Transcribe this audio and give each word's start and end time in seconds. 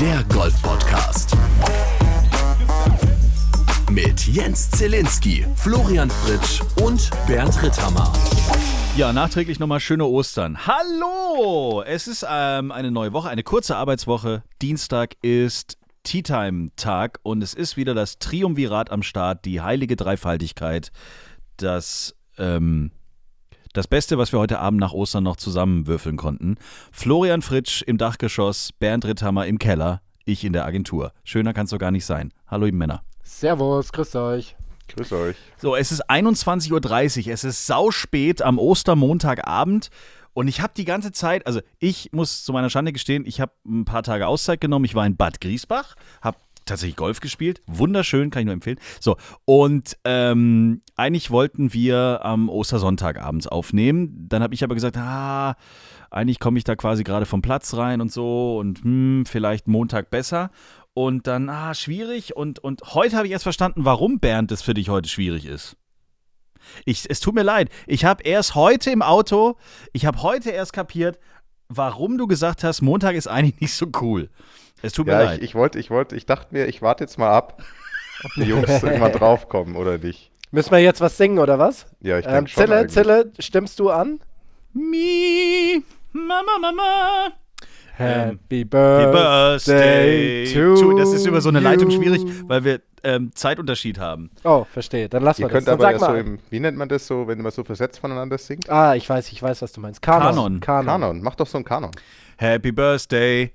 der 0.00 0.24
Golf-Podcast. 0.32 1.36
Mit 3.90 4.26
Jens 4.26 4.70
Zielinski, 4.70 5.44
Florian 5.56 6.08
Fritsch 6.08 6.62
und 6.82 7.10
Bernd 7.26 7.62
Ritthammer. 7.62 8.10
Ja, 8.96 9.12
nachträglich 9.12 9.60
nochmal 9.60 9.78
schöne 9.78 10.06
Ostern. 10.06 10.66
Hallo! 10.66 11.82
Es 11.82 12.08
ist 12.08 12.24
ähm, 12.26 12.72
eine 12.72 12.90
neue 12.90 13.12
Woche, 13.12 13.28
eine 13.28 13.42
kurze 13.42 13.76
Arbeitswoche. 13.76 14.42
Dienstag 14.62 15.16
ist 15.20 15.76
Tea 16.02 16.22
Time 16.22 16.70
Tag 16.76 17.20
und 17.22 17.42
es 17.42 17.52
ist 17.52 17.76
wieder 17.76 17.92
das 17.92 18.18
Triumvirat 18.18 18.90
am 18.90 19.02
Start, 19.02 19.44
die 19.44 19.60
heilige 19.60 19.96
Dreifaltigkeit, 19.96 20.92
das 21.58 22.16
ähm, 22.38 22.90
das 23.72 23.86
Beste, 23.86 24.18
was 24.18 24.32
wir 24.32 24.40
heute 24.40 24.58
Abend 24.58 24.80
nach 24.80 24.92
Ostern 24.92 25.24
noch 25.24 25.36
zusammenwürfeln 25.36 26.16
konnten. 26.16 26.56
Florian 26.90 27.42
Fritsch 27.42 27.82
im 27.82 27.98
Dachgeschoss, 27.98 28.72
Bernd 28.72 29.04
Ritthammer 29.04 29.46
im 29.46 29.58
Keller, 29.58 30.00
ich 30.24 30.44
in 30.44 30.52
der 30.52 30.64
Agentur. 30.64 31.12
Schöner 31.24 31.52
kann 31.52 31.64
es 31.64 31.70
doch 31.70 31.78
gar 31.78 31.90
nicht 31.90 32.04
sein. 32.04 32.32
Hallo, 32.48 32.66
ihr 32.66 32.72
Männer. 32.72 33.02
Servus, 33.22 33.92
grüßt 33.92 34.16
euch. 34.16 34.56
Grüß 34.88 35.12
euch. 35.12 35.36
So, 35.56 35.76
es 35.76 35.92
ist 35.92 36.10
21.30 36.10 37.26
Uhr. 37.26 37.32
Es 37.32 37.44
ist 37.44 37.66
sauspät 37.66 38.42
am 38.42 38.58
Ostermontagabend. 38.58 39.90
Und 40.32 40.48
ich 40.48 40.60
habe 40.60 40.72
die 40.76 40.84
ganze 40.84 41.12
Zeit, 41.12 41.46
also 41.46 41.60
ich 41.78 42.10
muss 42.12 42.44
zu 42.44 42.52
meiner 42.52 42.70
Schande 42.70 42.92
gestehen, 42.92 43.24
ich 43.26 43.40
habe 43.40 43.52
ein 43.66 43.84
paar 43.84 44.02
Tage 44.02 44.26
Auszeit 44.26 44.60
genommen. 44.60 44.84
Ich 44.84 44.94
war 44.94 45.06
in 45.06 45.16
Bad 45.16 45.40
Griesbach, 45.40 45.94
habe 46.22 46.38
tatsächlich 46.70 46.96
Golf 46.96 47.20
gespielt. 47.20 47.62
Wunderschön, 47.66 48.30
kann 48.30 48.40
ich 48.40 48.46
nur 48.46 48.54
empfehlen. 48.54 48.78
So, 49.00 49.16
und 49.44 49.96
ähm, 50.04 50.80
eigentlich 50.96 51.30
wollten 51.30 51.72
wir 51.72 52.20
am 52.22 52.48
Ostersonntag 52.48 53.20
abends 53.20 53.46
aufnehmen. 53.46 54.26
Dann 54.28 54.42
habe 54.42 54.54
ich 54.54 54.64
aber 54.64 54.74
gesagt, 54.74 54.96
ah, 54.96 55.56
eigentlich 56.10 56.40
komme 56.40 56.58
ich 56.58 56.64
da 56.64 56.76
quasi 56.76 57.04
gerade 57.04 57.26
vom 57.26 57.42
Platz 57.42 57.74
rein 57.74 58.00
und 58.00 58.10
so 58.10 58.58
und 58.58 58.82
hm, 58.82 59.24
vielleicht 59.26 59.68
Montag 59.68 60.10
besser. 60.10 60.50
Und 60.92 61.26
dann, 61.26 61.48
ah, 61.48 61.74
schwierig. 61.74 62.36
Und, 62.36 62.58
und 62.58 62.82
heute 62.94 63.16
habe 63.16 63.26
ich 63.26 63.32
erst 63.32 63.44
verstanden, 63.44 63.84
warum 63.84 64.18
Bernd 64.18 64.50
es 64.50 64.62
für 64.62 64.74
dich 64.74 64.88
heute 64.88 65.08
schwierig 65.08 65.46
ist. 65.46 65.76
Ich, 66.84 67.08
es 67.08 67.20
tut 67.20 67.34
mir 67.34 67.42
leid. 67.42 67.70
Ich 67.86 68.04
habe 68.04 68.22
erst 68.22 68.54
heute 68.54 68.90
im 68.90 69.02
Auto, 69.02 69.56
ich 69.92 70.04
habe 70.04 70.22
heute 70.22 70.50
erst 70.50 70.72
kapiert, 70.72 71.18
warum 71.68 72.18
du 72.18 72.26
gesagt 72.26 72.64
hast, 72.64 72.82
Montag 72.82 73.14
ist 73.14 73.28
eigentlich 73.28 73.60
nicht 73.60 73.74
so 73.74 73.86
cool. 74.00 74.28
Es 74.82 74.92
tut 74.92 75.06
mir 75.06 75.12
Ja, 75.12 75.22
leid. 75.22 75.38
ich, 75.38 75.44
ich 75.44 75.54
wollte, 75.54 75.78
ich 75.78 75.90
wollte, 75.90 76.16
ich 76.16 76.26
dachte 76.26 76.48
mir, 76.54 76.66
ich 76.66 76.82
warte 76.82 77.04
jetzt 77.04 77.18
mal 77.18 77.30
ab, 77.30 77.62
ob 78.24 78.30
die 78.36 78.44
Jungs 78.44 78.68
irgendwann 78.82 79.12
draufkommen 79.12 79.76
oder 79.76 79.98
nicht. 79.98 80.30
Müssen 80.52 80.72
wir 80.72 80.78
jetzt 80.78 81.00
was 81.00 81.16
singen 81.16 81.38
oder 81.38 81.58
was? 81.58 81.86
Ja, 82.00 82.18
ich 82.18 82.26
Ähm, 82.26 82.32
denke 82.32 82.50
schon. 82.50 82.62
Zille, 82.64 82.76
eigentlich. 82.78 82.92
Zille, 82.92 83.32
stimmst 83.38 83.78
du 83.78 83.90
an? 83.90 84.20
Me, 84.72 85.82
Mama, 86.12 86.58
Mama. 86.60 87.28
Ähm, 87.98 88.06
Happy 88.40 88.60
Happy 88.60 88.64
Birthday, 88.64 90.44
Birthday 90.44 90.54
to 90.54 90.74
to. 90.80 90.96
Das 90.98 91.12
ist 91.12 91.26
über 91.26 91.40
so 91.40 91.50
eine 91.50 91.60
Leitung 91.60 91.90
schwierig, 91.90 92.22
weil 92.48 92.64
wir 92.64 92.80
ähm, 93.04 93.30
Zeitunterschied 93.34 93.98
haben. 93.98 94.30
Oh, 94.42 94.64
verstehe. 94.64 95.08
Dann 95.08 95.22
lassen 95.22 95.42
Ihr 95.42 95.48
wir 95.48 95.52
das. 95.52 95.64
könnt 95.64 95.68
Dann 95.68 95.74
aber 95.74 95.82
sag 95.82 95.92
ja 95.92 95.98
so 95.98 96.06
mal. 96.06 96.18
im, 96.20 96.38
wie 96.48 96.60
nennt 96.60 96.78
man 96.78 96.88
das 96.88 97.06
so, 97.06 97.28
wenn 97.28 97.42
man 97.42 97.52
so 97.52 97.62
versetzt 97.62 97.98
voneinander 97.98 98.38
singt? 98.38 98.70
ah, 98.70 98.94
ich 98.94 99.08
weiß, 99.08 99.30
ich 99.32 99.42
weiß, 99.42 99.60
was 99.62 99.72
du 99.72 99.80
meinst. 99.80 100.00
Kanon. 100.02 100.30
Kanon. 100.34 100.60
Kanon. 100.60 100.86
Kanon, 100.86 101.22
mach 101.22 101.34
doch 101.34 101.46
so 101.46 101.58
einen 101.58 101.64
Kanon. 101.66 101.90
Happy 102.38 102.72
Birthday, 102.72 103.52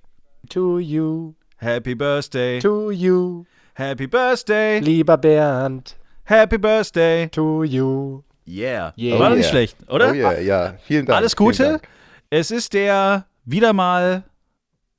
To 0.50 0.80
you, 0.80 1.36
Happy 1.58 1.96
Birthday, 1.96 2.60
to 2.60 2.92
you, 2.92 3.46
Happy 3.76 4.08
Birthday, 4.08 4.80
lieber 4.80 5.18
Bernd. 5.18 5.96
Happy 6.26 6.58
Birthday. 6.58 7.28
To 7.30 7.64
you. 7.64 8.24
Yeah. 8.48 8.94
Yeah. 8.98 9.20
War 9.20 9.30
doch 9.30 9.36
Oh 9.36 9.38
nicht 9.38 9.46
yeah. 9.46 9.50
schlecht, 9.52 9.78
oder? 9.90 10.12
Oh 10.12 10.14
ja, 10.14 10.40
ja. 10.40 10.76
Vielen 10.84 11.06
Dank. 11.06 11.18
Alles 11.18 11.36
Gute. 11.36 11.64
Dank. 11.64 11.88
Es 12.30 12.52
ist 12.52 12.74
der 12.74 13.28
wieder 13.46 13.74
mal 13.74 14.24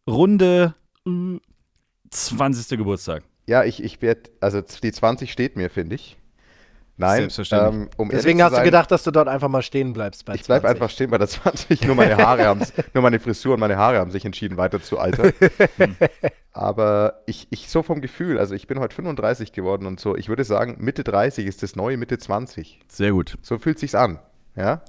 runde 0.09 0.75
äh, 1.07 1.39
20. 2.11 2.79
Geburtstag. 2.79 3.25
Ja, 3.47 3.65
ich, 3.65 3.83
ich 3.83 4.01
werde, 4.03 4.31
also 4.41 4.61
die 4.61 4.93
20 4.93 5.31
steht 5.31 5.57
mir, 5.57 5.71
finde 5.71 5.97
ich. 5.97 6.17
Nein, 6.99 7.21
Selbstverständlich. 7.21 7.83
ähm, 7.83 7.91
um 7.99 8.09
Deswegen 8.09 8.43
hast 8.43 8.53
sein, 8.53 8.61
du 8.61 8.65
gedacht, 8.65 8.91
dass 8.91 9.03
du 9.05 9.11
dort 9.11 9.29
einfach 9.29 9.49
mal 9.49 9.61
stehen 9.61 9.93
bleibst 9.93 10.25
bei 10.25 10.35
Ich 10.35 10.45
bleib 10.45 10.63
20. 10.63 10.71
einfach 10.71 10.91
stehen 10.91 11.11
bei 11.11 11.19
der 11.19 11.29
20. 11.29 11.83
Nur 11.83 11.95
meine 11.95 12.17
Haare 12.17 12.47
haben 12.47 12.63
nur 12.95 13.03
meine 13.03 13.21
Frisur 13.21 13.55
und 13.55 13.61
meine 13.61 13.77
Haare 13.77 13.99
haben 13.99 14.11
sich 14.11 14.25
entschieden, 14.25 14.57
weiter 14.57 14.81
zu 14.81 14.99
altern. 14.99 15.33
Aber 16.53 17.21
ich, 17.27 17.49
ich 17.51 17.69
so 17.69 17.83
vom 17.83 18.01
Gefühl, 18.01 18.39
also 18.39 18.55
ich 18.55 18.67
bin 18.67 18.81
heute 18.81 18.95
35 18.95 19.53
geworden 19.53 19.85
und 19.87 20.01
so, 20.01 20.17
ich 20.17 20.31
würde 20.31 20.45
sagen, 20.45 20.77
Mitte 20.79 21.05
30 21.05 21.45
ist 21.47 21.63
das 21.63 21.77
neue 21.77 21.99
Mitte 21.99 22.17
20. 22.17 22.81
Sehr 22.89 23.13
gut. 23.13 23.37
So 23.43 23.59
fühlt 23.59 23.79
sich's 23.79 23.95
an. 23.95 24.19
Ja? 24.55 24.81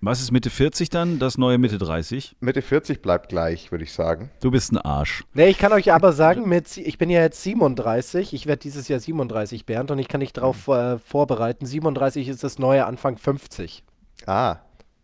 Was 0.00 0.20
ist 0.20 0.30
Mitte 0.30 0.50
40 0.50 0.90
dann? 0.90 1.18
Das 1.18 1.38
neue 1.38 1.56
Mitte 1.58 1.78
30? 1.78 2.36
Mitte 2.40 2.60
40 2.62 3.00
bleibt 3.00 3.28
gleich, 3.30 3.70
würde 3.72 3.84
ich 3.84 3.92
sagen. 3.92 4.30
Du 4.40 4.50
bist 4.50 4.70
ein 4.72 4.78
Arsch. 4.78 5.24
Nee, 5.32 5.48
ich 5.48 5.58
kann 5.58 5.72
euch 5.72 5.92
aber 5.92 6.12
sagen, 6.12 6.48
mit, 6.48 6.76
ich 6.76 6.98
bin 6.98 7.08
ja 7.08 7.20
jetzt 7.22 7.42
37, 7.42 8.34
ich 8.34 8.46
werde 8.46 8.60
dieses 8.60 8.88
Jahr 8.88 9.00
37, 9.00 9.64
Bernd, 9.64 9.90
und 9.90 9.98
ich 9.98 10.08
kann 10.08 10.20
dich 10.20 10.32
darauf 10.34 10.68
äh, 10.68 10.98
vorbereiten. 10.98 11.64
37 11.64 12.28
ist 12.28 12.44
das 12.44 12.58
neue 12.58 12.84
Anfang 12.84 13.16
50. 13.16 13.84
Ah, 14.26 14.56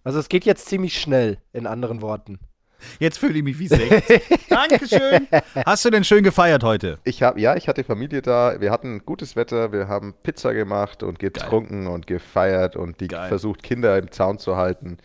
Also 0.05 0.19
es 0.19 0.29
geht 0.29 0.45
jetzt 0.45 0.67
ziemlich 0.67 1.01
schnell, 1.01 1.39
in 1.53 1.67
anderen 1.67 2.03
Worten. 2.03 2.39
Jetzt 2.98 3.19
fühle 3.19 3.34
ich 3.38 3.43
mich 3.44 3.59
wie 3.59 3.69
60. 3.69 4.20
Dankeschön. 4.48 5.28
Hast 5.66 5.84
du 5.84 5.91
denn 5.91 6.04
schön 6.04 6.22
gefeiert 6.25 6.62
heute? 6.65 6.98
ich 7.04 7.22
habe, 7.22 7.41
ja, 7.41 7.56
ich 7.56 7.69
hatte 7.69 7.84
Familie 7.84 8.22
da, 8.22 8.60
wir 8.60 8.70
hatten 8.70 9.04
gutes 9.04 9.37
Wetter, 9.37 9.72
wir 9.72 9.88
haben 9.88 10.15
Pizza 10.22 10.54
gemacht 10.54 11.03
und 11.03 11.19
getrunken 11.19 11.87
und 11.87 12.06
gefeiert 12.06 12.76
und 12.76 13.00
die 13.00 13.09
Geil. 13.09 13.28
versucht, 13.28 13.62
Kinder 13.62 13.97
im 13.98 14.10
Zaun 14.10 14.38
zu 14.38 14.56
halten. 14.56 14.98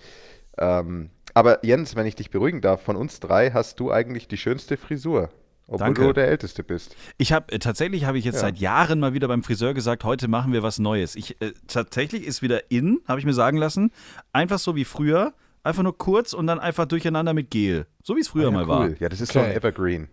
Ähm, 0.57 1.09
aber 1.33 1.63
Jens, 1.65 1.95
wenn 1.95 2.05
ich 2.07 2.15
dich 2.15 2.29
beruhigen 2.31 2.61
darf, 2.61 2.81
von 2.81 2.95
uns 2.95 3.19
drei 3.19 3.51
hast 3.51 3.79
du 3.79 3.91
eigentlich 3.91 4.27
die 4.27 4.37
schönste 4.37 4.77
Frisur. 4.77 5.29
Obwohl 5.69 5.87
Danke. 5.87 6.01
du 6.01 6.13
der 6.13 6.27
Älteste 6.29 6.63
bist. 6.63 6.95
Ich 7.17 7.33
habe 7.33 7.51
äh, 7.51 7.59
tatsächlich 7.59 8.05
habe 8.05 8.17
ich 8.17 8.23
jetzt 8.23 8.35
Ja. 8.35 8.41
seit 8.41 8.57
Jahren 8.57 9.01
mal 9.01 9.13
wieder 9.13 9.27
beim 9.27 9.43
Friseur 9.43 9.73
gesagt, 9.73 10.05
heute 10.05 10.29
machen 10.29 10.53
wir 10.53 10.63
was 10.63 10.79
Neues. 10.79 11.15
Ich 11.17 11.41
äh, 11.41 11.51
tatsächlich 11.67 12.25
ist 12.25 12.41
wieder 12.41 12.71
in, 12.71 13.01
habe 13.05 13.19
ich 13.19 13.25
mir 13.25 13.33
sagen 13.33 13.57
lassen, 13.57 13.91
einfach 14.31 14.59
so 14.59 14.77
wie 14.77 14.85
früher, 14.85 15.33
einfach 15.67 15.83
nur 15.83 15.97
kurz 15.97 16.33
und 16.33 16.47
dann 16.47 16.59
einfach 16.59 16.85
durcheinander 16.85 17.33
mit 17.33 17.51
Gel, 17.51 17.85
so 18.03 18.15
wie 18.15 18.21
es 18.21 18.29
früher 18.29 18.45
ja, 18.45 18.51
mal 18.51 18.67
war. 18.67 18.81
cool. 18.85 18.97
Ja, 18.99 19.09
das 19.09 19.21
ist 19.21 19.33
so 19.33 19.39
ein 19.39 19.45
Okay. 19.45 19.55
Evergreen. 19.57 20.07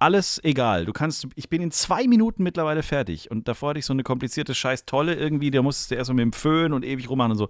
Alles 0.00 0.40
egal. 0.42 0.84
Du 0.84 0.92
kannst, 0.92 1.26
ich 1.36 1.48
bin 1.48 1.62
in 1.62 1.70
zwei 1.70 2.06
Minuten 2.08 2.42
mittlerweile 2.42 2.82
fertig 2.82 3.30
und 3.30 3.46
davor 3.48 3.70
hatte 3.70 3.78
ich 3.78 3.86
so 3.86 3.92
eine 3.92 4.02
komplizierte 4.02 4.54
Scheiß 4.54 4.84
Tolle 4.86 5.14
irgendwie, 5.14 5.50
da 5.50 5.62
musstest 5.62 5.92
du 5.92 5.94
erst 5.94 6.10
mal 6.10 6.14
mit 6.16 6.22
dem 6.24 6.32
Föhn 6.32 6.72
und 6.72 6.84
ewig 6.84 7.08
rummachen 7.08 7.30
und 7.32 7.38
so. 7.38 7.48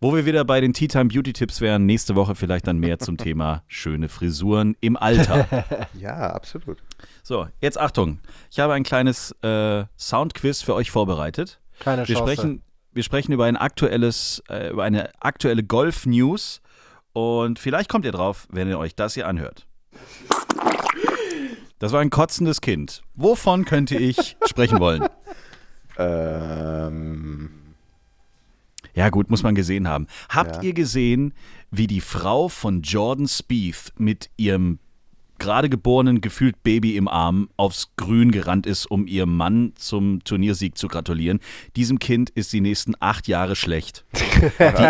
Wo 0.00 0.14
wir 0.16 0.26
wieder 0.26 0.44
bei 0.44 0.60
den 0.60 0.72
Tea 0.74 0.88
Time 0.88 1.04
Beauty 1.06 1.32
Tipps 1.32 1.60
wären, 1.60 1.86
nächste 1.86 2.16
Woche 2.16 2.34
vielleicht 2.34 2.66
dann 2.66 2.78
mehr 2.78 2.98
zum 2.98 3.16
Thema 3.16 3.62
schöne 3.68 4.08
Frisuren 4.08 4.76
im 4.80 4.96
Alter. 4.96 5.46
Ja, 5.98 6.30
absolut. 6.32 6.78
So, 7.22 7.46
jetzt 7.60 7.78
Achtung. 7.78 8.18
Ich 8.50 8.58
habe 8.58 8.72
ein 8.74 8.82
kleines 8.82 9.30
äh, 9.42 9.84
Soundquiz 9.96 10.60
für 10.62 10.74
euch 10.74 10.90
vorbereitet. 10.90 11.60
Keine 11.78 12.06
Wir 12.08 12.16
Chance. 12.16 12.32
sprechen, 12.32 12.62
wir 12.92 13.02
sprechen 13.02 13.32
über 13.32 13.44
ein 13.46 13.56
aktuelles, 13.56 14.42
äh, 14.48 14.70
über 14.70 14.84
eine 14.84 15.10
aktuelle 15.20 15.62
Golf-News 15.62 16.60
und 17.12 17.58
vielleicht 17.58 17.88
kommt 17.90 18.04
ihr 18.04 18.12
drauf, 18.12 18.46
wenn 18.50 18.68
ihr 18.68 18.78
euch 18.78 18.94
das 18.94 19.14
hier 19.14 19.26
anhört. 19.28 19.66
Das 21.78 21.92
war 21.92 22.00
ein 22.00 22.10
kotzendes 22.10 22.60
Kind. 22.60 23.02
Wovon 23.14 23.64
könnte 23.64 23.96
ich 23.96 24.36
sprechen 24.46 24.78
wollen? 24.78 25.04
Ähm, 25.98 27.50
Ja, 28.94 29.08
gut, 29.08 29.30
muss 29.30 29.42
man 29.42 29.54
gesehen 29.54 29.88
haben. 29.88 30.06
Habt 30.28 30.56
Ja. 30.56 30.62
ihr 30.62 30.74
gesehen, 30.74 31.32
wie 31.70 31.86
die 31.86 32.00
Frau 32.02 32.48
von 32.48 32.82
Jordan 32.82 33.26
Spieth 33.26 33.92
mit 33.96 34.30
ihrem 34.36 34.78
gerade 35.42 35.68
geborenen, 35.68 36.20
gefühlt 36.20 36.62
Baby 36.62 36.96
im 36.96 37.08
Arm 37.08 37.48
aufs 37.56 37.90
Grün 37.96 38.30
gerannt 38.30 38.64
ist, 38.64 38.86
um 38.86 39.06
ihrem 39.06 39.36
Mann 39.36 39.72
zum 39.74 40.22
Turniersieg 40.22 40.78
zu 40.78 40.86
gratulieren? 40.86 41.40
Diesem 41.76 41.98
Kind 41.98 42.30
ist 42.30 42.52
die 42.52 42.60
nächsten 42.60 42.94
acht 43.00 43.26
Jahre 43.26 43.56
schlecht. 43.56 44.04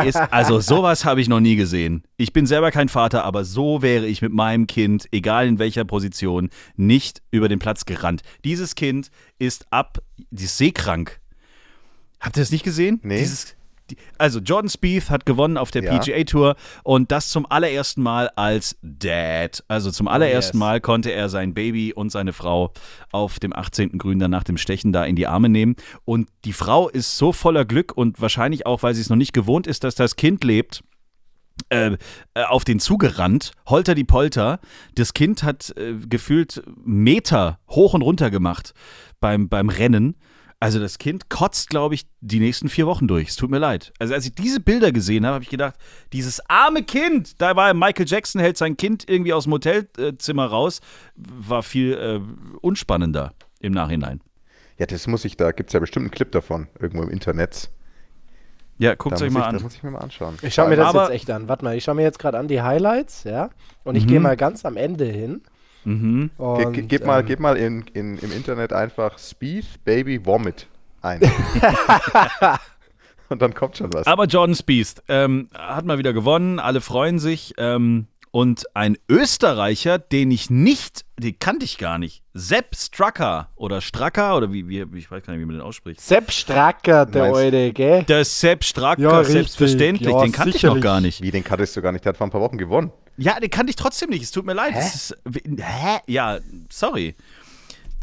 Ist, 0.04 0.16
also 0.16 0.60
sowas 0.60 1.04
habe 1.04 1.20
ich 1.20 1.28
noch 1.28 1.40
nie 1.40 1.56
gesehen. 1.56 2.02
Ich 2.18 2.32
bin 2.32 2.46
selber 2.46 2.70
kein 2.70 2.88
Vater, 2.88 3.24
aber 3.24 3.44
so 3.44 3.80
wäre 3.82 4.06
ich 4.06 4.20
mit 4.20 4.32
meinem 4.32 4.66
Kind, 4.66 5.06
egal 5.10 5.46
in 5.46 5.58
welcher 5.58 5.84
Position, 5.84 6.50
nicht 6.76 7.22
über 7.30 7.48
den 7.48 7.58
Platz 7.58 7.86
gerannt. 7.86 8.22
Dieses 8.44 8.74
Kind 8.74 9.10
ist 9.38 9.66
ab, 9.70 9.98
die 10.30 10.44
ist 10.44 10.58
seekrank. 10.58 11.18
Habt 12.20 12.36
ihr 12.36 12.42
das 12.42 12.52
nicht 12.52 12.64
gesehen? 12.64 13.00
Nee. 13.02 13.18
Dieses, 13.18 13.46
die, 13.46 13.52
also 14.18 14.40
Jordan 14.40 14.68
Spieth 14.68 15.10
hat 15.10 15.26
gewonnen 15.26 15.56
auf 15.56 15.70
der 15.70 15.84
Ja. 15.84 15.98
PGA 15.98 16.24
Tour 16.24 16.56
und 16.82 17.10
das 17.10 17.28
zum 17.28 17.46
allerersten 17.50 18.02
Mal 18.02 18.28
als 18.36 18.76
Dad. 18.82 19.64
Also 19.68 19.90
zum 19.90 20.08
allerersten 20.08 20.56
yes. 20.56 20.60
Mal 20.60 20.80
konnte 20.80 21.10
er 21.12 21.28
sein 21.28 21.54
Baby 21.54 21.92
und 21.92 22.10
seine 22.10 22.32
Frau 22.32 22.72
auf 23.10 23.38
dem 23.38 23.52
18. 23.54 23.98
Grün 23.98 24.18
dann 24.18 24.30
nach 24.30 24.44
dem 24.44 24.56
Stechen 24.56 24.92
da 24.92 25.04
in 25.04 25.16
die 25.16 25.26
Arme 25.26 25.48
nehmen. 25.48 25.76
Und 26.04 26.28
die 26.44 26.52
Frau 26.52 26.88
ist 26.88 27.16
so 27.16 27.32
voller 27.32 27.64
Glück 27.64 27.92
und 27.96 28.20
wahrscheinlich 28.20 28.66
auch, 28.66 28.82
weil 28.82 28.94
sie 28.94 29.00
es 29.00 29.10
noch 29.10 29.16
nicht 29.16 29.32
gewohnt 29.32 29.66
ist, 29.66 29.84
dass 29.84 29.94
das 29.94 30.16
Kind 30.16 30.44
lebt, 30.44 30.82
äh, 31.68 31.96
äh, 32.34 32.44
auf 32.44 32.64
den 32.64 32.80
zugerannt, 32.80 33.52
holter 33.66 33.94
die 33.94 34.04
Polter. 34.04 34.60
Das 34.94 35.14
Kind 35.14 35.42
hat 35.42 35.74
äh, 35.76 35.94
gefühlt 36.08 36.62
Meter 36.84 37.58
hoch 37.68 37.94
und 37.94 38.02
runter 38.02 38.30
gemacht 38.30 38.74
beim, 39.20 39.48
beim 39.48 39.68
Rennen. 39.68 40.16
Also 40.62 40.78
das 40.78 40.98
Kind 40.98 41.28
kotzt, 41.28 41.70
glaube 41.70 41.94
ich, 41.96 42.06
die 42.20 42.38
nächsten 42.38 42.68
vier 42.68 42.86
Wochen 42.86 43.08
durch. 43.08 43.28
Es 43.30 43.36
tut 43.36 43.50
mir 43.50 43.58
leid. 43.58 43.92
Also 43.98 44.14
als 44.14 44.24
ich 44.26 44.34
diese 44.34 44.60
Bilder 44.60 44.92
gesehen 44.92 45.26
habe, 45.26 45.34
habe 45.34 45.44
ich 45.44 45.50
gedacht, 45.50 45.74
dieses 46.12 46.40
arme 46.48 46.82
Kind, 46.84 47.40
da 47.40 47.56
war 47.56 47.74
Michael 47.74 48.06
Jackson, 48.06 48.40
hält 48.40 48.56
sein 48.56 48.76
Kind 48.76 49.08
irgendwie 49.08 49.32
aus 49.32 49.44
dem 49.44 49.52
Hotelzimmer 49.54 50.46
raus, 50.46 50.80
war 51.16 51.62
viel 51.62 51.94
äh, 51.94 52.20
unspannender 52.60 53.32
im 53.60 53.72
Nachhinein. 53.72 54.20
Ja, 54.78 54.86
das 54.86 55.06
muss 55.06 55.24
ich, 55.24 55.36
da 55.36 55.52
gibt 55.52 55.70
es 55.70 55.74
ja 55.74 55.80
bestimmt 55.80 56.04
einen 56.04 56.10
Clip 56.12 56.30
davon, 56.30 56.68
irgendwo 56.80 57.02
im 57.02 57.10
Internet. 57.10 57.70
Ja, 58.78 58.94
guckt 58.94 59.20
euch 59.20 59.30
mal 59.30 59.40
ich, 59.40 59.46
an. 59.46 59.54
das 59.54 59.62
muss 59.62 59.74
ich 59.74 59.82
mir 59.82 59.90
mal 59.90 59.98
anschauen. 60.00 60.36
Ich 60.42 60.54
schaue 60.54 60.68
mir 60.68 60.76
das 60.76 60.88
Aber- 60.88 61.02
jetzt 61.04 61.12
echt 61.12 61.30
an. 61.30 61.46
Warte 61.48 61.64
mal, 61.64 61.76
ich 61.76 61.84
schaue 61.84 61.94
mir 61.94 62.02
jetzt 62.02 62.18
gerade 62.18 62.38
an 62.38 62.48
die 62.48 62.62
Highlights, 62.62 63.24
ja. 63.24 63.50
Und 63.84 63.96
ich 63.96 64.04
Mhm. 64.04 64.08
gehe 64.08 64.20
mal 64.20 64.36
ganz 64.36 64.64
am 64.64 64.76
Ende 64.76 65.04
hin. 65.04 65.42
Mhm. 65.84 66.30
Ge 66.36 66.64
Und, 66.66 66.72
ge 66.72 66.82
gib 66.82 67.06
mal, 67.06 67.20
ähm, 67.20 67.26
gib 67.26 67.40
mal 67.40 67.56
in, 67.56 67.84
in, 67.94 68.18
im 68.18 68.32
Internet 68.32 68.72
einfach 68.72 69.18
Speed 69.18 69.84
Baby 69.84 70.24
Vomit 70.24 70.66
ein. 71.02 71.20
Und 73.28 73.40
dann 73.40 73.54
kommt 73.54 73.76
schon 73.78 73.92
was. 73.94 74.06
Aber 74.06 74.26
Jordan 74.26 74.54
Spieth 74.54 75.02
ähm, 75.08 75.48
hat 75.56 75.84
mal 75.86 75.98
wieder 75.98 76.12
gewonnen, 76.12 76.58
alle 76.58 76.80
freuen 76.80 77.18
sich. 77.18 77.54
Ähm, 77.56 78.06
und 78.30 78.64
ein 78.74 78.96
Österreicher, 79.10 79.98
den 79.98 80.30
ich 80.30 80.48
nicht, 80.48 81.04
den 81.18 81.38
kannte 81.38 81.64
ich 81.66 81.76
gar 81.76 81.98
nicht, 81.98 82.22
Sepp 82.32 82.74
Strucker 82.74 83.50
oder 83.56 83.82
Stracker 83.82 84.36
oder 84.38 84.50
wie, 84.54 84.66
wie 84.68 84.80
ich 84.98 85.10
weiß 85.10 85.22
gar 85.22 85.34
nicht, 85.34 85.42
wie 85.42 85.44
man 85.46 85.56
den 85.56 85.62
ausspricht. 85.62 86.00
Sepp 86.00 86.30
Stracker, 86.30 87.04
der 87.04 87.22
Meinst- 87.24 87.38
Alte, 87.40 87.72
gell? 87.74 88.02
Der 88.04 88.24
Sepp 88.24 88.64
Stracker, 88.64 89.02
Ja, 89.02 89.24
selbstverständlich, 89.24 90.08
Ja, 90.08 90.22
den 90.22 90.32
kannte 90.32 90.48
ich 90.50 90.54
sicherlich. 90.56 90.76
noch 90.76 90.82
gar 90.82 91.02
nicht. 91.02 91.20
Wie, 91.22 91.30
den 91.30 91.44
kanntest 91.44 91.76
du 91.76 91.82
gar 91.82 91.92
nicht? 91.92 92.06
Der 92.06 92.10
hat 92.10 92.16
vor 92.16 92.26
ein 92.26 92.30
paar 92.30 92.40
Wochen 92.40 92.56
gewonnen. 92.56 92.90
Ja, 93.16 93.38
den 93.40 93.50
kannte 93.50 93.70
ich 93.70 93.76
trotzdem 93.76 94.10
nicht, 94.10 94.22
es 94.22 94.30
tut 94.30 94.44
mir 94.46 94.54
leid. 94.54 94.74
Das 94.74 94.94
ist, 94.94 95.16
hä? 95.58 95.98
Ja, 96.06 96.38
sorry. 96.70 97.14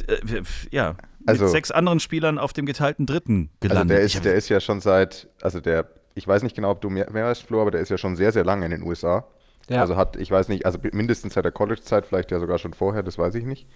Äh, 0.08 0.44
Ja, 0.72 0.96
Also- 1.26 1.44
mit 1.46 1.52
sechs 1.52 1.72
anderen 1.72 2.00
Spielern 2.00 2.38
auf 2.38 2.54
dem 2.54 2.66
geteilten 2.66 3.06
Dritten 3.06 3.50
Also 3.62 3.70
gelandet. 3.74 3.98
der 3.98 4.06
Ich 4.06 4.16
ist, 4.16 4.26
der 4.26 4.36
ist 4.36 4.50
ja 4.50 4.60
schon 4.60 4.82
seit, 4.82 5.28
also 5.42 5.60
der, 5.60 5.90
ich 6.16 6.28
weiß 6.28 6.44
nicht 6.44 6.56
genau, 6.56 6.72
ob 6.72 6.82
du 6.82 6.90
mehr, 6.90 7.10
mehr 7.12 7.26
weißt, 7.26 7.44
Flo, 7.44 7.62
aber 7.62 7.72
der 7.72 7.82
ist 7.82 7.90
ja 7.90 7.98
schon 7.98 8.16
sehr, 8.16 8.32
sehr 8.32 8.44
lange 8.46 8.66
in 8.66 8.72
den 8.72 8.84
USA. 8.84 9.26
Ja. 9.70 9.82
Also 9.82 9.96
hat, 9.98 10.16
ich 10.16 10.32
weiß 10.32 10.48
nicht, 10.48 10.66
also 10.66 10.80
mindestens 10.94 11.34
seit 11.36 11.46
der 11.46 11.52
College-Zeit, 11.52 12.06
vielleicht 12.08 12.32
ja 12.32 12.40
sogar 12.40 12.58
schon 12.58 12.74
vorher, 12.74 13.04
das 13.04 13.18
weiß 13.18 13.36
ich 13.36 13.46
nicht. 13.46 13.68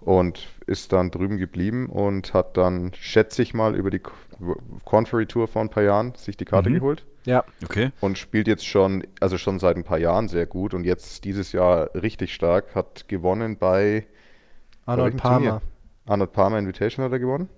Und 0.00 0.48
ist 0.66 0.92
dann 0.92 1.12
drüben 1.12 1.38
geblieben 1.38 1.88
und 1.88 2.34
hat 2.34 2.56
dann, 2.56 2.92
schätze 2.98 3.40
ich 3.42 3.54
mal, 3.54 3.76
über 3.76 3.88
die 3.90 4.00
Conferry 4.84 5.26
Tour 5.26 5.46
vor 5.46 5.62
ein 5.62 5.68
paar 5.70 5.84
Jahren 5.84 6.14
sich 6.16 6.36
die 6.36 6.44
Karte 6.44 6.70
Mhm. 6.70 6.74
geholt 6.74 7.04
Ja. 7.24 7.44
okay. 7.64 7.90
und 8.00 8.18
spielt 8.18 8.48
jetzt 8.48 8.66
schon, 8.66 9.04
also 9.20 9.38
schon 9.38 9.58
seit 9.58 9.76
ein 9.76 9.84
paar 9.84 9.98
Jahren 9.98 10.28
sehr 10.28 10.46
gut 10.46 10.74
und 10.74 10.84
jetzt 10.84 11.24
dieses 11.24 11.52
Jahr 11.52 11.94
richtig 11.94 12.34
stark, 12.34 12.74
hat 12.74 13.06
gewonnen 13.08 13.56
bei 13.56 14.06
Arnold 14.86 15.16
Palmer. 15.16 15.36
Turnier? 15.38 15.62
Arnold 16.06 16.32
Palmer 16.32 16.58
Invitation 16.58 17.04
hat 17.04 17.12
er 17.12 17.18
gewonnen. 17.20 17.48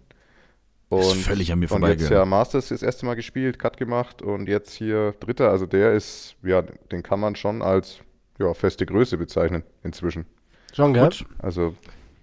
Ist 0.91 1.15
völlig 1.23 1.51
an 1.53 1.59
mir 1.59 1.73
Und 1.73 1.87
jetzt 1.87 2.11
ja 2.11 2.25
Masters 2.25 2.69
das 2.69 2.83
erste 2.83 3.07
Mal 3.07 3.15
gespielt, 3.15 3.59
Cut 3.59 3.77
gemacht 3.77 4.23
und 4.23 4.49
jetzt 4.49 4.75
hier 4.75 5.15
Dritter. 5.19 5.51
Also 5.51 5.67
der 5.67 5.93
ist, 5.93 6.37
ja, 6.43 6.63
den 6.63 7.03
kann 7.03 7.19
man 7.19 7.35
schon 7.37 7.63
als 7.63 7.99
ja, 8.39 8.53
feste 8.55 8.87
Größe 8.87 9.17
bezeichnen 9.17 9.65
inzwischen. 9.83 10.27
Schon, 10.73 10.93
gell? 10.93 11.05
Gut. 11.05 11.25
Also 11.39 11.75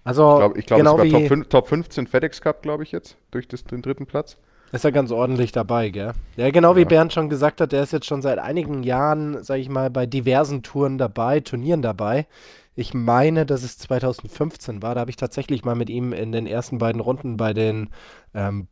Also, 0.04 0.32
ich 0.32 0.38
glaube, 0.38 0.58
ich 0.60 0.66
glaub, 0.66 0.78
genau 0.78 0.90
sogar 0.92 1.06
wie, 1.06 1.10
Top, 1.10 1.22
fün- 1.22 1.48
Top 1.48 1.68
15 1.68 2.06
FedEx 2.06 2.40
Cup, 2.40 2.62
glaube 2.62 2.82
ich 2.82 2.92
jetzt, 2.92 3.16
durch 3.30 3.48
das, 3.48 3.64
den 3.64 3.82
dritten 3.82 4.06
Platz. 4.06 4.36
Ist 4.72 4.84
er 4.84 4.92
ganz 4.92 5.10
ordentlich 5.10 5.52
dabei, 5.52 5.90
gell? 5.90 6.12
Ja, 6.36 6.50
genau 6.50 6.76
wie 6.76 6.80
Ja. 6.80 6.88
Bernd 6.88 7.12
schon 7.12 7.28
gesagt 7.28 7.60
hat, 7.60 7.72
der 7.72 7.82
ist 7.82 7.92
jetzt 7.92 8.06
schon 8.06 8.22
seit 8.22 8.38
einigen 8.38 8.82
Jahren, 8.82 9.44
sag 9.44 9.58
ich 9.58 9.68
mal, 9.68 9.90
bei 9.90 10.06
diversen 10.06 10.62
Touren 10.62 10.96
dabei, 10.98 11.40
Turnieren 11.40 11.82
dabei. 11.82 12.26
Ich 12.74 12.94
meine, 12.94 13.44
dass 13.44 13.62
es 13.62 13.76
2015 13.76 14.82
war. 14.82 14.94
Da 14.94 15.02
habe 15.02 15.10
ich 15.10 15.16
tatsächlich 15.16 15.62
mal 15.64 15.74
mit 15.74 15.90
ihm 15.90 16.14
in 16.14 16.32
den 16.32 16.46
ersten 16.46 16.78
beiden 16.78 17.02
Runden 17.02 17.36
bei 17.36 17.52
den 17.52 17.90
ähm, 18.32 18.66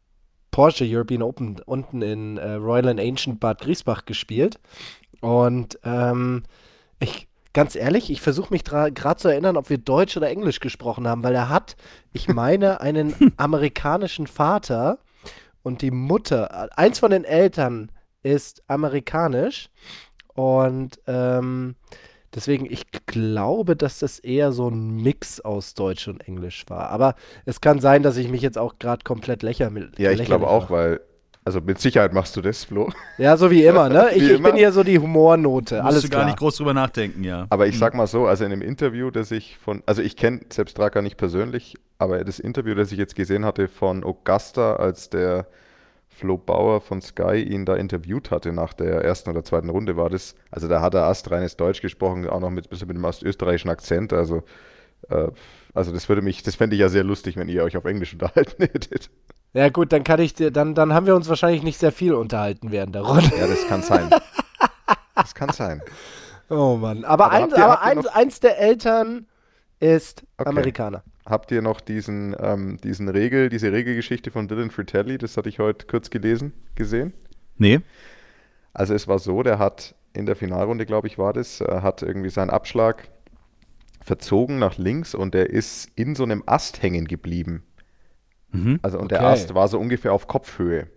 Porsche 0.50 0.87
European 0.88 1.23
Open 1.23 1.61
unten 1.67 2.00
in 2.00 2.38
äh, 2.38 2.53
Royal 2.53 2.88
and 2.88 3.00
Ancient 3.00 3.38
Bad 3.38 3.61
Griesbach 3.61 4.06
gespielt. 4.06 4.58
Und 5.20 5.79
ähm, 5.85 6.44
ich, 6.99 7.29
ganz 7.53 7.76
ehrlich, 7.76 8.11
ich 8.11 8.23
versuche 8.23 8.55
mich 8.55 8.64
gerade 8.64 9.17
zu 9.17 9.29
erinnern, 9.29 9.58
ob 9.58 9.69
wir 9.69 9.76
Deutsch 9.76 10.17
oder 10.17 10.31
Englisch 10.31 10.61
gesprochen 10.61 11.06
haben, 11.06 11.23
weil 11.23 11.35
er 11.35 11.50
hat, 11.50 11.76
ich 12.14 12.26
meine, 12.32 12.81
einen 12.81 13.14
amerikanischen 13.37 14.26
Vater 14.26 14.99
und 15.62 15.82
die 15.82 15.90
Mutter, 15.90 16.68
eins 16.78 16.98
von 16.98 17.10
den 17.10 17.24
Eltern 17.24 17.90
ist 18.22 18.62
amerikanisch 18.68 19.68
und 20.34 21.00
ähm, 21.06 21.74
deswegen, 22.34 22.66
ich 22.70 22.84
glaube, 23.06 23.76
dass 23.76 23.98
das 23.98 24.18
eher 24.18 24.52
so 24.52 24.68
ein 24.68 24.96
Mix 25.02 25.40
aus 25.40 25.74
Deutsch 25.74 26.08
und 26.08 26.26
Englisch 26.26 26.64
war. 26.68 26.90
Aber 26.90 27.14
es 27.44 27.60
kann 27.60 27.80
sein, 27.80 28.02
dass 28.02 28.16
ich 28.16 28.28
mich 28.28 28.42
jetzt 28.42 28.58
auch 28.58 28.78
gerade 28.78 29.04
komplett 29.04 29.42
lächerlich 29.42 29.90
Ja, 29.98 30.10
ich 30.12 30.24
glaube 30.24 30.46
auch, 30.48 30.64
mache. 30.70 30.72
weil, 30.72 31.00
also 31.44 31.60
mit 31.60 31.80
Sicherheit 31.80 32.12
machst 32.12 32.36
du 32.36 32.42
das, 32.42 32.64
Flo. 32.64 32.90
Ja, 33.18 33.36
so 33.36 33.50
wie 33.50 33.64
immer, 33.64 33.88
ne? 33.88 34.10
Ich, 34.14 34.22
ich 34.22 34.30
immer. 34.32 34.50
bin 34.50 34.58
hier 34.58 34.72
so 34.72 34.82
die 34.84 34.98
Humornote. 34.98 35.76
Musst 35.76 35.86
Alles 35.86 36.02
du 36.02 36.08
klar. 36.08 36.20
gar 36.22 36.26
nicht 36.26 36.38
groß 36.38 36.56
drüber 36.56 36.74
nachdenken, 36.74 37.24
ja. 37.24 37.46
Aber 37.50 37.66
ich 37.66 37.78
sag 37.78 37.94
mal 37.94 38.06
so, 38.06 38.26
also 38.26 38.44
in 38.44 38.50
dem 38.50 38.62
Interview, 38.62 39.10
das 39.10 39.30
ich 39.30 39.58
von, 39.58 39.82
also 39.86 40.00
ich 40.02 40.16
kenne 40.16 40.40
Sepp 40.50 40.70
Stracker 40.70 41.02
nicht 41.02 41.16
persönlich, 41.16 41.74
aber 42.00 42.25
das 42.25 42.38
Interview, 42.38 42.75
das 42.75 42.91
ich 42.93 42.99
jetzt 42.99 43.14
gesehen 43.14 43.44
hatte 43.44 43.69
von 43.69 44.02
Augusta, 44.05 44.76
als 44.76 45.11
der 45.11 45.47
Flo 46.08 46.37
Bauer 46.37 46.81
von 46.81 47.00
Sky 47.00 47.41
ihn 47.43 47.64
da 47.64 47.76
interviewt 47.76 48.31
hatte 48.31 48.52
nach 48.52 48.73
der 48.75 49.02
ersten 49.05 49.31
oder 49.31 49.44
zweiten 49.44 49.70
Runde, 49.70 49.97
war 49.97 50.11
das, 50.11 50.35
also 50.50 50.67
da 50.69 50.81
hat 50.81 50.94
er 50.94 51.05
astreines 51.05 51.56
Deutsch 51.56 51.81
gesprochen, 51.81 52.29
auch 52.29 52.41
noch 52.41 52.50
mit, 52.50 52.69
bisschen 52.69 52.88
mit 52.88 52.97
dem 52.97 53.05
österreichischen 53.05 53.70
Akzent, 53.70 54.12
also 54.12 54.43
äh, 55.08 55.29
also 55.73 55.93
das 55.93 56.08
würde 56.08 56.20
mich, 56.20 56.43
das 56.43 56.56
fände 56.56 56.75
ich 56.76 56.81
ja 56.81 56.88
sehr 56.88 57.05
lustig, 57.05 57.37
wenn 57.37 57.49
ihr 57.49 57.62
euch 57.62 57.76
auf 57.76 57.85
Englisch 57.85 58.12
unterhalten 58.12 58.62
hättet. 58.73 59.08
Ja, 59.53 59.69
gut, 59.69 59.93
dann 59.93 60.05
kann 60.05 60.20
ich 60.20 60.35
dir, 60.35 60.50
dann, 60.50 60.75
dann 60.75 60.93
haben 60.94 61.06
wir 61.06 61.14
uns 61.17 61.29
wahrscheinlich 61.29 61.62
nicht 61.62 61.79
sehr 61.79 61.93
viel 61.93 62.14
unterhalten 62.14 62.70
während 62.70 62.94
der 62.94 63.03
Runde. 63.03 63.31
Ja, 63.38 63.46
das 63.46 63.67
kann 63.69 63.82
sein. 63.82 64.11
Das 65.14 65.35
kann 65.35 65.50
sein. 65.53 65.82
Oh 66.53 66.75
Mann. 66.75 67.05
Aber, 67.05 67.26
Aber 67.26 67.35
ein, 67.37 67.50
ihr- 67.50 67.64
aber 67.64 67.94
noch- 67.94 68.12
eins 68.12 68.41
der 68.41 68.58
Eltern 68.58 69.26
ist 69.81 70.23
Okay. 70.38 70.49
Amerikaner. 70.49 71.03
Habt 71.27 71.50
ihr 71.53 71.62
noch 71.62 71.81
diesen, 71.81 72.35
ähm, 72.41 72.79
diesen 72.82 73.09
Regel, 73.09 73.49
diese 73.50 73.73
Regelgeschichte 73.73 74.31
von 74.31 74.49
Dylan 74.49 74.71
Fratelli, 74.71 75.19
das 75.19 75.37
hatte 75.37 75.49
ich 75.49 75.59
heute 75.59 75.87
kurz 75.87 76.11
gelesen, 76.11 76.53
gesehen? 76.75 77.12
Nee? 77.56 77.81
Also 78.73 78.94
es 78.94 79.06
war 79.09 79.19
so, 79.19 79.43
der 79.43 79.59
hat 79.59 79.94
in 80.12 80.27
der 80.27 80.35
Finalrunde, 80.37 80.87
glaube 80.87 81.06
ich, 81.09 81.19
war 81.19 81.32
das, 81.32 81.61
äh, 81.61 81.81
hat 81.82 82.03
irgendwie 82.03 82.31
seinen 82.31 82.50
Abschlag 82.50 83.09
verzogen 84.00 84.59
nach 84.59 84.79
links 84.79 85.15
und 85.15 85.35
der 85.35 85.50
ist 85.50 85.91
in 85.94 86.15
so 86.15 86.25
einem 86.25 86.43
Ast 86.47 86.82
hängen 86.82 87.06
geblieben. 87.06 87.62
Mhm. 88.50 88.79
Also 88.82 88.99
und 88.99 89.11
der 89.11 89.21
Okay. 89.21 89.29
Ast 89.32 89.55
war 89.55 89.69
so 89.69 89.79
ungefähr 89.79 90.12
auf 90.12 90.27
Kopfhöhe. 90.27 90.88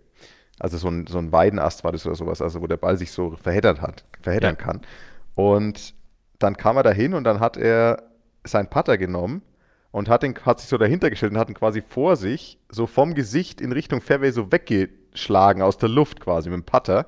Also 0.58 0.78
so 0.78 0.88
ein, 0.88 1.06
so 1.06 1.18
ein 1.18 1.30
Weidenast 1.32 1.84
war 1.84 1.92
das 1.92 2.06
oder 2.06 2.14
sowas, 2.14 2.40
also 2.40 2.60
wo 2.62 2.66
der 2.66 2.76
Ball 2.76 2.96
sich 2.96 3.10
so 3.12 3.32
verheddert 3.36 3.80
hat, 3.82 4.04
verheddern 4.22 4.56
Ja. 4.58 4.64
kann. 4.64 4.80
Und 5.34 5.94
dann 6.38 6.56
kam 6.56 6.76
er 6.76 6.82
dahin 6.82 7.12
und 7.14 7.24
dann 7.24 7.40
hat 7.40 7.56
er 7.56 8.02
seinen 8.44 8.68
Putter 8.68 8.98
genommen 8.98 9.42
und 9.90 10.08
hat, 10.08 10.22
den, 10.22 10.34
hat 10.44 10.60
sich 10.60 10.68
so 10.68 10.78
dahinter 10.78 11.10
gestellt 11.10 11.32
und 11.32 11.38
hat 11.38 11.48
ihn 11.48 11.54
quasi 11.54 11.80
vor 11.82 12.16
sich 12.16 12.58
so 12.68 12.86
vom 12.86 13.14
Gesicht 13.14 13.60
in 13.60 13.72
Richtung 13.72 14.00
Fairway 14.00 14.30
so 14.32 14.50
weggeschlagen 14.52 15.62
aus 15.62 15.78
der 15.78 15.88
Luft 15.88 16.20
quasi 16.20 16.50
mit 16.50 16.58
dem 16.58 16.64
Putter 16.64 17.06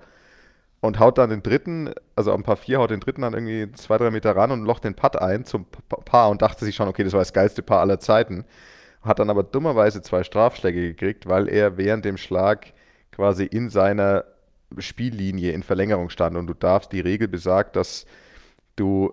und 0.81 0.99
haut 1.01 1.19
dann 1.19 1.31
den 1.31 1.43
dritten, 1.43 1.91
also 2.15 2.33
am 2.33 2.43
Paar 2.43 2.57
4 2.57 2.79
haut 2.79 2.91
den 2.91 3.01
dritten 3.01 3.23
dann 3.23 3.35
irgendwie 3.35 3.73
zwei, 3.73 3.99
drei 3.99 4.11
Meter 4.11 4.37
ran 4.37 4.51
und 4.51 4.65
locht 4.65 4.85
den 4.85 4.95
Putt 4.95 5.17
ein 5.17 5.45
zum 5.45 5.65
Pa- 5.89 5.97
Paar 5.97 6.31
und 6.31 6.43
dachte 6.43 6.65
sich 6.65 6.77
schon, 6.77 6.89
okay, 6.89 7.03
das 7.03 7.13
war 7.13 7.21
das 7.21 7.33
geilste 7.33 7.63
Paar 7.63 7.81
aller 7.81 7.99
Zeiten. 7.99 8.45
Hat 9.03 9.19
dann 9.19 9.31
aber 9.31 9.43
dummerweise 9.43 10.03
zwei 10.03 10.23
Strafschläge 10.23 10.81
gekriegt, 10.81 11.27
weil 11.27 11.49
er 11.49 11.77
während 11.77 12.05
dem 12.05 12.17
Schlag 12.17 12.73
quasi 13.11 13.45
in 13.45 13.69
seiner 13.71 14.25
Spiellinie 14.79 15.53
in 15.53 15.63
Verlängerung 15.63 16.11
stand. 16.11 16.37
Und 16.37 16.47
du 16.47 16.55
darfst, 16.55 16.93
die 16.93 17.01
Regel 17.01 17.29
besagt, 17.29 17.77
dass 17.77 18.05
du 18.77 19.13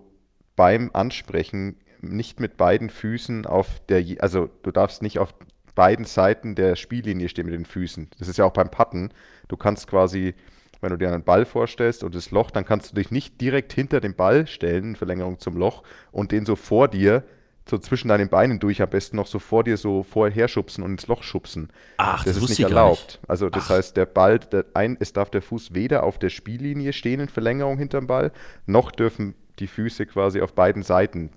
beim 0.56 0.90
Ansprechen 0.92 1.76
nicht 2.10 2.40
mit 2.40 2.56
beiden 2.56 2.90
Füßen 2.90 3.46
auf 3.46 3.80
der, 3.88 4.04
also 4.20 4.50
du 4.62 4.70
darfst 4.70 5.02
nicht 5.02 5.18
auf 5.18 5.34
beiden 5.74 6.04
Seiten 6.04 6.54
der 6.54 6.76
Spiellinie 6.76 7.28
stehen 7.28 7.46
mit 7.46 7.54
den 7.54 7.64
Füßen. 7.64 8.08
Das 8.18 8.28
ist 8.28 8.36
ja 8.36 8.44
auch 8.44 8.52
beim 8.52 8.70
Putten. 8.70 9.10
Du 9.48 9.56
kannst 9.56 9.86
quasi, 9.86 10.34
wenn 10.80 10.90
du 10.90 10.98
dir 10.98 11.12
einen 11.12 11.24
Ball 11.24 11.44
vorstellst 11.44 12.04
und 12.04 12.14
das 12.14 12.30
Loch, 12.30 12.50
dann 12.50 12.64
kannst 12.64 12.92
du 12.92 12.96
dich 12.96 13.10
nicht 13.10 13.40
direkt 13.40 13.72
hinter 13.72 14.00
den 14.00 14.14
Ball 14.14 14.46
stellen, 14.46 14.90
in 14.90 14.96
Verlängerung 14.96 15.38
zum 15.38 15.56
Loch, 15.56 15.82
und 16.12 16.32
den 16.32 16.46
so 16.46 16.56
vor 16.56 16.88
dir, 16.88 17.24
so 17.68 17.78
zwischen 17.78 18.08
deinen 18.08 18.28
Beinen 18.28 18.60
durch, 18.60 18.82
am 18.82 18.90
besten 18.90 19.16
noch 19.16 19.26
so 19.26 19.38
vor 19.38 19.64
dir 19.64 19.76
so 19.76 20.02
vorher 20.02 20.48
schubsen 20.48 20.84
und 20.84 20.92
ins 20.92 21.06
Loch 21.06 21.22
schubsen. 21.22 21.70
Ach, 21.96 22.22
das 22.24 22.34
das 22.34 22.42
ist 22.44 22.50
nicht 22.50 22.60
ich 22.60 22.68
gar 22.68 22.68
nicht. 22.68 22.76
erlaubt. 22.76 23.20
Also 23.26 23.48
das 23.48 23.70
heißt, 23.70 23.96
der 23.96 24.06
Ball, 24.06 24.38
der 24.38 24.66
ein, 24.74 24.96
es 25.00 25.12
darf 25.12 25.30
der 25.30 25.42
Fuß 25.42 25.74
weder 25.74 26.02
auf 26.02 26.18
der 26.18 26.28
Spiellinie 26.28 26.92
stehen 26.92 27.20
in 27.20 27.28
Verlängerung 27.28 27.78
hinterm 27.78 28.06
Ball, 28.06 28.32
noch 28.66 28.90
dürfen 28.90 29.34
die 29.58 29.66
Füße 29.66 30.06
quasi 30.06 30.40
auf 30.40 30.52
beiden 30.54 30.82
Seiten 30.82 31.30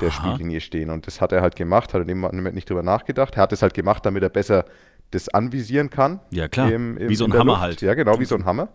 der 0.00 0.08
Aha. 0.08 0.32
Spiellinie 0.34 0.60
stehen. 0.60 0.90
Und 0.90 1.06
das 1.06 1.20
hat 1.20 1.32
er 1.32 1.42
halt 1.42 1.56
gemacht, 1.56 1.94
hat 1.94 2.00
er 2.02 2.04
dem 2.04 2.20
Moment 2.20 2.54
nicht 2.54 2.68
drüber 2.68 2.82
nachgedacht. 2.82 3.36
Er 3.36 3.42
hat 3.42 3.52
es 3.52 3.62
halt 3.62 3.74
gemacht, 3.74 4.04
damit 4.06 4.22
er 4.22 4.28
besser 4.28 4.64
das 5.10 5.28
anvisieren 5.28 5.90
kann. 5.90 6.20
Ja, 6.30 6.48
klar. 6.48 6.70
Im- 6.72 6.96
im- 6.98 7.08
Wie 7.08 7.16
so 7.16 7.24
in 7.26 7.32
ein 7.32 7.38
Hammer 7.38 7.52
Luft. 7.52 7.62
halt. 7.62 7.82
Ja, 7.82 7.94
genau, 7.94 8.18
wie 8.20 8.24
so 8.24 8.34
ein 8.34 8.44
Hammer. 8.44 8.68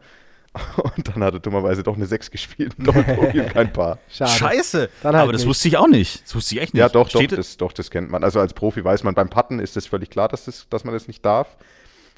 Und 0.95 1.07
dann 1.07 1.23
hat 1.23 1.35
er 1.35 1.39
dummerweise 1.39 1.83
doch 1.83 1.95
eine 1.95 2.07
6 2.07 2.31
gespielt 2.31 2.73
und 2.79 2.91
kein 3.53 3.71
Paar. 3.71 3.99
Schade. 4.09 4.31
Scheiße. 4.31 4.89
Dann 5.03 5.13
halt 5.13 5.23
aber 5.23 5.31
das 5.31 5.41
nicht. 5.41 5.49
wusste 5.49 5.67
ich 5.67 5.77
auch 5.77 5.87
nicht. 5.87 6.23
Das 6.25 6.33
wusste 6.33 6.55
ich 6.55 6.61
echt 6.61 6.73
nicht. 6.73 6.79
Ja, 6.81 6.89
doch, 6.89 7.07
doch 7.07 7.23
das, 7.23 7.55
doch, 7.57 7.71
das 7.71 7.91
kennt 7.91 8.09
man. 8.09 8.23
Also 8.23 8.39
als 8.39 8.55
Profi 8.55 8.83
weiß 8.83 9.03
man, 9.03 9.13
beim 9.13 9.29
Putten 9.29 9.59
ist 9.59 9.75
das 9.75 9.85
völlig 9.85 10.09
klar, 10.09 10.27
dass, 10.27 10.45
das, 10.45 10.67
dass 10.69 10.83
man 10.83 10.93
das 10.95 11.07
nicht 11.07 11.23
darf. 11.23 11.55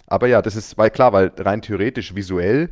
Aber 0.07 0.27
ja, 0.27 0.41
das 0.41 0.55
ist, 0.55 0.77
weil 0.77 0.91
klar, 0.91 1.11
weil 1.11 1.31
rein 1.39 1.61
theoretisch, 1.61 2.15
visuell 2.15 2.69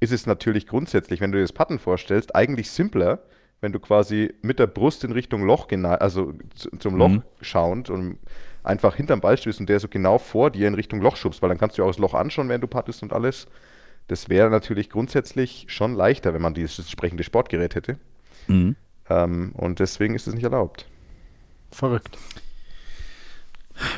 ist 0.00 0.10
es 0.12 0.24
natürlich 0.26 0.66
grundsätzlich, 0.66 1.20
wenn 1.20 1.32
du 1.32 1.36
dir 1.38 1.44
das 1.44 1.52
Putten 1.52 1.78
vorstellst, 1.78 2.34
eigentlich 2.34 2.70
simpler, 2.70 3.18
wenn 3.60 3.72
du 3.72 3.80
quasi 3.80 4.34
mit 4.42 4.58
der 4.58 4.66
Brust 4.66 5.04
in 5.04 5.12
Richtung 5.12 5.44
Loch, 5.44 5.68
also 5.70 6.32
zu, 6.54 6.70
zum 6.78 6.96
Loch 6.96 7.08
Mhm. 7.08 7.22
schauend 7.40 7.90
und 7.90 8.18
einfach 8.62 8.96
hinterm 8.96 9.20
Ball 9.20 9.36
stößt 9.36 9.60
und 9.60 9.68
der 9.68 9.80
so 9.80 9.88
genau 9.88 10.18
vor 10.18 10.50
dir 10.50 10.68
in 10.68 10.74
Richtung 10.74 11.00
Loch 11.00 11.16
schubst, 11.16 11.42
weil 11.42 11.48
dann 11.48 11.58
kannst 11.58 11.78
du 11.78 11.82
auch 11.84 11.88
das 11.88 11.98
Loch 11.98 12.14
anschauen, 12.14 12.48
während 12.48 12.62
du 12.64 12.68
puttest 12.68 13.02
und 13.02 13.12
alles. 13.12 13.46
Das 14.08 14.28
wäre 14.28 14.50
natürlich 14.50 14.90
grundsätzlich 14.90 15.64
schon 15.68 15.94
leichter, 15.94 16.34
wenn 16.34 16.42
man 16.42 16.52
dieses 16.54 16.78
entsprechende 16.78 17.24
Sportgerät 17.24 17.74
hätte. 17.74 17.98
Mhm. 18.48 18.76
Ähm, 19.08 19.52
und 19.54 19.78
deswegen 19.80 20.14
ist 20.14 20.26
es 20.26 20.34
nicht 20.34 20.44
erlaubt. 20.44 20.86
Verrückt. 21.70 22.18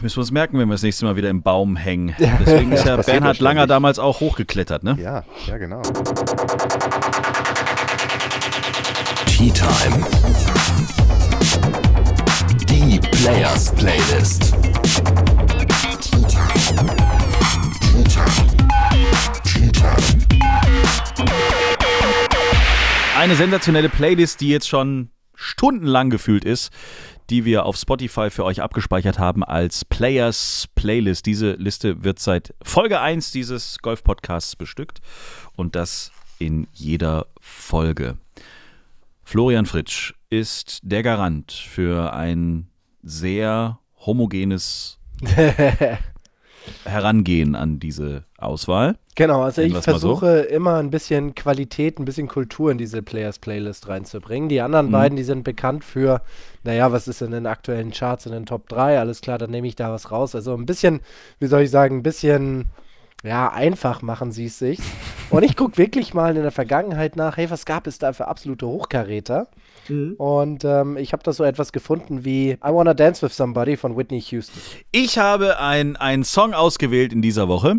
Müssen 0.00 0.16
wir 0.16 0.20
uns 0.20 0.30
merken, 0.30 0.58
wenn 0.58 0.68
wir 0.68 0.74
das 0.74 0.82
nächste 0.82 1.04
Mal 1.04 1.16
wieder 1.16 1.28
im 1.28 1.42
Baum 1.42 1.76
hängen. 1.76 2.14
Deswegen 2.18 2.72
ist 2.72 2.86
ja 2.86 2.96
passiert 2.96 3.16
Bernhard 3.16 3.36
ja 3.36 3.44
Langer 3.44 3.66
damals 3.66 3.98
auch 3.98 4.20
hochgeklettert, 4.20 4.82
ne? 4.82 4.96
Ja, 5.00 5.24
ja, 5.46 5.58
genau. 5.58 5.82
Tea 9.36 9.50
Time. 9.50 10.02
Die 12.70 12.98
Players 12.98 13.70
Playlist. 13.74 14.54
Eine 23.14 23.36
sensationelle 23.36 23.90
Playlist, 23.90 24.40
die 24.40 24.48
jetzt 24.48 24.68
schon 24.68 25.10
stundenlang 25.34 26.08
gefühlt 26.08 26.46
ist, 26.46 26.72
die 27.28 27.44
wir 27.44 27.66
auf 27.66 27.76
Spotify 27.76 28.30
für 28.30 28.44
euch 28.44 28.62
abgespeichert 28.62 29.18
haben 29.18 29.44
als 29.44 29.84
Players 29.84 30.66
Playlist. 30.76 31.26
Diese 31.26 31.52
Liste 31.56 32.02
wird 32.02 32.20
seit 32.20 32.54
Folge 32.62 33.00
1 33.00 33.32
dieses 33.32 33.80
Golf-Podcasts 33.80 34.56
bestückt 34.56 35.02
und 35.56 35.76
das 35.76 36.10
in 36.38 36.68
jeder 36.72 37.26
Folge. 37.38 38.16
Florian 39.28 39.66
Fritsch 39.66 40.14
ist 40.30 40.78
der 40.84 41.02
Garant 41.02 41.50
für 41.50 42.12
ein 42.12 42.68
sehr 43.02 43.80
homogenes 44.06 45.00
Herangehen 46.84 47.56
an 47.56 47.80
diese 47.80 48.22
Auswahl. 48.38 48.96
Genau, 49.16 49.42
also 49.42 49.62
ich 49.62 49.72
mal 49.72 49.82
so. 49.82 49.90
versuche 49.90 50.40
immer 50.42 50.76
ein 50.76 50.90
bisschen 50.90 51.34
Qualität, 51.34 51.98
ein 51.98 52.04
bisschen 52.04 52.28
Kultur 52.28 52.70
in 52.70 52.78
diese 52.78 53.02
Players 53.02 53.40
Playlist 53.40 53.88
reinzubringen. 53.88 54.48
Die 54.48 54.60
anderen 54.60 54.86
Mhm. 54.86 54.92
beiden, 54.92 55.16
die 55.16 55.24
sind 55.24 55.42
bekannt 55.42 55.82
für, 55.84 56.22
naja, 56.62 56.92
was 56.92 57.08
ist 57.08 57.20
in 57.20 57.32
den 57.32 57.46
aktuellen 57.46 57.90
Charts 57.90 58.26
in 58.26 58.32
den 58.32 58.46
Top 58.46 58.68
3? 58.68 59.00
Alles 59.00 59.22
klar, 59.22 59.38
dann 59.38 59.50
nehme 59.50 59.66
ich 59.66 59.74
da 59.74 59.90
was 59.90 60.12
raus. 60.12 60.36
Also 60.36 60.54
ein 60.54 60.66
bisschen, 60.66 61.00
wie 61.40 61.46
soll 61.46 61.62
ich 61.62 61.70
sagen, 61.72 61.96
ein 61.96 62.02
bisschen, 62.04 62.66
ja, 63.26 63.50
einfach 63.52 64.02
machen 64.02 64.30
sie 64.32 64.46
es 64.46 64.58
sich. 64.58 64.78
Und 65.30 65.42
ich 65.42 65.56
gucke 65.56 65.76
wirklich 65.78 66.14
mal 66.14 66.36
in 66.36 66.42
der 66.42 66.52
Vergangenheit 66.52 67.16
nach, 67.16 67.36
hey, 67.36 67.50
was 67.50 67.64
gab 67.66 67.86
es 67.86 67.98
da 67.98 68.12
für 68.12 68.28
absolute 68.28 68.66
Hochkaräter? 68.66 69.48
Und 70.18 70.64
ähm, 70.64 70.96
ich 70.96 71.12
habe 71.12 71.22
da 71.22 71.32
so 71.32 71.44
etwas 71.44 71.72
gefunden 71.72 72.24
wie 72.24 72.50
I 72.52 72.58
Wanna 72.62 72.94
Dance 72.94 73.24
with 73.24 73.36
Somebody 73.36 73.76
von 73.76 73.96
Whitney 73.96 74.20
Houston. 74.20 74.60
Ich 74.92 75.18
habe 75.18 75.58
ein- 75.60 75.96
einen 75.96 76.24
Song 76.24 76.54
ausgewählt 76.54 77.12
in 77.12 77.22
dieser 77.22 77.46
Woche, 77.48 77.76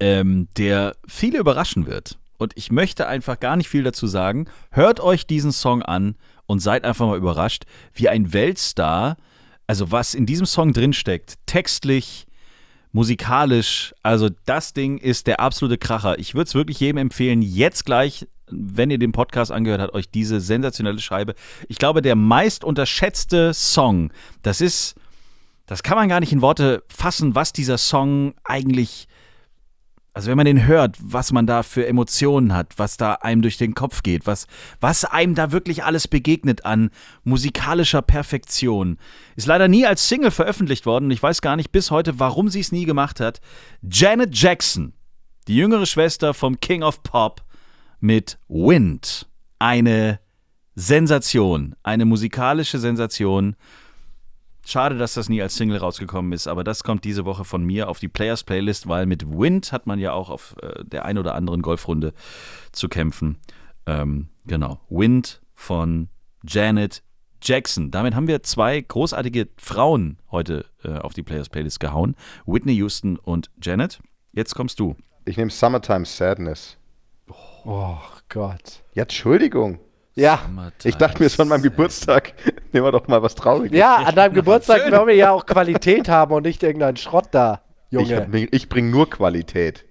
ähm, 0.00 0.48
der 0.56 0.94
viele 1.06 1.38
überraschen 1.38 1.86
wird. 1.86 2.18
Und 2.36 2.52
ich 2.56 2.70
möchte 2.70 3.06
einfach 3.06 3.38
gar 3.40 3.56
nicht 3.56 3.68
viel 3.68 3.82
dazu 3.84 4.06
sagen. 4.06 4.46
Hört 4.70 5.00
euch 5.00 5.26
diesen 5.26 5.52
Song 5.52 5.82
an 5.82 6.16
und 6.46 6.58
seid 6.60 6.84
einfach 6.84 7.06
mal 7.06 7.16
überrascht, 7.16 7.64
wie 7.94 8.08
ein 8.08 8.32
Weltstar, 8.32 9.16
also 9.66 9.90
was 9.92 10.14
in 10.14 10.26
diesem 10.26 10.44
Song 10.46 10.72
drinsteckt, 10.72 11.34
textlich, 11.46 12.26
musikalisch, 12.94 13.92
also 14.04 14.30
das 14.46 14.72
Ding 14.72 14.98
ist 14.98 15.26
der 15.26 15.40
absolute 15.40 15.78
Kracher. 15.78 16.18
Ich 16.20 16.34
würde 16.34 16.46
es 16.46 16.54
wirklich 16.54 16.78
jedem 16.78 16.98
empfehlen, 16.98 17.42
jetzt 17.42 17.84
gleich, 17.84 18.26
wenn 18.48 18.88
ihr 18.90 18.98
den 18.98 19.10
Podcast 19.10 19.50
angehört 19.50 19.80
habt, 19.80 19.94
euch 19.94 20.08
diese 20.10 20.40
sensationelle 20.40 21.00
Scheibe. 21.00 21.34
Ich 21.68 21.78
glaube, 21.78 22.02
der 22.02 22.14
meist 22.14 22.62
unterschätzte 22.62 23.52
Song, 23.52 24.12
das 24.42 24.60
ist, 24.60 24.94
das 25.66 25.82
kann 25.82 25.96
man 25.96 26.08
gar 26.08 26.20
nicht 26.20 26.32
in 26.32 26.40
Worte 26.40 26.84
fassen, 26.88 27.34
was 27.34 27.52
dieser 27.52 27.78
Song 27.78 28.34
eigentlich, 28.44 29.08
also 30.14 30.30
wenn 30.30 30.36
man 30.36 30.46
den 30.46 30.66
hört, 30.66 30.96
was 31.00 31.32
man 31.32 31.44
da 31.44 31.64
für 31.64 31.86
Emotionen 31.86 32.54
hat, 32.54 32.74
was 32.78 32.96
da 32.96 33.14
einem 33.14 33.42
durch 33.42 33.58
den 33.58 33.74
Kopf 33.74 34.04
geht, 34.04 34.28
was, 34.28 34.46
was 34.80 35.04
einem 35.04 35.34
da 35.34 35.50
wirklich 35.50 35.82
alles 35.82 36.06
begegnet 36.06 36.64
an 36.64 36.90
musikalischer 37.24 38.00
Perfektion. 38.00 38.98
Ist 39.34 39.48
leider 39.48 39.66
nie 39.66 39.86
als 39.86 40.08
Single 40.08 40.30
veröffentlicht 40.30 40.86
worden 40.86 41.06
und 41.06 41.10
ich 41.10 41.22
weiß 41.22 41.42
gar 41.42 41.56
nicht 41.56 41.72
bis 41.72 41.90
heute, 41.90 42.20
warum 42.20 42.48
sie 42.48 42.60
es 42.60 42.70
nie 42.70 42.84
gemacht 42.84 43.18
hat. 43.18 43.40
Janet 43.82 44.36
Jackson, 44.38 44.92
die 45.48 45.56
jüngere 45.56 45.84
Schwester 45.84 46.32
vom 46.32 46.60
King 46.60 46.84
of 46.84 47.02
Pop 47.02 47.42
mit 47.98 48.38
Wind. 48.48 49.26
Eine 49.58 50.20
Sensation, 50.76 51.74
eine 51.82 52.04
musikalische 52.04 52.78
Sensation. 52.78 53.56
Schade, 54.66 54.96
dass 54.96 55.14
das 55.14 55.28
nie 55.28 55.42
als 55.42 55.56
Single 55.56 55.78
rausgekommen 55.78 56.32
ist, 56.32 56.46
aber 56.46 56.64
das 56.64 56.84
kommt 56.84 57.04
diese 57.04 57.24
Woche 57.24 57.44
von 57.44 57.64
mir 57.64 57.88
auf 57.88 57.98
die 57.98 58.08
Players 58.08 58.44
Playlist, 58.44 58.88
weil 58.88 59.06
mit 59.06 59.28
Wind 59.30 59.72
hat 59.72 59.86
man 59.86 59.98
ja 59.98 60.12
auch 60.12 60.30
auf 60.30 60.56
äh, 60.62 60.84
der 60.84 61.04
ein 61.04 61.18
oder 61.18 61.34
anderen 61.34 61.60
Golfrunde 61.60 62.14
zu 62.72 62.88
kämpfen. 62.88 63.38
Ähm, 63.86 64.28
genau, 64.46 64.80
Wind 64.88 65.42
von 65.54 66.08
Janet 66.46 67.02
Jackson. 67.42 67.90
Damit 67.90 68.14
haben 68.14 68.26
wir 68.26 68.42
zwei 68.42 68.80
großartige 68.80 69.48
Frauen 69.58 70.18
heute 70.30 70.64
äh, 70.82 70.96
auf 70.96 71.12
die 71.12 71.22
Players 71.22 71.50
Playlist 71.50 71.78
gehauen. 71.78 72.16
Whitney 72.46 72.72
Houston 72.74 73.18
und 73.18 73.50
Janet. 73.62 74.00
Jetzt 74.32 74.54
kommst 74.54 74.80
du. 74.80 74.96
Ich 75.26 75.36
nehme 75.36 75.50
Summertime 75.50 76.06
Sadness. 76.06 76.78
Oh 77.64 77.98
Gott. 78.28 78.82
Ja, 78.94 79.02
Entschuldigung. 79.02 79.78
Ja. 80.16 80.38
Ich 80.84 80.94
dachte 80.96 81.18
mir, 81.20 81.26
es 81.26 81.36
war 81.38 81.44
an 81.44 81.48
meinem 81.48 81.62
Geburtstag. 81.62 82.34
Nehmen 82.72 82.86
wir 82.86 82.92
doch 82.92 83.08
mal 83.08 83.20
was 83.22 83.34
Trauriges. 83.34 83.76
Ja, 83.76 83.96
an 83.96 84.14
deinem 84.14 84.34
Geburtstag 84.34 84.82
schön. 84.82 84.92
wollen 84.92 85.08
wir 85.08 85.14
ja 85.16 85.30
auch 85.32 85.44
Qualität 85.44 86.08
haben 86.08 86.32
und 86.34 86.44
nicht 86.44 86.62
irgendeinen 86.62 86.96
Schrott 86.96 87.26
da, 87.32 87.62
ich, 87.90 87.98
Junge. 88.08 88.48
ich 88.50 88.68
bringe 88.68 88.90
nur 88.90 89.10
Qualität. 89.10 89.84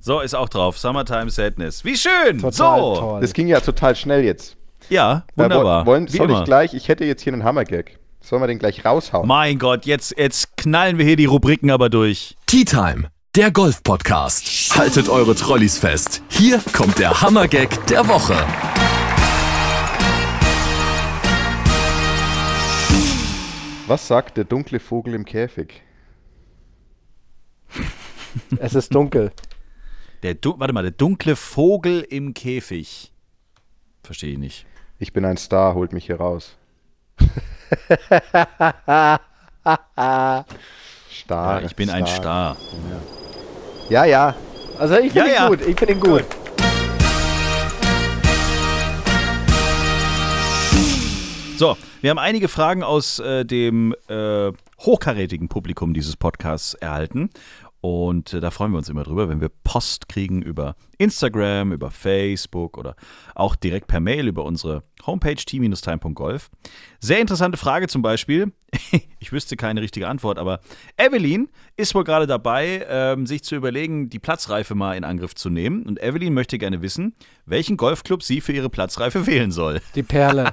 So, 0.00 0.20
ist 0.20 0.34
auch 0.34 0.48
drauf. 0.48 0.78
Summertime 0.78 1.30
Sadness. 1.30 1.84
Wie 1.84 1.96
schön. 1.96 2.38
Total 2.38 2.52
so. 2.80 2.96
toll. 2.96 3.20
Das 3.22 3.32
ging 3.32 3.48
ja 3.48 3.58
total 3.60 3.96
schnell 3.96 4.22
jetzt. 4.24 4.56
Ja, 4.90 5.24
Äh, 5.36 5.42
wunderbar. 5.42 5.86
wollen, 5.86 6.06
Wie 6.12 6.16
soll 6.18 6.30
ich 6.30 6.44
gleich, 6.44 6.74
ich 6.74 6.88
hätte 6.88 7.04
jetzt 7.04 7.22
hier 7.22 7.32
einen 7.32 7.42
Hammergag. 7.42 7.98
Sollen 8.20 8.42
wir 8.42 8.46
den 8.46 8.58
gleich 8.58 8.84
raushauen? 8.84 9.26
Mein 9.26 9.58
Gott, 9.58 9.86
jetzt, 9.86 10.16
jetzt 10.18 10.56
knallen 10.56 10.98
wir 10.98 11.04
hier 11.04 11.16
die 11.16 11.24
Rubriken 11.24 11.70
aber 11.70 11.88
durch. 11.90 12.36
Tea 12.46 12.64
Time, 12.64 13.08
der 13.34 13.50
Golf-Podcast. 13.50 14.76
Haltet 14.76 15.08
eure 15.08 15.34
Trolleys 15.34 15.78
fest. 15.78 16.22
Hier 16.28 16.60
kommt 16.74 16.98
der 16.98 17.20
Hammergag 17.22 17.86
der 17.86 18.06
Woche. 18.06 18.36
Was 23.86 24.06
sagt 24.08 24.36
der 24.36 24.44
dunkle 24.44 24.80
Vogel 24.80 25.14
im 25.14 25.24
Käfig? 25.24 25.82
Es 28.58 28.74
ist 28.74 28.92
dunkel. 28.92 29.30
Der, 30.24 30.34
du 30.34 30.58
warte 30.58 30.72
mal, 30.72 30.82
der 30.82 30.90
dunkle 30.90 31.36
Vogel 31.36 32.00
im 32.00 32.34
Käfig. 32.34 33.12
Verstehe 34.02 34.32
ich 34.32 34.38
nicht. 34.38 34.66
Ich 34.98 35.12
bin 35.12 35.24
ein 35.24 35.36
Star, 35.36 35.74
holt 35.74 35.92
mich 35.92 36.06
hier 36.06 36.16
raus. 36.16 36.56
Star. 41.12 41.60
Ja, 41.60 41.60
ich 41.64 41.76
bin 41.76 41.90
ein 41.90 42.06
Star. 42.06 42.56
Ja, 43.88 44.04
ja. 44.04 44.34
Also 44.80 44.96
ich 44.98 45.12
finde 45.12 45.28
Ja, 45.30 45.34
ihn 45.34 45.34
ja. 45.42 45.48
gut, 45.48 45.60
ich 45.60 45.78
finde 45.78 45.94
ihn 45.94 46.00
gut. 46.00 46.24
So, 51.64 51.78
wir 52.02 52.10
haben 52.10 52.18
einige 52.18 52.48
Fragen 52.48 52.82
aus 52.82 53.20
äh, 53.20 53.46
dem 53.46 53.94
äh, 54.06 54.52
hochkarätigen 54.80 55.48
Publikum 55.48 55.94
dieses 55.94 56.14
Podcasts 56.14 56.74
erhalten. 56.74 57.30
Und 57.84 58.32
äh, 58.32 58.40
da 58.40 58.50
freuen 58.50 58.72
wir 58.72 58.78
uns 58.78 58.88
immer 58.88 59.02
drüber, 59.02 59.28
wenn 59.28 59.42
wir 59.42 59.50
Post 59.50 60.08
kriegen 60.08 60.40
über 60.40 60.74
Instagram, 60.96 61.70
über 61.70 61.90
Facebook 61.90 62.78
oder 62.78 62.96
auch 63.34 63.56
direkt 63.56 63.88
per 63.88 64.00
Mail 64.00 64.26
über 64.26 64.46
unsere 64.46 64.84
Homepage 65.06 65.34
t-time.golf. 65.34 66.50
Sehr 66.98 67.20
interessante 67.20 67.58
Frage 67.58 67.86
zum 67.86 68.00
Beispiel. 68.00 68.52
Ich 69.18 69.32
wüsste 69.32 69.56
keine 69.56 69.80
richtige 69.80 70.06
Antwort, 70.06 70.38
aber 70.38 70.60
Evelyn 70.98 71.48
ist 71.78 71.94
wohl 71.94 72.04
gerade 72.04 72.26
dabei, 72.26 72.86
ähm, 72.90 73.26
sich 73.26 73.42
zu 73.42 73.54
überlegen, 73.54 74.10
die 74.10 74.18
Platzreife 74.18 74.74
mal 74.74 74.98
in 74.98 75.04
Angriff 75.04 75.34
zu 75.34 75.48
nehmen. 75.48 75.84
Und 75.84 76.02
Evelyn 76.02 76.34
möchte 76.34 76.58
gerne 76.58 76.82
wissen, 76.82 77.14
welchen 77.46 77.78
Golfclub 77.78 78.22
sie 78.22 78.42
für 78.42 78.52
ihre 78.52 78.68
Platzreife 78.68 79.26
wählen 79.26 79.50
soll. 79.50 79.80
Die 79.94 80.02
Perle. 80.02 80.52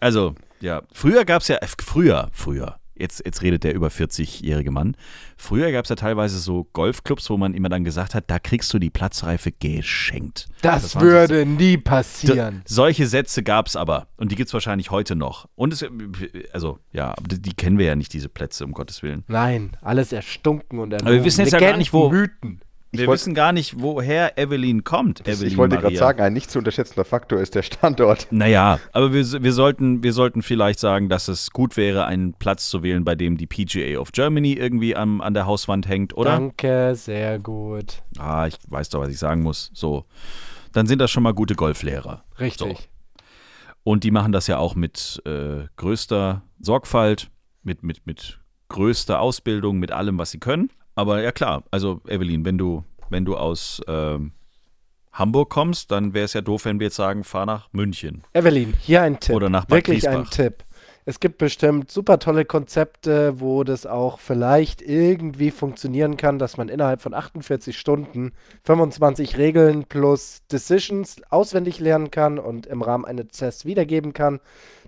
Also, 0.00 0.34
ja, 0.60 0.82
früher 0.92 1.26
gab 1.26 1.42
es 1.42 1.48
ja, 1.48 1.56
äh, 1.56 1.66
früher, 1.66 2.30
früher, 2.32 2.78
jetzt, 2.96 3.22
jetzt 3.24 3.42
redet 3.42 3.64
der 3.64 3.74
über 3.74 3.88
40-jährige 3.88 4.70
Mann. 4.70 4.96
Früher 5.36 5.72
gab 5.72 5.84
es 5.84 5.88
ja 5.88 5.96
teilweise 5.96 6.38
so 6.38 6.64
Golfclubs, 6.72 7.28
wo 7.30 7.36
man 7.36 7.54
immer 7.54 7.68
dann 7.68 7.84
gesagt 7.84 8.14
hat, 8.14 8.24
da 8.28 8.38
kriegst 8.38 8.72
du 8.72 8.78
die 8.78 8.90
Platzreife 8.90 9.52
geschenkt. 9.52 10.48
Das, 10.62 10.94
waren 10.94 11.04
würde 11.04 11.46
nie 11.46 11.74
so- 11.74 11.80
passieren. 11.82 12.62
Solche 12.66 13.06
Sätze 13.06 13.42
gab 13.42 13.66
es 13.66 13.76
aber. 13.76 14.08
Und 14.16 14.32
die 14.32 14.36
gibt 14.36 14.48
es 14.48 14.54
wahrscheinlich 14.54 14.90
heute 14.90 15.16
noch. 15.16 15.48
Und 15.54 15.72
es, 15.72 15.84
also, 16.52 16.78
ja, 16.92 17.10
aber 17.16 17.28
die, 17.28 17.40
die 17.42 17.54
kennen 17.54 17.78
wir 17.78 17.86
ja 17.86 17.96
nicht, 17.96 18.12
diese 18.12 18.28
Plätze, 18.28 18.64
um 18.64 18.72
Gottes 18.72 19.02
Willen. 19.02 19.24
Nein, 19.28 19.76
alles 19.82 20.12
erstunken 20.12 20.78
und 20.78 20.94
Aber 20.94 21.12
wir 21.12 21.24
wissen 21.24 21.40
jetzt 21.42 21.52
ja 21.52 21.58
gar 21.60 21.76
nicht, 21.76 21.92
wo- 21.92 22.10
Mythen. 22.10 22.60
Wir 22.98 23.06
wollt- 23.06 23.20
wissen 23.20 23.34
gar 23.34 23.52
nicht, 23.52 23.80
woher 23.80 24.38
Evelyn 24.38 24.84
kommt. 24.84 25.26
Evelyn 25.26 25.48
ich 25.48 25.56
wollte 25.56 25.78
gerade 25.78 25.96
sagen, 25.96 26.20
ein 26.20 26.32
nicht 26.32 26.50
zu 26.50 26.58
unterschätzender 26.58 27.04
Faktor 27.04 27.40
ist 27.40 27.54
der 27.54 27.62
Standort. 27.62 28.26
Naja, 28.30 28.78
aber 28.92 29.12
wir, 29.12 29.24
wir, 29.42 29.52
sollten, 29.52 30.02
wir 30.02 30.12
sollten 30.12 30.42
vielleicht 30.42 30.78
sagen, 30.80 31.08
dass 31.08 31.28
es 31.28 31.50
gut 31.50 31.76
wäre, 31.76 32.06
einen 32.06 32.34
Platz 32.34 32.68
zu 32.68 32.82
wählen, 32.82 33.04
bei 33.04 33.14
dem 33.14 33.36
die 33.36 33.46
PGA 33.46 33.98
of 33.98 34.12
Germany 34.12 34.52
irgendwie 34.54 34.96
am, 34.96 35.20
an 35.20 35.34
der 35.34 35.46
Hauswand 35.46 35.88
hängt, 35.88 36.16
oder? 36.16 36.30
Danke, 36.30 36.94
sehr 36.94 37.38
gut. 37.38 38.02
Ah, 38.18 38.46
ich 38.46 38.56
weiß 38.68 38.88
doch, 38.90 39.00
was 39.00 39.10
ich 39.10 39.18
sagen 39.18 39.42
muss. 39.42 39.70
So. 39.74 40.04
Dann 40.72 40.86
sind 40.86 40.98
das 41.00 41.10
schon 41.10 41.22
mal 41.22 41.34
gute 41.34 41.54
Golflehrer. 41.54 42.24
Richtig. 42.40 42.88
Und 43.82 44.02
die 44.02 44.10
machen 44.10 44.32
das 44.32 44.46
ja 44.46 44.58
auch 44.58 44.74
mit 44.74 45.22
äh, 45.26 45.66
größter 45.76 46.42
Sorgfalt, 46.58 47.30
mit, 47.62 47.82
mit, 47.82 48.06
mit 48.06 48.40
größter 48.68 49.20
Ausbildung, 49.20 49.78
mit 49.78 49.92
allem, 49.92 50.18
was 50.18 50.30
sie 50.30 50.38
können. 50.40 50.70
Aber 50.94 51.22
ja 51.22 51.32
klar, 51.32 51.64
also 51.70 52.00
Evelyn, 52.08 52.44
wenn 52.44 52.58
du, 52.58 52.84
wenn 53.10 53.24
du 53.24 53.36
aus 53.36 53.82
ähm, 53.88 54.32
Hamburg 55.12 55.50
kommst, 55.50 55.90
dann 55.90 56.12
wäre 56.12 56.24
es 56.24 56.32
ja 56.32 56.40
doof, 56.40 56.64
wenn 56.64 56.80
wir 56.80 56.86
jetzt 56.86 56.96
sagen, 56.96 57.24
fahr 57.24 57.46
nach 57.46 57.68
München. 57.72 58.22
Evelyn, 58.32 58.74
hier 58.80 59.02
ein 59.02 59.20
Tipp. 59.20 59.34
Oder 59.34 59.48
nach 59.48 59.64
Bad 59.64 59.78
Wirklich 59.78 60.08
ein 60.08 60.24
Griesbach. 60.24 60.34
Tipp. 60.34 60.64
Es 61.06 61.20
gibt 61.20 61.36
bestimmt 61.36 61.90
super 61.90 62.18
tolle 62.18 62.46
Konzepte, 62.46 63.38
wo 63.38 63.62
das 63.62 63.84
auch 63.84 64.18
vielleicht 64.18 64.80
irgendwie 64.80 65.50
funktionieren 65.50 66.16
kann, 66.16 66.38
dass 66.38 66.56
man 66.56 66.70
innerhalb 66.70 67.02
von 67.02 67.12
48 67.12 67.78
Stunden 67.78 68.32
25 68.62 69.36
Regeln 69.36 69.84
plus 69.84 70.40
Decisions 70.50 71.20
auswendig 71.28 71.78
lernen 71.78 72.10
kann 72.10 72.38
und 72.38 72.66
im 72.66 72.80
Rahmen 72.80 73.04
eines 73.04 73.28
Tests 73.28 73.66
wiedergeben 73.66 74.14
kann. 74.14 74.40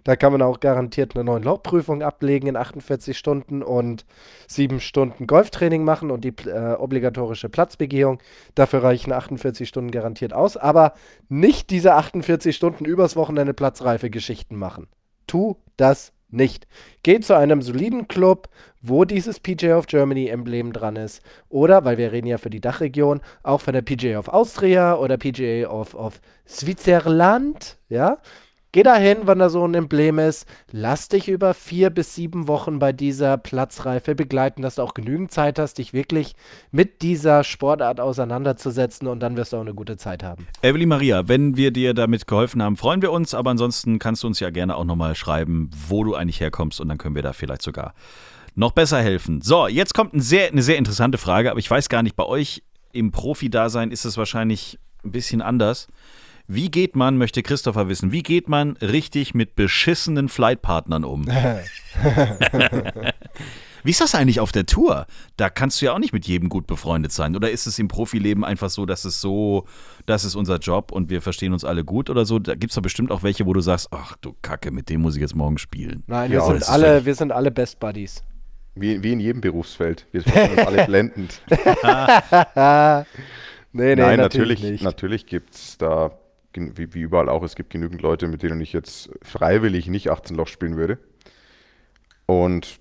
Da 0.07 0.15
kann 0.15 0.31
man 0.31 0.41
auch 0.41 0.61
garantiert 0.61 1.17
eine 1.17 1.25
neue 1.25 1.41
Lochprüfung 1.41 2.01
ablegen 2.01 2.47
in 2.47 2.57
48 2.57 3.19
Stunden 3.19 3.61
und 3.61 4.07
sieben 4.47 4.79
Stunden 4.79 5.27
Golftraining 5.27 5.83
machen 5.83 6.13
und 6.13 6.23
die 6.23 6.33
äh, 6.47 6.75
obligatorische 6.75 7.49
Platzbegehung. 7.49 8.21
Dafür 8.55 8.85
reichen 8.85 9.13
48 9.13 9.69
Stunden 9.69 9.91
garantiert 9.91 10.33
aus, 10.33 10.57
aber 10.57 10.93
nicht 11.29 11.71
diese 11.71 11.95
48 11.95 12.55
Stunden 12.55 12.85
übers 12.85 13.17
Wochenende 13.17 13.53
Platzreife 13.53 14.09
Geschichten 14.09 14.55
machen. 14.55 14.87
Tu 15.27 15.57
das 15.77 16.13
nicht. 16.29 16.69
Geh 17.03 17.19
zu 17.19 17.35
einem 17.37 17.61
soliden 17.61 18.07
Club, 18.07 18.49
wo 18.83 19.05
dieses 19.05 19.41
PGA 19.41 19.77
of 19.77 19.89
Germany 19.89 20.29
Emblem 20.29 20.73
dran 20.73 20.95
ist. 20.95 21.21
Oder, 21.49 21.85
weil 21.85 21.99
wir 21.99 22.13
reden 22.13 22.29
ja 22.29 22.39
für 22.39 22.51
die 22.51 22.61
Dachregion, 22.61 23.23
auch 23.43 23.61
von 23.61 23.73
der 23.73 23.83
PGA 23.83 24.21
of 24.21 24.29
Austria 24.29 24.95
oder 24.95 25.17
PGA 25.17 25.69
of, 25.69 25.97
of 25.97 26.21
Switzerland, 26.47 27.79
ja. 27.89 28.19
Geh 28.73 28.83
dahin, 28.83 29.27
wenn 29.27 29.39
da 29.39 29.49
so 29.49 29.67
ein 29.67 29.75
Emblem 29.75 30.19
ist. 30.19 30.47
Lass 30.71 31.09
dich 31.09 31.29
über 31.29 31.55
vier 31.55 31.91
bis 31.91 32.15
sieben 32.15 32.47
Wochen 32.47 32.79
bei 32.79 32.93
dieser 32.93 33.39
Platzreife 33.39 34.15
begleiten, 34.15 34.61
dass 34.63 34.75
du 34.75 34.83
auch 34.83 34.93
genügend 34.93 35.31
Zeit 35.31 35.59
hast, 35.59 35.79
dich 35.79 35.93
wirklich 35.93 36.35
mit 36.73 37.01
dieser 37.01 37.43
Sportart 37.43 38.01
auseinanderzusetzen 38.01 39.09
und 39.09 39.21
dann 39.21 39.37
wirst 39.37 39.53
du 39.53 39.57
auch 39.57 39.63
eine 39.63 39.75
gute 39.75 39.97
Zeit 39.97 40.23
haben. 40.23 40.47
Evelyn 40.63 40.89
Maria, 40.89 41.29
wenn 41.29 41.57
wir 41.57 41.71
dir 41.71 41.95
damit 41.95 42.27
geholfen 42.27 42.63
haben, 42.63 42.77
freuen 42.77 43.01
wir 43.01 43.13
uns, 43.13 43.33
aber 43.33 43.51
ansonsten 43.51 43.99
kannst 43.99 44.23
du 44.23 44.27
uns 44.27 44.41
ja 44.41 44.51
gerne 44.51 44.77
auch 44.77 44.85
nochmal 44.85 45.15
schreiben, 45.15 45.71
wo 45.89 46.05
du 46.05 46.15
eigentlich 46.15 46.41
herkommst 46.41 46.81
und 46.81 46.89
dann 46.89 46.99
können 46.99 47.15
wir 47.15 47.23
da 47.23 47.33
vielleicht 47.33 47.63
sogar 47.63 47.95
noch 48.57 48.73
besser 48.73 49.01
helfen. 49.01 49.43
So, 49.43 49.69
jetzt 49.69 49.95
kommt 49.95 50.15
ein 50.15 50.21
sehr, 50.21 50.49
eine 50.49 50.63
sehr 50.63 50.77
interessante 50.77 51.19
Frage, 51.19 51.51
aber 51.51 51.61
ich 51.61 51.71
weiß 51.71 51.89
gar 51.89 52.03
nicht, 52.03 52.17
bei 52.17 52.25
euch 52.25 52.63
im 52.93 53.13
Profi-Dasein 53.13 53.91
ist 53.91 54.05
es 54.05 54.17
wahrscheinlich 54.17 54.79
ein 55.05 55.13
bisschen 55.13 55.43
anders. 55.43 55.89
Wie 56.49 56.71
geht 56.71 56.95
man, 56.95 57.17
möchte 57.19 57.43
Christopher 57.43 57.89
wissen, 57.89 58.13
wie 58.13 58.23
geht 58.23 58.49
man 58.49 58.77
richtig 58.77 59.35
mit 59.35 59.57
beschissenen 59.57 60.29
Flightpartnern 60.29 61.05
um? 61.05 61.27
Wie 63.87 63.91
ist 63.91 64.01
das 64.01 64.17
eigentlich 64.17 64.41
auf 64.41 64.51
der 64.51 64.67
Tour? 64.67 65.07
Da 65.37 65.49
kannst 65.49 65.81
du 65.81 65.87
ja 65.87 65.93
auch 65.93 66.01
nicht 66.01 66.13
mit 66.13 66.27
jedem 66.27 66.49
gut 66.49 66.67
befreundet 66.67 67.13
sein. 67.13 67.37
Oder 67.37 67.53
ist 67.53 67.69
es 67.69 67.79
im 67.79 67.87
Profileben 67.87 68.45
einfach 68.45 68.69
so, 68.69 68.85
dass 68.85 69.05
es 69.05 69.21
so, 69.21 69.65
das 70.07 70.25
ist 70.25 70.35
unser 70.35 70.59
Job 70.59 70.91
und 70.91 71.09
wir 71.09 71.23
verstehen 71.23 71.53
uns 71.53 71.65
alle 71.65 71.85
gut 71.85 72.11
oder 72.11 72.25
so? 72.25 72.41
Da 72.41 72.57
gibt 72.57 72.73
es 72.73 72.75
doch 72.75 72.83
bestimmt 72.83 73.13
auch 73.13 73.23
welche, 73.23 73.47
wo 73.47 73.53
du 73.53 73.61
sagst, 73.61 73.87
ach 73.93 74.17
du 74.21 74.35
Kacke, 74.43 74.73
mit 74.73 74.89
dem 74.89 75.03
muss 75.03 75.15
ich 75.15 75.21
jetzt 75.21 75.37
morgen 75.37 75.57
spielen. 75.57 76.03
Nein, 76.09 76.33
Ja, 76.33 76.41
wir, 76.41 76.59
sind 76.59 76.69
alle, 76.69 77.05
wir 77.05 77.15
sind 77.15 77.31
alle 77.31 77.53
Best 77.53 77.79
Buddies. 77.79 78.25
Wie, 78.75 79.01
wie 79.05 79.13
in 79.13 79.21
jedem 79.21 79.41
Berufsfeld. 79.41 80.05
Wir 80.11 80.23
finden 80.23 80.59
uns 80.59 80.67
alle 80.67 80.85
blendend. 80.85 81.41
Nee, 83.73 83.95
nee, 83.95 84.03
Nein, 84.03 84.17
natürlich, 84.19 84.61
natürlich, 84.61 84.83
natürlich 84.83 85.27
gibt 85.27 85.55
es 85.55 85.77
da, 85.77 86.11
wie, 86.57 86.95
wie 86.95 87.01
überall 87.01 87.29
auch, 87.29 87.43
es 87.43 87.55
gibt 87.55 87.71
genügend 87.71 88.03
Leute, 88.03 88.29
mit 88.29 88.43
denen 88.43 88.61
ich 88.61 88.73
jetzt 88.73 89.11
freiwillig 89.23 89.89
nicht 89.89 90.11
18 90.11 90.37
Loch 90.37 90.49
spielen 90.49 90.77
würde. 90.77 90.99
Und 92.27 92.81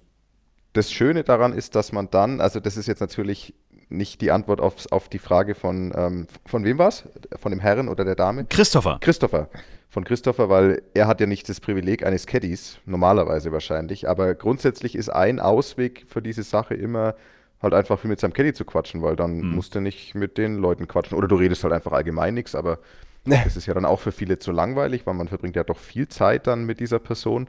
das 0.73 0.91
Schöne 0.91 1.23
daran 1.23 1.53
ist, 1.53 1.75
dass 1.75 1.91
man 1.91 2.09
dann, 2.09 2.41
also 2.41 2.59
das 2.59 2.77
ist 2.77 2.87
jetzt 2.87 2.99
natürlich 2.99 3.53
nicht 3.89 4.21
die 4.21 4.31
Antwort 4.31 4.61
auf, 4.61 4.91
auf 4.91 5.09
die 5.09 5.19
Frage 5.19 5.55
von, 5.55 5.93
ähm, 5.95 6.27
von 6.45 6.65
wem 6.65 6.77
war 6.77 6.87
es? 6.87 7.07
Von 7.39 7.51
dem 7.51 7.59
Herren 7.59 7.87
oder 7.87 8.03
der 8.03 8.15
Dame? 8.15 8.45
Christopher. 8.45 8.97
Christopher. 8.99 9.49
Von 9.89 10.03
Christopher, 10.03 10.49
weil 10.49 10.81
er 10.93 11.07
hat 11.07 11.21
ja 11.21 11.27
nicht 11.27 11.47
das 11.47 11.61
Privileg 11.61 12.05
eines 12.05 12.25
Caddies, 12.25 12.79
normalerweise 12.85 13.51
wahrscheinlich, 13.51 14.09
aber 14.09 14.35
grundsätzlich 14.35 14.95
ist 14.95 15.09
ein 15.09 15.39
Ausweg 15.39 16.05
für 16.07 16.21
diese 16.21 16.43
Sache 16.43 16.73
immer 16.73 17.15
halt 17.61 17.73
einfach 17.73 17.99
viel 17.99 18.09
mit 18.09 18.19
seinem 18.19 18.33
Caddy 18.33 18.53
zu 18.53 18.65
quatschen, 18.65 19.01
weil 19.01 19.15
dann 19.15 19.41
musst 19.41 19.75
du 19.75 19.81
nicht 19.81 20.15
mit 20.15 20.37
den 20.37 20.55
Leuten 20.55 20.87
quatschen. 20.87 21.17
Oder 21.17 21.27
du 21.27 21.35
redest 21.35 21.63
halt 21.63 21.73
einfach 21.73 21.93
allgemein 21.93 22.33
nichts, 22.33 22.55
aber 22.55 22.79
das 23.25 23.57
ist 23.57 23.65
ja 23.65 23.73
dann 23.73 23.85
auch 23.85 23.99
für 23.99 24.11
viele 24.11 24.39
zu 24.39 24.51
langweilig, 24.51 25.05
weil 25.05 25.13
man 25.15 25.27
verbringt 25.27 25.55
ja 25.55 25.63
doch 25.63 25.77
viel 25.77 26.07
Zeit 26.07 26.47
dann 26.47 26.65
mit 26.65 26.79
dieser 26.79 26.99
Person. 26.99 27.47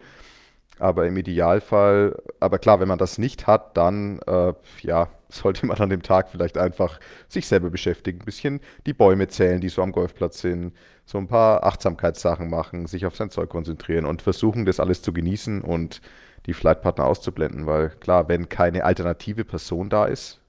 Aber 0.78 1.06
im 1.06 1.16
Idealfall, 1.16 2.20
aber 2.38 2.58
klar, 2.58 2.80
wenn 2.80 2.88
man 2.88 2.98
das 2.98 3.16
nicht 3.16 3.46
hat, 3.46 3.76
dann 3.76 4.18
äh, 4.26 4.52
ja, 4.82 5.08
sollte 5.28 5.66
man 5.66 5.78
an 5.78 5.90
dem 5.90 6.02
Tag 6.02 6.28
vielleicht 6.30 6.58
einfach 6.58 7.00
sich 7.28 7.46
selber 7.46 7.70
beschäftigen, 7.70 8.20
ein 8.20 8.24
bisschen 8.24 8.60
die 8.86 8.92
Bäume 8.92 9.28
zählen, 9.28 9.60
die 9.60 9.68
so 9.68 9.82
am 9.82 9.92
Golfplatz 9.92 10.40
sind, 10.40 10.74
so 11.06 11.18
ein 11.18 11.28
paar 11.28 11.64
Achtsamkeitssachen 11.64 12.50
machen, 12.50 12.86
sich 12.86 13.06
auf 13.06 13.16
sein 13.16 13.30
Zeug 13.30 13.48
konzentrieren 13.48 14.04
und 14.04 14.22
versuchen, 14.22 14.66
das 14.66 14.80
alles 14.80 15.02
zu 15.02 15.12
genießen 15.12 15.62
und 15.62 16.00
die 16.46 16.52
Flightpartner 16.52 17.06
auszublenden, 17.06 17.66
weil 17.66 17.90
klar, 17.90 18.28
wenn 18.28 18.48
keine 18.48 18.84
alternative 18.84 19.44
Person 19.44 19.88
da 19.88 20.04
ist, 20.06 20.40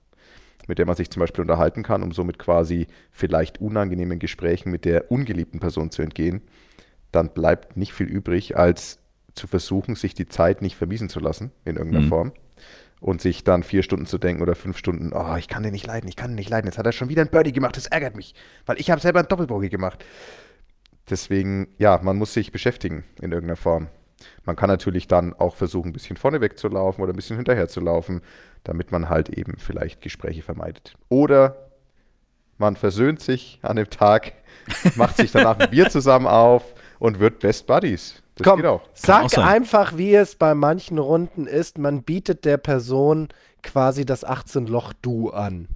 mit 0.67 0.77
der 0.77 0.85
man 0.85 0.95
sich 0.95 1.09
zum 1.09 1.21
Beispiel 1.21 1.41
unterhalten 1.41 1.83
kann, 1.83 2.03
um 2.03 2.11
somit 2.11 2.37
quasi 2.39 2.87
vielleicht 3.11 3.59
unangenehmen 3.59 4.19
Gesprächen 4.19 4.71
mit 4.71 4.85
der 4.85 5.11
ungeliebten 5.11 5.59
Person 5.59 5.91
zu 5.91 6.01
entgehen, 6.01 6.41
dann 7.11 7.29
bleibt 7.29 7.77
nicht 7.77 7.93
viel 7.93 8.07
übrig, 8.07 8.57
als 8.57 8.99
zu 9.33 9.47
versuchen, 9.47 9.95
sich 9.95 10.13
die 10.13 10.27
Zeit 10.27 10.61
nicht 10.61 10.75
vermiesen 10.75 11.09
zu 11.09 11.19
lassen 11.19 11.51
in 11.63 11.77
irgendeiner 11.77 12.05
Mhm. 12.05 12.09
Form 12.09 12.31
und 12.99 13.21
sich 13.21 13.43
dann 13.43 13.63
vier 13.63 13.83
Stunden 13.83 14.05
zu 14.05 14.17
denken 14.17 14.41
oder 14.41 14.55
fünf 14.55 14.77
Stunden, 14.77 15.13
oh, 15.13 15.35
ich 15.37 15.47
kann 15.47 15.63
den 15.63 15.71
nicht 15.71 15.85
leiden, 15.85 16.07
ich 16.07 16.15
kann 16.15 16.31
den 16.31 16.35
nicht 16.35 16.49
leiden, 16.49 16.67
jetzt 16.67 16.77
hat 16.77 16.85
er 16.85 16.91
schon 16.91 17.09
wieder 17.09 17.21
ein 17.21 17.29
Birdie 17.29 17.51
gemacht, 17.51 17.77
das 17.77 17.87
ärgert 17.87 18.15
mich, 18.15 18.33
weil 18.65 18.79
ich 18.79 18.89
habe 18.89 18.99
selber 18.99 19.19
einen 19.19 19.27
Doppelbogey 19.27 19.69
gemacht. 19.69 20.03
Deswegen, 21.09 21.69
ja, 21.77 21.99
man 22.03 22.17
muss 22.17 22.33
sich 22.33 22.51
beschäftigen 22.51 23.05
in 23.21 23.31
irgendeiner 23.31 23.55
Form. 23.55 23.87
Man 24.45 24.55
kann 24.55 24.69
natürlich 24.69 25.07
dann 25.07 25.33
auch 25.33 25.55
versuchen, 25.55 25.89
ein 25.89 25.93
bisschen 25.93 26.17
vorne 26.17 26.41
wegzulaufen 26.41 27.03
oder 27.03 27.13
ein 27.13 27.15
bisschen 27.15 27.35
hinterher 27.35 27.67
zu 27.67 27.79
laufen, 27.79 28.21
damit 28.63 28.91
man 28.91 29.09
halt 29.09 29.29
eben 29.29 29.57
vielleicht 29.57 30.01
Gespräche 30.01 30.41
vermeidet. 30.41 30.95
Oder 31.09 31.67
man 32.57 32.75
versöhnt 32.75 33.21
sich 33.21 33.59
an 33.61 33.75
dem 33.75 33.89
Tag, 33.89 34.33
macht 34.95 35.17
sich 35.17 35.31
danach 35.31 35.59
ein 35.59 35.69
Bier 35.69 35.89
zusammen 35.89 36.27
auf 36.27 36.73
und 36.99 37.19
wird 37.19 37.39
Best 37.39 37.67
Buddies. 37.67 38.21
Das 38.35 38.45
Komm, 38.45 38.57
geht 38.57 38.65
auch. 38.67 38.81
auch 38.83 38.89
sag 38.93 39.29
sein. 39.29 39.45
einfach, 39.47 39.97
wie 39.97 40.13
es 40.13 40.35
bei 40.35 40.53
manchen 40.53 40.99
Runden 40.99 41.47
ist. 41.47 41.77
Man 41.77 42.03
bietet 42.03 42.45
der 42.45 42.57
Person 42.57 43.29
quasi 43.63 44.05
das 44.05 44.25
18-Loch-Du 44.25 45.31
an. 45.31 45.69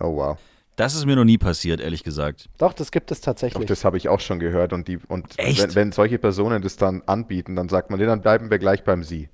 Oh 0.00 0.16
wow. 0.16 0.38
Das 0.78 0.94
ist 0.94 1.06
mir 1.06 1.16
noch 1.16 1.24
nie 1.24 1.38
passiert, 1.38 1.80
ehrlich 1.80 2.04
gesagt. 2.04 2.48
Doch, 2.56 2.72
das 2.72 2.92
gibt 2.92 3.10
es 3.10 3.20
Doch, 3.20 3.24
tatsächlich. 3.24 3.66
das 3.66 3.84
habe 3.84 3.96
ich 3.96 4.08
auch 4.08 4.20
schon 4.20 4.38
gehört. 4.38 4.72
Und, 4.72 4.86
die, 4.86 4.98
und 5.08 5.36
Echt? 5.36 5.60
wenn, 5.60 5.74
wenn 5.74 5.92
solche 5.92 6.20
Personen 6.20 6.62
das 6.62 6.76
dann 6.76 7.02
anbieten, 7.04 7.56
dann 7.56 7.68
sagt 7.68 7.90
man, 7.90 7.98
nee, 7.98 8.06
dann 8.06 8.20
bleiben 8.20 8.48
wir 8.48 8.60
gleich 8.60 8.84
beim 8.84 9.02
Sie. 9.02 9.28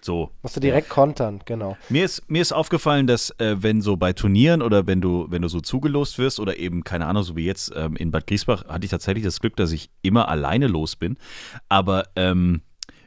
So. 0.00 0.30
Musst 0.42 0.54
du 0.54 0.60
direkt 0.60 0.88
kontern, 0.88 1.40
genau. 1.44 1.76
Mir 1.88 2.04
ist, 2.04 2.30
mir 2.30 2.40
ist 2.40 2.52
aufgefallen, 2.52 3.08
dass 3.08 3.30
äh, 3.40 3.56
wenn 3.58 3.80
so 3.82 3.96
bei 3.96 4.12
Turnieren 4.12 4.62
oder 4.62 4.86
wenn 4.86 5.00
du, 5.00 5.26
wenn 5.28 5.42
du 5.42 5.48
so 5.48 5.60
zugelost 5.60 6.18
wirst 6.18 6.38
oder 6.38 6.56
eben, 6.56 6.84
keine 6.84 7.06
Ahnung, 7.06 7.24
so 7.24 7.34
wie 7.34 7.46
jetzt 7.46 7.72
ähm, 7.74 7.96
in 7.96 8.12
Bad 8.12 8.28
Griesbach, 8.28 8.64
hatte 8.68 8.84
ich 8.84 8.90
tatsächlich 8.92 9.24
das 9.24 9.40
Glück, 9.40 9.56
dass 9.56 9.72
ich 9.72 9.90
immer 10.02 10.28
alleine 10.28 10.68
los 10.68 10.94
bin. 10.94 11.16
Aber 11.68 12.04
ähm, 12.14 12.62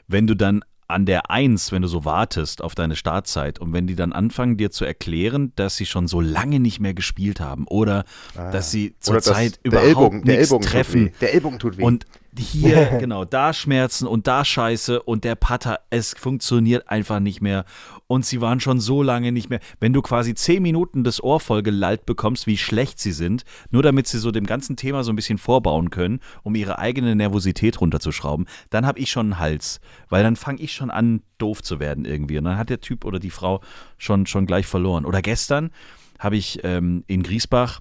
wenn 0.09 0.27
du 0.27 0.35
dann 0.35 0.65
an 0.89 1.05
der 1.05 1.29
Eins, 1.29 1.71
wenn 1.71 1.81
du 1.81 1.87
so 1.87 2.03
wartest 2.03 2.61
auf 2.63 2.75
deine 2.75 2.95
Startzeit 2.95 3.59
und 3.59 3.73
wenn 3.73 3.87
die 3.87 3.95
dann 3.95 4.11
anfangen, 4.11 4.57
dir 4.57 4.71
zu 4.71 4.85
erklären, 4.85 5.53
dass 5.55 5.75
sie 5.75 5.85
schon 5.85 6.07
so 6.07 6.19
lange 6.19 6.59
nicht 6.59 6.79
mehr 6.79 6.93
gespielt 6.93 7.39
haben 7.39 7.65
oder 7.67 8.05
dass 8.35 8.71
sie 8.71 8.95
zurzeit 8.99 9.59
überhaupt 9.63 9.87
Ellbogen, 9.87 10.23
der 10.23 10.37
nichts 10.37 10.51
Ellbogen 10.51 10.67
treffen. 10.67 11.11
Der 11.21 11.33
Ellbogen 11.33 11.59
tut 11.59 11.77
weh. 11.77 11.83
und 11.83 12.05
hier, 12.37 12.85
genau, 12.99 13.25
da 13.25 13.53
Schmerzen 13.53 14.07
und 14.07 14.27
da 14.27 14.45
Scheiße 14.45 15.01
und 15.01 15.23
der 15.23 15.35
Putter, 15.35 15.79
es 15.89 16.13
funktioniert 16.17 16.89
einfach 16.89 17.19
nicht 17.19 17.41
mehr. 17.41 17.65
Und 18.07 18.25
sie 18.25 18.41
waren 18.41 18.59
schon 18.59 18.79
so 18.79 19.03
lange 19.03 19.31
nicht 19.31 19.49
mehr. 19.49 19.59
Wenn 19.79 19.93
du 19.93 20.01
quasi 20.01 20.33
zehn 20.33 20.63
Minuten 20.63 21.03
das 21.03 21.23
Ohr 21.23 21.39
voll 21.39 21.61
gelallt 21.63 22.05
bekommst, 22.05 22.47
wie 22.47 22.57
schlecht 22.57 22.99
sie 22.99 23.11
sind, 23.11 23.43
nur 23.69 23.83
damit 23.83 24.07
sie 24.07 24.17
so 24.17 24.31
dem 24.31 24.45
ganzen 24.45 24.75
Thema 24.75 25.03
so 25.03 25.11
ein 25.11 25.15
bisschen 25.15 25.37
vorbauen 25.37 25.89
können, 25.89 26.19
um 26.43 26.55
ihre 26.55 26.79
eigene 26.79 27.15
Nervosität 27.15 27.79
runterzuschrauben, 27.81 28.47
dann 28.69 28.85
habe 28.85 28.99
ich 28.99 29.11
schon 29.11 29.27
einen 29.27 29.39
Hals. 29.39 29.79
Weil 30.09 30.23
dann 30.23 30.35
fange 30.35 30.61
ich 30.61 30.73
schon 30.73 30.89
an, 30.89 31.21
doof 31.37 31.61
zu 31.61 31.79
werden 31.79 32.05
irgendwie. 32.05 32.37
Und 32.37 32.45
dann 32.45 32.57
hat 32.57 32.69
der 32.69 32.81
Typ 32.81 33.05
oder 33.05 33.19
die 33.19 33.29
Frau 33.29 33.61
schon, 33.97 34.25
schon 34.25 34.45
gleich 34.45 34.65
verloren. 34.65 35.05
Oder 35.05 35.21
gestern 35.21 35.69
habe 36.17 36.35
ich 36.35 36.59
ähm, 36.63 37.03
in 37.07 37.23
Griesbach 37.23 37.79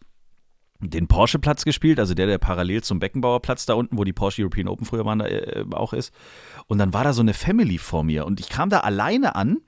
den 0.80 1.08
Porsche-Platz 1.08 1.64
gespielt, 1.64 1.98
also 1.98 2.14
der, 2.14 2.26
der 2.26 2.38
parallel 2.38 2.82
zum 2.82 3.00
Beckenbauer-Platz 3.00 3.66
da 3.66 3.74
unten, 3.74 3.98
wo 3.98 4.04
die 4.04 4.12
Porsche 4.12 4.42
European 4.42 4.68
Open 4.68 4.86
früher 4.86 5.04
waren, 5.04 5.20
äh, 5.20 5.64
auch 5.72 5.92
ist. 5.92 6.12
Und 6.66 6.78
dann 6.78 6.92
war 6.92 7.04
da 7.04 7.12
so 7.12 7.20
eine 7.22 7.34
Family 7.34 7.78
vor 7.78 8.04
mir 8.04 8.26
und 8.26 8.40
ich 8.40 8.48
kam 8.48 8.70
da 8.70 8.80
alleine 8.80 9.34
an 9.34 9.58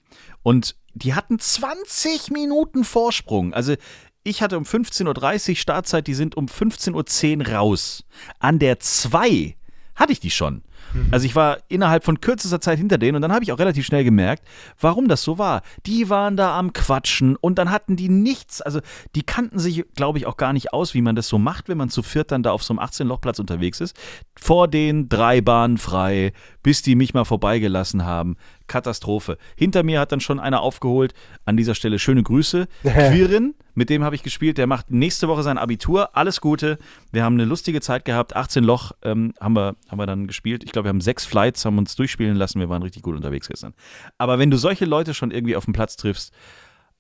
und 0.43 0.77
die 0.95 1.15
hatten 1.15 1.39
20 1.39 2.31
Minuten 2.31 2.85
Vorsprung. 2.85 3.53
Also 3.55 3.75
ich 4.23 4.43
hatte 4.43 4.57
um 4.57 4.65
15.30 4.65 5.51
Uhr 5.51 5.57
Startzeit, 5.57 6.07
die 6.07 6.15
sind 6.15 6.37
um 6.37 6.47
15.10 6.47 7.39
Uhr 7.41 7.55
raus. 7.55 8.05
An 8.39 8.59
der 8.59 8.79
2 8.79 9.57
hatte 9.95 10.13
ich 10.13 10.21
die 10.21 10.31
schon. 10.31 10.63
Mhm. 10.93 11.09
Also 11.11 11.27
ich 11.27 11.35
war 11.35 11.59
innerhalb 11.69 12.05
von 12.05 12.21
kürzester 12.21 12.61
Zeit 12.61 12.79
hinter 12.79 12.99
denen 12.99 13.17
und 13.17 13.23
dann 13.23 13.33
habe 13.33 13.45
ich 13.45 13.53
auch 13.53 13.59
relativ 13.59 13.87
schnell 13.87 14.05
gemerkt, 14.05 14.47
warum 14.81 15.09
das 15.09 15.23
so 15.23 15.39
war. 15.39 15.63
Die 15.87 16.11
waren 16.11 16.37
da 16.37 16.59
am 16.59 16.73
Quatschen 16.73 17.37
und 17.37 17.59
dann 17.59 17.71
hatten 17.71 17.97
die 17.97 18.09
nichts, 18.09 18.61
also 18.61 18.81
die 19.15 19.23
kannten 19.23 19.59
sich, 19.59 19.85
glaube 19.95 20.19
ich, 20.19 20.27
auch 20.27 20.37
gar 20.37 20.53
nicht 20.53 20.73
aus, 20.73 20.95
wie 20.95 21.03
man 21.03 21.17
das 21.17 21.29
so 21.29 21.39
macht, 21.39 21.69
wenn 21.69 21.79
man 21.79 21.91
zu 21.91 22.03
viert 22.03 22.33
dann 22.33 22.43
da 22.43 22.53
auf 22.53 22.63
so 22.63 22.75
einem 22.75 22.81
18-Lochplatz 22.81 23.39
unterwegs 23.39 23.81
ist. 23.81 23.97
Vor 24.39 24.69
den 24.69 25.09
drei 25.09 25.41
Bahnen 25.41 25.79
frei, 25.79 26.33
bis 26.63 26.83
die 26.83 26.95
mich 26.95 27.15
mal 27.15 27.25
vorbeigelassen 27.25 28.05
haben. 28.05 28.37
Katastrophe. 28.71 29.37
Hinter 29.57 29.83
mir 29.83 29.99
hat 29.99 30.13
dann 30.13 30.21
schon 30.21 30.39
einer 30.39 30.61
aufgeholt. 30.61 31.13
An 31.45 31.57
dieser 31.57 31.75
Stelle 31.75 31.99
schöne 31.99 32.23
Grüße. 32.23 32.69
Quirin, 32.83 33.55
mit 33.75 33.91
dem 33.91 34.05
habe 34.05 34.15
ich 34.15 34.23
gespielt. 34.23 34.59
Der 34.59 34.69
macht 34.69 34.93
nächste 34.93 35.27
Woche 35.27 35.43
sein 35.43 35.59
Abitur. 35.59 36.17
Alles 36.17 36.41
Gute. 36.41 36.79
Wir 37.11 37.25
haben 37.25 37.35
eine 37.35 37.47
lustige 37.47 37.81
Zeit 37.81 38.05
gehabt. 38.05 38.37
18 38.37 38.63
Loch 38.63 38.93
ähm, 39.03 39.35
haben, 39.41 39.57
wir, 39.57 39.75
haben 39.89 39.99
wir 39.99 40.07
dann 40.07 40.29
gespielt. 40.29 40.63
Ich 40.63 40.71
glaube, 40.71 40.80
wir 40.85 40.89
haben 40.89 41.01
sechs 41.01 41.25
Flights, 41.25 41.65
haben 41.65 41.79
uns 41.79 41.97
durchspielen 41.97 42.37
lassen. 42.37 42.61
Wir 42.61 42.69
waren 42.69 42.83
richtig 42.83 43.03
gut 43.03 43.17
unterwegs 43.17 43.49
gestern. 43.49 43.75
Aber 44.19 44.39
wenn 44.39 44.51
du 44.51 44.57
solche 44.57 44.85
Leute 44.85 45.15
schon 45.15 45.31
irgendwie 45.31 45.57
auf 45.57 45.65
dem 45.65 45.75
Platz 45.75 45.97
triffst, 45.97 46.33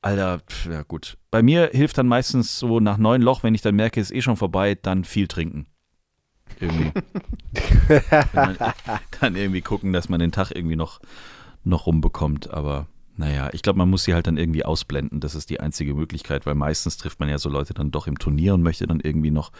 Alter, 0.02 0.40
pf, 0.40 0.66
ja 0.66 0.82
gut. 0.82 1.18
Bei 1.30 1.42
mir 1.42 1.70
hilft 1.72 1.98
dann 1.98 2.06
meistens 2.06 2.58
so 2.58 2.80
nach 2.80 2.96
neun 2.96 3.20
Loch, 3.20 3.42
wenn 3.42 3.54
ich 3.54 3.60
dann 3.60 3.76
merke, 3.76 4.00
es 4.00 4.10
ist 4.10 4.16
eh 4.16 4.22
schon 4.22 4.36
vorbei, 4.36 4.74
dann 4.74 5.04
viel 5.04 5.28
trinken. 5.28 5.66
Irgendwie. 6.58 6.92
dann, 8.32 8.56
dann 9.20 9.36
irgendwie 9.36 9.60
gucken, 9.60 9.92
dass 9.92 10.08
man 10.08 10.20
den 10.20 10.32
Tag 10.32 10.50
irgendwie 10.52 10.76
noch 10.76 11.00
noch 11.64 11.86
rumbekommt. 11.86 12.50
Aber 12.50 12.86
naja, 13.16 13.50
ich 13.52 13.62
glaube, 13.62 13.78
man 13.78 13.90
muss 13.90 14.04
sie 14.04 14.14
halt 14.14 14.26
dann 14.26 14.38
irgendwie 14.38 14.64
ausblenden. 14.64 15.20
Das 15.20 15.34
ist 15.34 15.50
die 15.50 15.60
einzige 15.60 15.94
Möglichkeit, 15.94 16.46
weil 16.46 16.54
meistens 16.54 16.96
trifft 16.96 17.20
man 17.20 17.28
ja 17.28 17.38
so 17.38 17.48
Leute 17.48 17.74
dann 17.74 17.90
doch 17.90 18.06
im 18.06 18.18
Turnier 18.18 18.54
und 18.54 18.62
möchte 18.62 18.86
dann 18.86 19.00
irgendwie 19.00 19.30
noch 19.30 19.52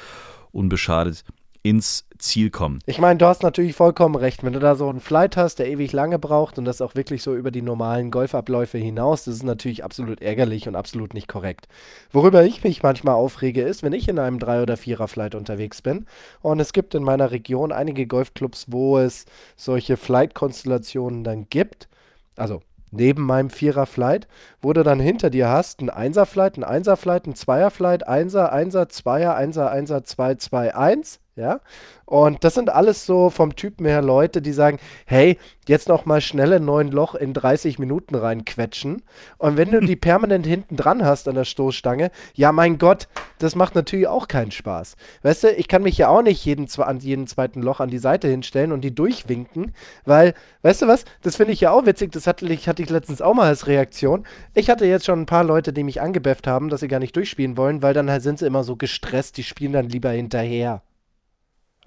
unbeschadet 0.51 1.25
ins 1.63 2.07
Ziel 2.19 2.51
kommen. 2.51 2.81
Ich 2.87 2.99
meine, 2.99 3.19
du 3.19 3.27
hast 3.27 3.43
natürlich 3.43 3.75
vollkommen 3.75 4.15
recht. 4.15 4.43
Wenn 4.45 4.53
du 4.53 4.61
da 4.61 4.75
so 4.75 4.89
einen 4.89 5.01
Flight 5.01 5.37
hast, 5.37 5.59
der 5.59 5.69
ewig 5.69 5.93
lange 5.93 6.19
braucht 6.19 6.59
und 6.59 6.65
das 6.65 6.81
auch 6.81 6.95
wirklich 6.95 7.23
so 7.23 7.35
über 7.35 7.51
die 7.51 7.63
normalen 7.63 8.11
Golfabläufe 8.11 8.79
hinaus, 8.79 9.25
das 9.25 9.37
ist 9.37 9.43
natürlich 9.43 9.85
absolut 9.85 10.21
ärgerlich 10.23 10.69
und 10.69 10.77
absolut 10.77 11.15
nicht 11.15 11.29
korrekt. 11.29 11.69
Worüber 12.13 12.45
ich 12.45 12.65
mich 12.65 12.83
manchmal 12.83 13.15
aufrege, 13.15 13.63
ist, 13.63 13.83
wenn 13.83 13.93
ich 13.93 14.09
in 14.09 14.19
einem 14.19 14.39
Drei- 14.39 14.63
oder 14.63 14.77
Vierer-Flight 14.77 15.35
unterwegs 15.35 15.83
bin 15.83 16.07
und 16.41 16.61
es 16.61 16.73
gibt 16.73 16.95
in 16.95 17.03
meiner 17.03 17.31
Region 17.31 17.73
einige 17.73 18.07
Golfclubs, 18.07 18.67
wo 18.69 18.99
es 18.99 19.27
solche 19.57 19.97
Flight-Konstellationen 19.97 21.25
dann 21.25 21.47
gibt, 21.49 21.89
also 22.37 22.63
neben 22.91 23.23
meinem 23.23 23.51
Vierer-Flight, 23.51 24.27
wo 24.61 24.73
du 24.73 24.83
dann 24.83 25.01
hinter 25.01 25.31
dir 25.31 25.49
hast 25.49 25.81
ein 25.81 25.91
Einser-Flight, 25.91 26.59
ein 26.59 26.65
Einser-Flight, 26.65 27.27
ein 27.27 27.35
Zweier-Flight, 27.35 28.07
Einser, 28.07 28.53
Einser, 28.53 28.89
Zweier, 28.89 29.35
Einser, 29.37 29.71
Einser, 29.71 30.05
Zwei, 30.05 30.35
Zwei, 30.37 30.75
Eins, 30.75 31.21
ja. 31.41 31.61
Und 32.05 32.43
das 32.43 32.55
sind 32.55 32.71
alles 32.71 33.07
so 33.07 33.31
vom 33.31 33.55
Typen 33.55 33.87
her 33.87 34.03
Leute, 34.03 34.43
die 34.43 34.53
sagen, 34.53 34.81
hey, 35.07 35.39
jetzt 35.69 35.89
noch 35.89 36.07
mal 36.07 36.21
schnelle 36.21 36.59
neun 36.59 36.89
Loch 36.89 37.15
in 37.15 37.33
30 37.33 37.79
Minuten 37.79 38.17
reinquetschen. 38.17 39.03
Und 39.39 39.57
wenn 39.57 39.71
du 39.71 39.81
die 39.81 39.95
permanent 40.11 40.45
hinten 40.45 40.77
dran 40.77 41.05
hast 41.05 41.29
an 41.29 41.37
der 41.37 41.45
Stoßstange, 41.45 42.11
ja 42.35 42.51
mein 42.51 42.79
Gott, 42.79 43.07
das 43.39 43.55
macht 43.55 43.77
natürlich 43.77 44.09
auch 44.09 44.27
keinen 44.27 44.51
Spaß. 44.51 44.97
Weißt 45.23 45.45
du, 45.45 45.53
ich 45.53 45.69
kann 45.69 45.85
mich 45.85 45.97
ja 45.99 46.09
auch 46.09 46.23
nicht 46.23 46.45
jeden, 46.45 46.69
an 46.81 46.99
jeden 46.99 47.29
zweiten 47.29 47.63
Loch 47.63 47.79
an 47.79 47.91
die 47.91 47.99
Seite 47.99 48.27
hinstellen 48.27 48.73
und 48.73 48.81
die 48.81 48.95
durchwinken, 48.95 49.73
weil, 50.05 50.35
weißt 50.63 50.83
du 50.83 50.89
was, 50.89 51.05
das 51.23 51.37
finde 51.37 51.53
ich 51.53 51.61
ja 51.61 51.71
auch 51.71 51.87
witzig, 51.87 52.11
das 52.11 52.27
hatte 52.27 52.45
ich, 52.47 52.69
hatte 52.69 52.83
ich 52.83 52.91
letztens 52.91 53.23
auch 53.23 53.35
mal 53.35 53.47
als 53.47 53.69
Reaktion. 53.69 54.27
Ich 54.55 54.69
hatte 54.69 54.85
jetzt 54.85 55.07
schon 55.07 55.21
ein 55.21 55.27
paar 55.27 55.45
Leute, 55.45 55.73
die 55.73 55.85
mich 55.85 56.01
angebefft 56.01 56.49
haben, 56.49 56.71
dass 56.71 56.81
sie 56.81 56.89
gar 56.89 56.99
nicht 56.99 57.15
durchspielen 57.15 57.57
wollen, 57.57 57.83
weil 57.83 57.95
dann 57.95 58.11
halt 58.11 58.25
sind 58.25 58.41
sie 58.41 58.47
immer 58.47 58.65
so 58.65 58.75
gestresst, 58.75 59.37
die 59.37 59.45
spielen 59.45 59.73
dann 59.73 59.89
lieber 59.89 60.11
hinterher. 60.11 60.83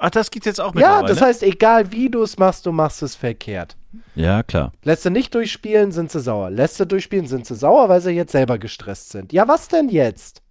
Ach, 0.05 0.09
das 0.09 0.31
gibt 0.31 0.45
jetzt 0.45 0.59
auch 0.59 0.73
mit. 0.73 0.83
Ja, 0.83 1.01
das 1.01 1.21
heißt, 1.21 1.43
egal 1.43 1.93
wie 1.93 2.09
du 2.09 2.23
es 2.23 2.37
machst, 2.37 2.65
du 2.65 2.73
machst 2.73 3.01
es 3.03 3.15
verkehrt. 3.15 3.77
Ja, 4.15 4.43
klar. 4.43 4.73
Lässt 4.83 5.05
du 5.05 5.09
nicht 5.09 5.33
durchspielen, 5.33 5.93
sind 5.93 6.11
sie 6.11 6.19
sauer. 6.19 6.49
Lässt 6.49 6.77
du 6.77 6.85
durchspielen, 6.85 7.25
sind 7.25 7.45
sie 7.45 7.55
sauer, 7.55 7.87
weil 7.87 8.01
sie 8.01 8.11
jetzt 8.11 8.33
selber 8.33 8.57
gestresst 8.57 9.11
sind. 9.11 9.31
Ja, 9.31 9.47
was 9.47 9.69
denn 9.69 9.87
jetzt? 9.87 10.41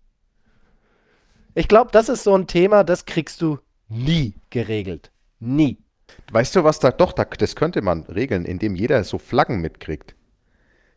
Ich 1.55 1.69
glaube, 1.69 1.91
das 1.93 2.09
ist 2.09 2.25
so 2.25 2.35
ein 2.35 2.47
Thema, 2.47 2.83
das 2.83 3.05
kriegst 3.05 3.43
du 3.43 3.59
nie 3.91 4.33
geregelt. 4.49 5.11
Nie. 5.39 5.77
Weißt 6.31 6.57
du, 6.57 6.65
was 6.65 6.79
da 6.79 6.91
doch, 6.91 7.13
da, 7.13 7.25
das 7.25 7.55
könnte 7.55 7.83
man 7.83 8.05
regeln, 8.05 8.47
indem 8.47 8.75
jeder 8.75 9.05
so 9.05 9.19
Flaggen 9.19 9.61
mitkriegt. 9.61 10.15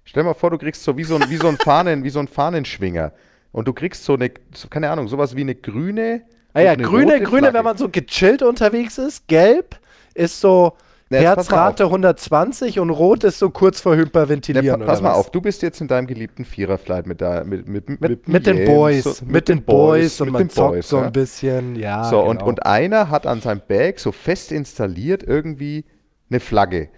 Stell 0.05 0.23
dir 0.23 0.29
mal 0.29 0.33
vor, 0.33 0.51
du 0.51 0.57
kriegst 0.57 0.81
so 0.81 0.95
wie 0.95 1.03
so 1.03 1.17
ein, 1.17 1.29
wie 1.29 1.35
so 1.35 1.49
ein 1.49 1.57
Fahnen, 1.61 2.05
wie 2.05 2.09
so 2.09 2.19
ein 2.19 2.29
Fahnenschwinger. 2.29 3.11
Und 3.51 3.67
du 3.67 3.73
kriegst 3.73 4.05
so 4.05 4.13
eine, 4.13 4.29
keine 4.29 4.91
Ahnung, 4.91 5.09
sowas 5.09 5.35
wie 5.35 5.41
eine 5.41 5.55
grüne, 5.55 6.23
Ah 6.55 6.61
ja, 6.61 6.75
grüne, 6.75 7.19
grüne, 7.19 7.53
wenn 7.53 7.65
man 7.65 7.77
so 7.77 7.89
gechillt 7.89 8.41
unterwegs 8.41 8.97
ist. 8.97 9.27
Gelb 9.27 9.77
ist 10.13 10.39
so 10.39 10.73
ja, 11.09 11.19
Herzrate 11.19 11.83
120 11.83 12.79
und 12.79 12.89
rot 12.89 13.23
ist 13.23 13.39
so 13.39 13.49
kurz 13.49 13.81
vor 13.81 13.95
Hyperventilieren. 13.95 14.65
Ja, 14.65 14.77
pass 14.77 15.01
mal 15.01 15.11
was? 15.11 15.17
auf, 15.17 15.29
du 15.29 15.41
bist 15.41 15.61
jetzt 15.61 15.81
in 15.81 15.87
deinem 15.87 16.07
geliebten 16.07 16.45
Viererflight 16.45 17.05
mit, 17.05 17.21
mit, 17.21 17.67
mit, 17.67 17.89
mit, 17.89 18.01
mit, 18.01 18.27
mit 18.27 18.47
den 18.47 18.65
Boys. 18.65 19.03
So, 19.03 19.09
mit, 19.25 19.31
mit, 19.31 19.49
den 19.49 19.63
Boys, 19.63 20.19
und 20.21 20.31
man 20.31 20.49
zockt 20.49 20.71
Boys, 20.71 20.89
so 20.89 20.97
ein 20.97 21.11
bisschen. 21.11 21.75
Ja, 21.75 22.05
so, 22.05 22.19
genau. 22.19 22.29
und, 22.31 22.41
und 22.41 22.65
einer 22.65 23.09
hat 23.09 23.27
an 23.27 23.41
seinem 23.41 23.61
Bag 23.67 23.99
so 23.99 24.11
fest 24.11 24.51
installiert 24.51 25.23
irgendwie 25.23 25.85
eine 26.29 26.39
Flagge. 26.39 26.89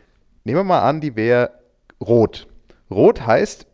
Nehmen 0.45 0.59
wir 0.59 0.63
mal 0.63 0.81
an, 0.81 1.01
die 1.01 1.15
wäre 1.15 1.51
rot. 1.99 2.47
Rot 2.89 3.25
heißt, 3.25 3.66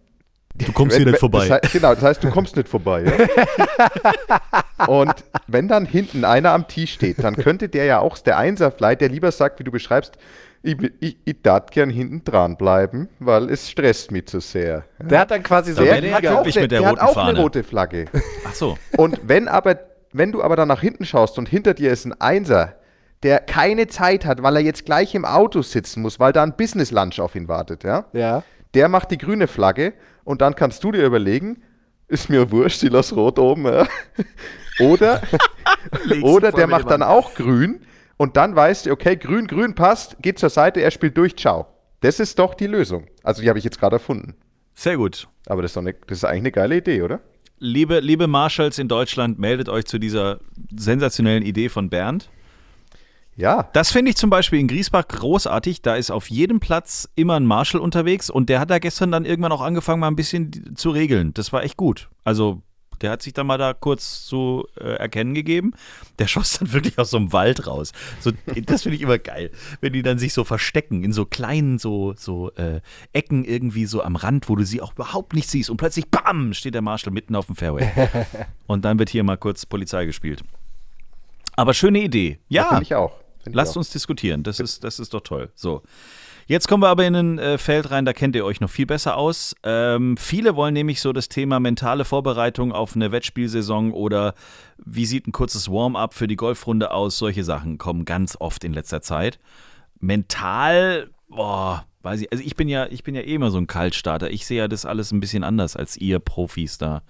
Du 0.56 0.72
kommst 0.72 0.96
hier 0.98 1.06
nicht 1.06 1.18
vorbei. 1.18 1.48
Das 1.48 1.62
heißt, 1.63 1.74
genau, 1.74 1.96
das 1.96 2.04
heißt, 2.04 2.24
du 2.24 2.30
kommst 2.30 2.56
nicht 2.56 2.70
vorbei. 2.70 3.04
Ja? 3.06 4.88
Und 4.88 5.13
wenn 5.48 5.68
dann 5.68 5.86
hinten 5.86 6.26
einer 6.26 6.52
am 6.52 6.68
Tee 6.68 6.86
steht, 6.86 7.24
dann 7.24 7.36
könnte 7.36 7.70
der 7.70 7.86
ja 7.86 8.00
auch, 8.00 8.18
der 8.20 8.38
Einserflight, 8.38 9.02
der 9.02 9.10
lieber 9.10 9.32
sagt, 9.32 9.60
wie 9.60 9.63
du 9.63 9.72
beschreibst, 9.72 10.18
ich, 10.62 10.78
ich, 11.00 11.18
ich 11.26 11.42
darf 11.42 11.68
gern 11.72 11.89
hinten 11.89 12.24
dran 12.24 12.56
bleiben, 12.56 13.10
weil 13.20 13.50
es 13.50 13.70
stresst 13.70 14.12
mich 14.12 14.28
zu 14.28 14.39
sehr. 14.39 14.86
Der 15.00 15.20
hat 15.20 15.32
dann 15.32 15.44
quasi 15.44 15.74
so 15.74 15.84
der, 15.84 16.00
der 16.00 16.16
hat 16.16 16.28
auch, 16.28 16.46
eine, 16.46 16.68
der 16.68 16.86
hat 16.86 17.00
auch 17.00 17.18
eine 17.18 17.39
rote 17.39 17.63
Flagge. 17.63 18.06
Ach 18.48 18.54
so. 18.54 18.78
Und 18.96 19.20
wenn 19.24 19.48
aber, 19.48 19.80
wenn 20.13 20.32
du 20.32 20.42
aber 20.42 20.56
dann 20.56 20.70
nach 20.70 20.82
hinten 20.82 21.06
schaust 21.06 21.38
und 21.38 21.50
hinter 21.50 21.74
dir 21.74 21.92
ist 21.92 22.06
ein 22.06 22.13
Einser, 22.22 22.76
der 23.24 23.39
keine 23.39 23.88
Zeit 23.88 24.26
hat, 24.26 24.44
weil 24.44 24.56
er 24.58 24.62
jetzt 24.62 24.86
gleich 24.86 25.16
im 25.16 25.26
Auto 25.26 25.62
sitzen 25.62 26.02
muss, 26.02 26.20
weil 26.20 26.32
da 26.32 26.44
ein 26.44 26.56
Business 26.56 26.92
Lunch 26.92 27.20
auf 27.20 27.36
ihn 27.36 27.48
wartet, 27.48 27.84
ja? 27.84 28.06
Ja. 28.13 28.44
Der 28.74 28.88
macht 28.88 29.12
die 29.12 29.18
grüne 29.18 29.48
Flagge 29.48 29.94
und 30.23 30.41
dann 30.41 30.55
kannst 30.55 30.83
du 30.83 30.91
dir 30.91 31.05
überlegen, 31.05 31.62
ist 32.07 32.29
mir 32.29 32.51
wurscht, 32.51 32.83
ich 32.83 32.91
lass 32.91 33.15
rot 33.15 33.39
oben. 33.39 33.65
Ja. 33.65 33.88
Oder, 34.79 35.21
oder 36.23 36.51
der 36.51 36.65
macht 36.65 36.89
dann 36.89 37.03
auch 37.03 37.36
grün 37.36 37.81
und 38.17 38.38
dann 38.38 38.55
weißt 38.55 38.88
du, 38.88 38.91
okay, 38.91 39.15
grün, 39.15 39.45
grün 39.45 39.75
passt, 39.75 40.17
geht 40.19 40.39
zur 40.39 40.49
Seite, 40.49 40.81
er 40.81 40.89
spielt 40.89 41.15
durch, 41.15 41.36
ciao. 41.36 41.67
Das 41.99 42.19
ist 42.19 42.39
doch 42.39 42.55
die 42.55 42.65
Lösung. 42.65 43.05
Also 43.21 43.43
die 43.43 43.49
habe 43.49 43.59
ich 43.59 43.65
jetzt 43.65 43.79
gerade 43.79 43.97
erfunden. 43.97 44.33
Sehr 44.73 44.97
gut. 44.97 45.27
Aber 45.45 45.62
das 45.62 45.71
ist, 45.71 45.77
eine, 45.77 45.93
das 45.93 46.17
ist 46.17 46.23
eigentlich 46.23 46.39
eine 46.39 46.51
geile 46.51 46.77
Idee, 46.77 47.03
oder? 47.03 47.21
Liebe, 47.59 47.99
liebe 47.99 48.27
Marshalls 48.27 48.79
in 48.79 48.88
Deutschland, 48.88 49.39
meldet 49.39 49.69
euch 49.69 49.86
zu 49.86 49.99
dieser 49.99 50.39
sensationellen 50.75 51.43
Idee 51.43 51.69
von 51.69 51.89
Bernd. 51.89 52.29
Ja. 53.36 53.69
Das 53.74 53.91
finde 53.91 54.12
ich 54.12 54.17
zum 54.17 54.30
Beispiel 54.30 54.60
in 54.60 54.67
Griesbach 54.67 55.08
großartig. 55.08 55.82
Da 55.82 55.96
ist 55.96 56.12
auf 56.12 56.30
jedem 56.30 56.60
Platz 56.60 57.10
immer 57.15 57.36
ein 57.36 57.46
Marshall 57.46 57.82
unterwegs 57.82 58.30
und 58.30 58.50
der 58.50 58.60
hat 58.60 58.69
da 58.69 58.80
gestern 58.80 59.12
dann 59.12 59.26
irgendwann 59.26 59.52
auch 59.52 59.62
angefangen, 59.62 60.00
mal 60.00 60.08
ein 60.08 60.15
bisschen 60.15 60.76
zu 60.76 60.91
regeln. 60.91 61.34
Das 61.34 61.52
war 61.52 61.63
echt 61.63 61.78
gut. 61.78 62.10
Also, 62.24 62.62
der 63.02 63.12
hat 63.12 63.22
sich 63.22 63.34
dann 63.34 63.48
mal 63.48 63.58
da 63.58 63.74
kurz 63.74 64.26
zu 64.26 64.65
äh, 64.80 64.96
erkennen 64.96 65.34
gegeben. 65.34 65.74
Der 66.19 66.28
schoss 66.28 66.60
dann 66.60 66.72
wirklich 66.72 66.98
aus 67.00 67.10
so 67.10 67.17
einem 67.17 67.34
Wald 67.34 67.67
raus. 67.67 67.91
So, 68.19 68.32
das 68.65 68.84
finde 68.84 68.96
ich 68.96 69.02
immer 69.02 69.17
geil, 69.17 69.52
wenn 69.82 69.93
die 69.93 70.04
dann 70.04 70.19
sich 70.19 70.34
so 70.34 70.43
verstecken 70.43 71.04
in 71.04 71.12
so 71.12 71.26
kleinen 71.26 71.80
so, 71.80 72.13
so 72.15 72.52
äh, 72.52 72.82
Ecken 73.12 73.43
irgendwie 73.43 73.86
so 73.86 74.04
am 74.04 74.15
Rand, 74.15 74.48
wo 74.48 74.56
du 74.56 74.63
sie 74.63 74.82
auch 74.82 74.93
überhaupt 74.93 75.34
nicht 75.34 75.50
siehst 75.50 75.69
und 75.69 75.78
plötzlich 75.78 76.10
BAM 76.10 76.54
steht 76.54 76.76
der 76.76 76.82
Marshall 76.82 77.13
mitten 77.13 77.36
auf 77.36 77.48
dem 77.48 77.56
Fairway. 77.56 77.89
und 78.67 78.86
dann 78.86 79.00
wird 79.00 79.10
hier 79.10 79.24
mal 79.24 79.38
kurz 79.38 79.65
Polizei 79.65 80.06
gespielt. 80.06 80.43
Aber 81.56 81.74
schöne 81.74 82.02
Idee. 82.02 82.39
Ja. 82.48 82.69
Finde 82.69 82.84
ich 82.84 82.96
auch. 82.96 83.22
Lasst 83.51 83.75
uns 83.77 83.89
diskutieren. 83.89 84.43
Das 84.43 84.60
ist, 84.60 84.84
das 84.84 84.99
ist 84.99 85.13
doch 85.13 85.21
toll. 85.21 85.51
So. 85.56 85.84
Jetzt 86.45 86.67
kommen 86.67 86.84
wir 86.84 86.89
aber 86.89 87.06
in 87.06 87.15
ein 87.15 87.39
äh, 87.39 87.58
Feld 87.58 87.89
rein, 87.89 88.03
da 88.03 88.12
kennt 88.12 88.36
ihr 88.36 88.43
euch 88.43 88.60
noch 88.60 88.69
viel 88.69 88.86
besser 88.86 89.15
aus. 89.15 89.56
Ähm, 89.63 90.17
viele 90.17 90.56
wollen 90.56 90.73
nämlich 90.73 90.99
so 90.99 91.13
das 91.13 91.29
Thema 91.29 91.60
mentale 91.60 92.03
Vorbereitung 92.03 92.73
auf 92.73 92.95
eine 92.95 93.12
Wettspielsaison 93.13 93.93
oder 93.93 94.34
wie 94.84 95.06
sieht 95.06 95.25
ein 95.25 95.32
kurzes 95.32 95.69
Warm-up 95.69 96.13
für 96.13 96.27
die 96.27 96.36
Golfrunde 96.36 96.91
aus? 96.91 97.17
Solche 97.17 97.45
Sachen 97.45 97.77
kommen 97.77 98.03
ganz 98.03 98.36
oft 98.38 98.65
in 98.65 98.73
letzter 98.73 99.01
Zeit. 99.01 99.39
Mental, 100.01 101.10
boah, 101.29 101.86
weiß 102.01 102.21
ich, 102.21 102.32
also 102.32 102.43
ich 102.43 102.58
bin 102.58 102.67
ja, 102.67 102.88
ich 102.88 103.03
bin 103.03 103.15
ja 103.15 103.21
eh 103.21 103.36
immer 103.36 103.49
so 103.49 103.58
ein 103.58 103.67
Kaltstarter. 103.67 104.29
Ich 104.29 104.45
sehe 104.45 104.58
ja 104.58 104.67
das 104.67 104.86
alles 104.86 105.13
ein 105.13 105.21
bisschen 105.21 105.45
anders 105.45 105.77
als 105.77 105.95
ihr 105.95 106.19
Profis 106.19 106.77
da. 106.77 107.03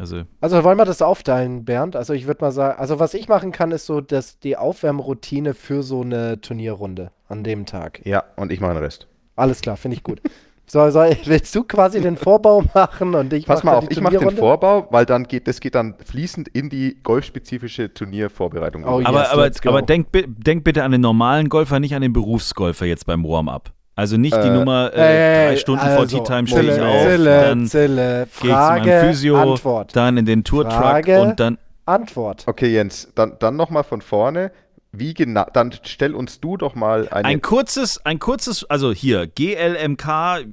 Also, 0.00 0.22
also 0.40 0.64
wollen 0.64 0.78
wir 0.78 0.86
das 0.86 1.02
aufteilen, 1.02 1.66
Bernd? 1.66 1.94
Also 1.94 2.14
ich 2.14 2.26
würde 2.26 2.42
mal 2.42 2.52
sagen, 2.52 2.78
also 2.78 2.98
was 2.98 3.12
ich 3.12 3.28
machen 3.28 3.52
kann, 3.52 3.70
ist 3.70 3.84
so 3.84 4.00
dass 4.00 4.38
die 4.38 4.56
Aufwärmroutine 4.56 5.52
für 5.52 5.82
so 5.82 6.00
eine 6.00 6.40
Turnierrunde 6.40 7.10
an 7.28 7.44
dem 7.44 7.66
Tag. 7.66 8.00
Ja, 8.06 8.24
und 8.36 8.50
ich 8.50 8.60
mache 8.60 8.72
den 8.72 8.82
Rest. 8.82 9.06
Alles 9.36 9.60
klar, 9.60 9.76
finde 9.76 9.98
ich 9.98 10.02
gut. 10.02 10.22
So, 10.66 10.88
so, 10.88 11.00
willst 11.00 11.54
du 11.54 11.64
quasi 11.64 12.00
den 12.00 12.16
Vorbau 12.16 12.62
machen 12.74 13.14
und 13.14 13.32
ich 13.34 13.44
Pass 13.44 13.62
mal 13.62 13.74
auf, 13.74 13.90
ich 13.90 14.00
mache 14.00 14.16
den 14.16 14.30
Vorbau, 14.30 14.88
weil 14.90 15.04
dann 15.04 15.24
geht 15.24 15.48
das 15.48 15.60
geht 15.60 15.74
dann 15.74 15.96
fließend 15.98 16.48
in 16.48 16.70
die 16.70 16.96
golfspezifische 17.02 17.92
Turniervorbereitung. 17.92 18.84
Oh, 18.84 19.00
yes, 19.00 19.06
aber 19.06 19.30
aber, 19.32 19.50
aber 19.66 19.82
denk, 19.82 20.06
denk 20.12 20.64
bitte 20.64 20.82
an 20.82 20.92
den 20.92 21.02
normalen 21.02 21.50
Golfer, 21.50 21.78
nicht 21.78 21.94
an 21.94 22.00
den 22.00 22.14
Berufsgolfer 22.14 22.86
jetzt 22.86 23.04
beim 23.04 23.22
Warm-up. 23.24 23.72
Also 24.00 24.16
nicht 24.16 24.34
die 24.34 24.48
äh, 24.48 24.50
Nummer 24.50 24.90
äh, 24.94 25.48
drei 25.50 25.56
Stunden 25.56 25.84
also, 25.84 25.96
vor 25.96 26.06
Tea 26.08 26.22
Time 26.26 26.46
stehe 26.46 26.74
ich 26.74 26.80
auf, 26.80 27.02
Zille, 27.02 27.40
dann 27.42 27.66
Zille, 27.66 28.26
Frage, 28.30 28.82
gehe 28.82 28.94
ich 28.94 28.96
zu 28.96 29.04
meinem 29.04 29.12
Physio, 29.12 29.36
Antwort. 29.36 29.94
dann 29.94 30.16
in 30.16 30.24
den 30.24 30.42
Tourtruck 30.42 31.06
und 31.06 31.38
dann 31.38 31.58
Antwort. 31.84 32.44
Okay, 32.46 32.68
Jens, 32.68 33.12
dann, 33.14 33.36
dann 33.40 33.56
nochmal 33.56 33.84
von 33.84 34.00
vorne. 34.00 34.52
Wie 34.90 35.12
genau, 35.12 35.44
dann 35.52 35.74
stell 35.82 36.14
uns 36.14 36.40
du 36.40 36.56
doch 36.56 36.74
mal 36.74 37.10
eine. 37.10 37.28
Ein 37.28 37.42
kurzes, 37.42 38.04
ein 38.06 38.18
kurzes, 38.18 38.64
also 38.70 38.90
hier, 38.90 39.26
GLMK 39.26 40.46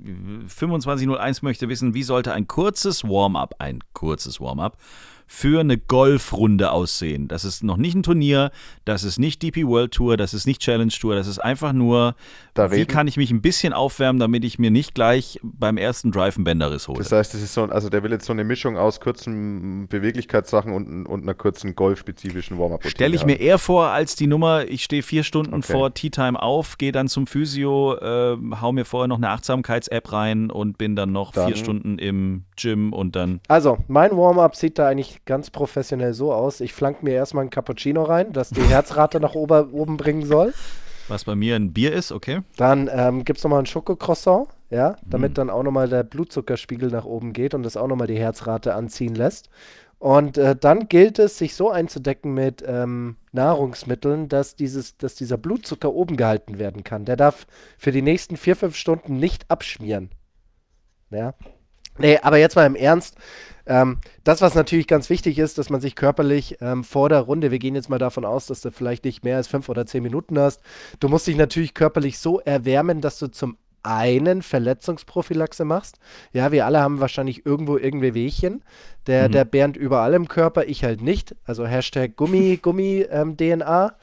2501 0.50 1.42
möchte 1.42 1.70
wissen, 1.70 1.94
wie 1.94 2.04
sollte 2.04 2.34
ein 2.34 2.48
kurzes 2.48 3.06
Warm-up, 3.06 3.56
ein 3.60 3.80
kurzes 3.94 4.42
Warm-up 4.42 4.76
für 5.28 5.60
eine 5.60 5.78
Golfrunde 5.78 6.72
aussehen. 6.72 7.28
Das 7.28 7.44
ist 7.44 7.62
noch 7.63 7.78
nicht 7.78 7.96
ein 7.96 8.04
Turnier, 8.04 8.52
das 8.86 9.04
ist 9.04 9.20
nicht 9.20 9.44
DP 9.44 9.68
World 9.68 9.92
Tour, 9.92 10.16
das 10.16 10.34
ist 10.34 10.48
nicht 10.48 10.62
Challenge 10.62 10.92
Tour, 10.92 11.16
das 11.16 11.28
ist 11.28 11.40
einfach 11.40 11.74
nur, 11.74 12.16
da 12.54 12.72
wie 12.72 12.86
kann 12.86 13.08
ich 13.08 13.18
mich 13.18 13.30
ein 13.30 13.42
bisschen 13.42 13.74
aufwärmen, 13.74 14.20
damit 14.20 14.46
ich 14.46 14.58
mir 14.58 14.72
nicht 14.72 14.96
gleich 14.96 15.40
beim 15.44 15.78
ersten 15.78 16.12
Drive 16.12 16.38
einen 16.38 16.46
Bänderriss 16.46 16.88
hole. 16.88 17.00
Das 17.00 17.12
heißt, 17.12 17.34
das 17.34 17.42
ist 17.42 17.54
so, 17.54 17.66
also 17.66 17.90
der 17.90 18.04
will 18.04 18.12
jetzt 18.12 18.26
so 18.26 18.34
eine 18.34 18.46
Mischung 18.46 18.78
aus 18.78 19.02
kurzen 19.02 19.88
Beweglichkeitssachen 19.90 20.72
und, 20.72 21.06
und 21.06 21.24
einer 21.24 21.34
kurzen 21.34 21.76
golfspezifischen 21.76 22.58
Warm-up. 22.58 22.88
Stelle 22.88 23.16
ich 23.16 23.26
mir 23.26 23.40
eher 23.40 23.58
vor 23.58 23.88
als 23.88 24.16
die 24.16 24.28
Nummer, 24.28 24.66
ich 24.66 24.84
stehe 24.84 25.04
vier 25.04 25.24
Stunden 25.24 25.56
okay. 25.56 25.74
vor 25.74 25.94
Tea 25.94 26.10
Time 26.10 26.42
auf, 26.42 26.78
gehe 26.78 26.94
dann 26.94 27.10
zum 27.10 27.28
Physio, 27.28 27.96
äh, 27.98 28.38
hau 28.62 28.72
mir 28.72 28.86
vorher 28.86 29.08
noch 29.08 29.18
eine 29.18 29.30
Achtsamkeits-App 29.30 30.13
rein 30.13 30.50
und 30.50 30.78
bin 30.78 30.96
dann 30.96 31.12
noch 31.12 31.34
dann, 31.34 31.48
vier 31.48 31.58
Stunden 31.58 32.00
im 32.00 32.46
Gym 32.56 32.94
und 32.94 33.16
dann. 33.18 33.42
Also, 33.50 33.78
mein 33.88 34.16
Warm-up 34.16 34.56
sieht 34.56 34.80
da 34.80 34.88
eigentlich 34.88 35.17
ganz 35.26 35.50
professionell 35.50 36.14
so 36.14 36.34
aus. 36.34 36.62
Ich 36.62 36.74
flank 36.74 37.04
mir 37.04 37.14
erstmal 37.14 37.46
ein 37.46 37.50
Cappuccino 37.50 38.04
rein, 38.04 38.34
das 38.34 38.50
die 38.50 38.62
Herzrate 38.62 39.20
nach 39.20 39.36
ober, 39.36 39.70
oben 39.72 39.98
bringen 39.98 40.26
soll. 40.26 40.54
Was 41.08 41.24
bei 41.24 41.36
mir 41.36 41.56
ein 41.56 41.72
Bier 41.72 41.94
ist, 41.94 42.12
okay. 42.12 42.42
Dann 42.58 42.90
ähm, 42.92 43.24
gibt 43.24 43.38
es 43.38 43.44
nochmal 43.44 43.60
ein 43.60 43.66
Schokocroissant, 43.66 44.50
ja, 44.70 44.98
damit 45.06 45.32
mm. 45.32 45.36
dann 45.36 45.50
auch 45.50 45.64
nochmal 45.64 45.88
der 45.88 46.04
Blutzuckerspiegel 46.04 46.90
nach 46.90 47.06
oben 47.06 47.32
geht 47.32 47.54
und 47.54 47.64
das 47.64 47.78
auch 47.78 47.88
nochmal 47.88 48.08
die 48.08 48.20
Herzrate 48.20 48.74
anziehen 48.74 49.16
lässt. 49.16 49.50
Und 50.00 50.38
äh, 50.38 50.56
dann 50.56 50.90
gilt 50.90 51.18
es, 51.18 51.38
sich 51.38 51.56
so 51.56 51.72
einzudecken 51.72 52.34
mit 52.34 52.64
ähm, 52.66 53.16
Nahrungsmitteln, 53.32 54.30
dass, 54.30 54.56
dieses, 54.56 54.98
dass 54.98 55.16
dieser 55.16 55.38
Blutzucker 55.38 55.92
oben 55.92 56.18
gehalten 56.18 56.60
werden 56.60 56.84
kann. 56.84 57.06
Der 57.06 57.16
darf 57.16 57.48
für 57.78 57.92
die 57.92 58.04
nächsten 58.04 58.38
vier, 58.38 58.56
fünf 58.56 58.76
Stunden 58.76 59.18
nicht 59.18 59.50
abschmieren. 59.50 60.12
Ja. 61.10 61.34
Nee, 61.98 62.20
aber 62.22 62.38
jetzt 62.38 62.56
mal 62.56 62.68
im 62.68 62.76
Ernst. 62.76 63.16
Ähm, 63.68 64.00
das, 64.24 64.42
was 64.42 64.56
natürlich 64.56 64.88
ganz 64.88 65.10
wichtig 65.10 65.38
ist, 65.40 65.58
dass 65.58 65.70
man 65.70 65.82
sich 65.82 65.96
körperlich 65.96 66.58
ähm, 66.62 66.84
vor 66.84 67.10
der 67.10 67.20
Runde, 67.20 67.52
wir 67.52 67.60
gehen 67.60 67.76
jetzt 67.76 67.90
mal 67.90 68.00
davon 68.00 68.26
aus, 68.26 68.48
dass 68.48 68.62
du 68.62 68.72
vielleicht 68.72 69.06
nicht 69.06 69.24
mehr 69.24 69.38
als 69.38 69.48
fünf 69.48 69.70
oder 69.70 69.86
zehn 69.86 70.04
Minuten 70.04 70.40
hast, 70.40 70.62
du 71.00 71.10
musst 71.10 71.28
dich 71.28 71.36
natürlich 71.36 71.74
körperlich 71.74 72.18
so 72.18 72.40
erwärmen, 72.40 73.02
dass 73.02 73.20
du 73.20 73.28
zum 73.28 73.58
einen 73.84 74.42
Verletzungsprophylaxe 74.42 75.64
machst. 75.64 75.98
Ja, 76.34 76.52
wir 76.52 76.66
alle 76.66 76.82
haben 76.82 77.00
wahrscheinlich 77.00 77.46
irgendwo 77.46 77.78
irgendwie 77.78 78.14
Wehchen. 78.14 78.64
Der, 79.08 79.30
mhm. 79.30 79.32
der 79.32 79.46
Bernd 79.46 79.78
überall 79.78 80.14
im 80.14 80.28
Körper, 80.28 80.66
ich 80.66 80.84
halt 80.84 81.02
nicht. 81.02 81.36
Also 81.46 81.66
Hashtag 81.66 82.18
Gummi, 82.18 82.58
Gummi 82.62 83.06
ähm, 83.10 83.38
DNA. 83.38 83.96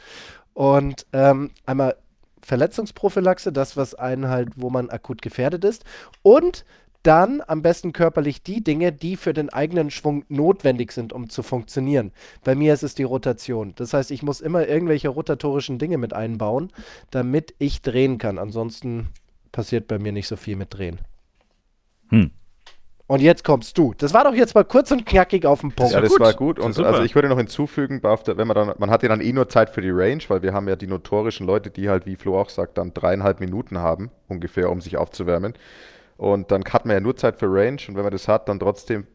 Und 0.54 1.06
ähm, 1.12 1.50
einmal 1.66 1.96
Verletzungsprophylaxe, 2.40 3.52
das, 3.52 3.76
was 3.76 3.94
einen 3.94 4.28
halt, 4.28 4.50
wo 4.56 4.70
man 4.70 4.90
akut 4.90 5.22
gefährdet 5.22 5.64
ist. 5.64 5.84
Und 6.22 6.64
dann 7.04 7.42
am 7.46 7.62
besten 7.62 7.92
körperlich 7.92 8.42
die 8.42 8.64
Dinge, 8.64 8.90
die 8.90 9.16
für 9.16 9.32
den 9.32 9.50
eigenen 9.50 9.90
Schwung 9.90 10.24
notwendig 10.28 10.90
sind, 10.90 11.12
um 11.12 11.28
zu 11.28 11.42
funktionieren. 11.42 12.12
Bei 12.42 12.54
mir 12.54 12.74
ist 12.74 12.82
es 12.82 12.94
die 12.94 13.04
Rotation. 13.04 13.74
Das 13.76 13.94
heißt, 13.94 14.10
ich 14.10 14.22
muss 14.22 14.40
immer 14.40 14.66
irgendwelche 14.66 15.10
rotatorischen 15.10 15.78
Dinge 15.78 15.98
mit 15.98 16.12
einbauen, 16.12 16.72
damit 17.10 17.54
ich 17.58 17.82
drehen 17.82 18.18
kann. 18.18 18.38
Ansonsten 18.38 19.10
passiert 19.52 19.86
bei 19.86 19.98
mir 19.98 20.12
nicht 20.12 20.26
so 20.26 20.36
viel 20.36 20.56
mit 20.56 20.74
Drehen. 20.74 20.98
Hm. 22.08 22.30
Und 23.06 23.20
jetzt 23.20 23.44
kommst 23.44 23.76
du. 23.76 23.92
Das 23.98 24.14
war 24.14 24.24
doch 24.24 24.34
jetzt 24.34 24.54
mal 24.54 24.64
kurz 24.64 24.90
und 24.90 25.04
knackig 25.04 25.44
auf 25.44 25.60
den 25.60 25.72
Punkt. 25.72 25.92
Ja, 25.92 26.00
das 26.00 26.10
gut. 26.10 26.20
war 26.20 26.32
gut. 26.32 26.58
Und 26.58 26.78
also 26.78 27.02
ich 27.02 27.14
würde 27.14 27.28
noch 27.28 27.36
hinzufügen, 27.36 28.02
wenn 28.02 28.48
man 28.48 28.54
dann, 28.54 28.72
man 28.78 28.90
hat 28.90 29.02
ja 29.02 29.10
dann 29.10 29.20
eh 29.20 29.32
nur 29.32 29.48
Zeit 29.50 29.68
für 29.68 29.82
die 29.82 29.90
Range, 29.90 30.22
weil 30.28 30.42
wir 30.42 30.54
haben 30.54 30.66
ja 30.68 30.76
die 30.76 30.86
notorischen 30.86 31.46
Leute, 31.46 31.70
die 31.70 31.90
halt, 31.90 32.06
wie 32.06 32.16
Flo 32.16 32.40
auch 32.40 32.48
sagt, 32.48 32.78
dann 32.78 32.94
dreieinhalb 32.94 33.40
Minuten 33.40 33.78
haben, 33.78 34.10
ungefähr, 34.28 34.70
um 34.70 34.80
sich 34.80 34.96
aufzuwärmen. 34.96 35.52
Und 36.16 36.50
dann 36.50 36.64
hat 36.64 36.86
man 36.86 36.94
ja 36.94 37.00
nur 37.00 37.16
Zeit 37.16 37.38
für 37.38 37.46
Range 37.46 37.80
und 37.88 37.96
wenn 37.96 38.02
man 38.02 38.12
das 38.12 38.28
hat, 38.28 38.48
dann 38.48 38.60
trotzdem 38.60 39.06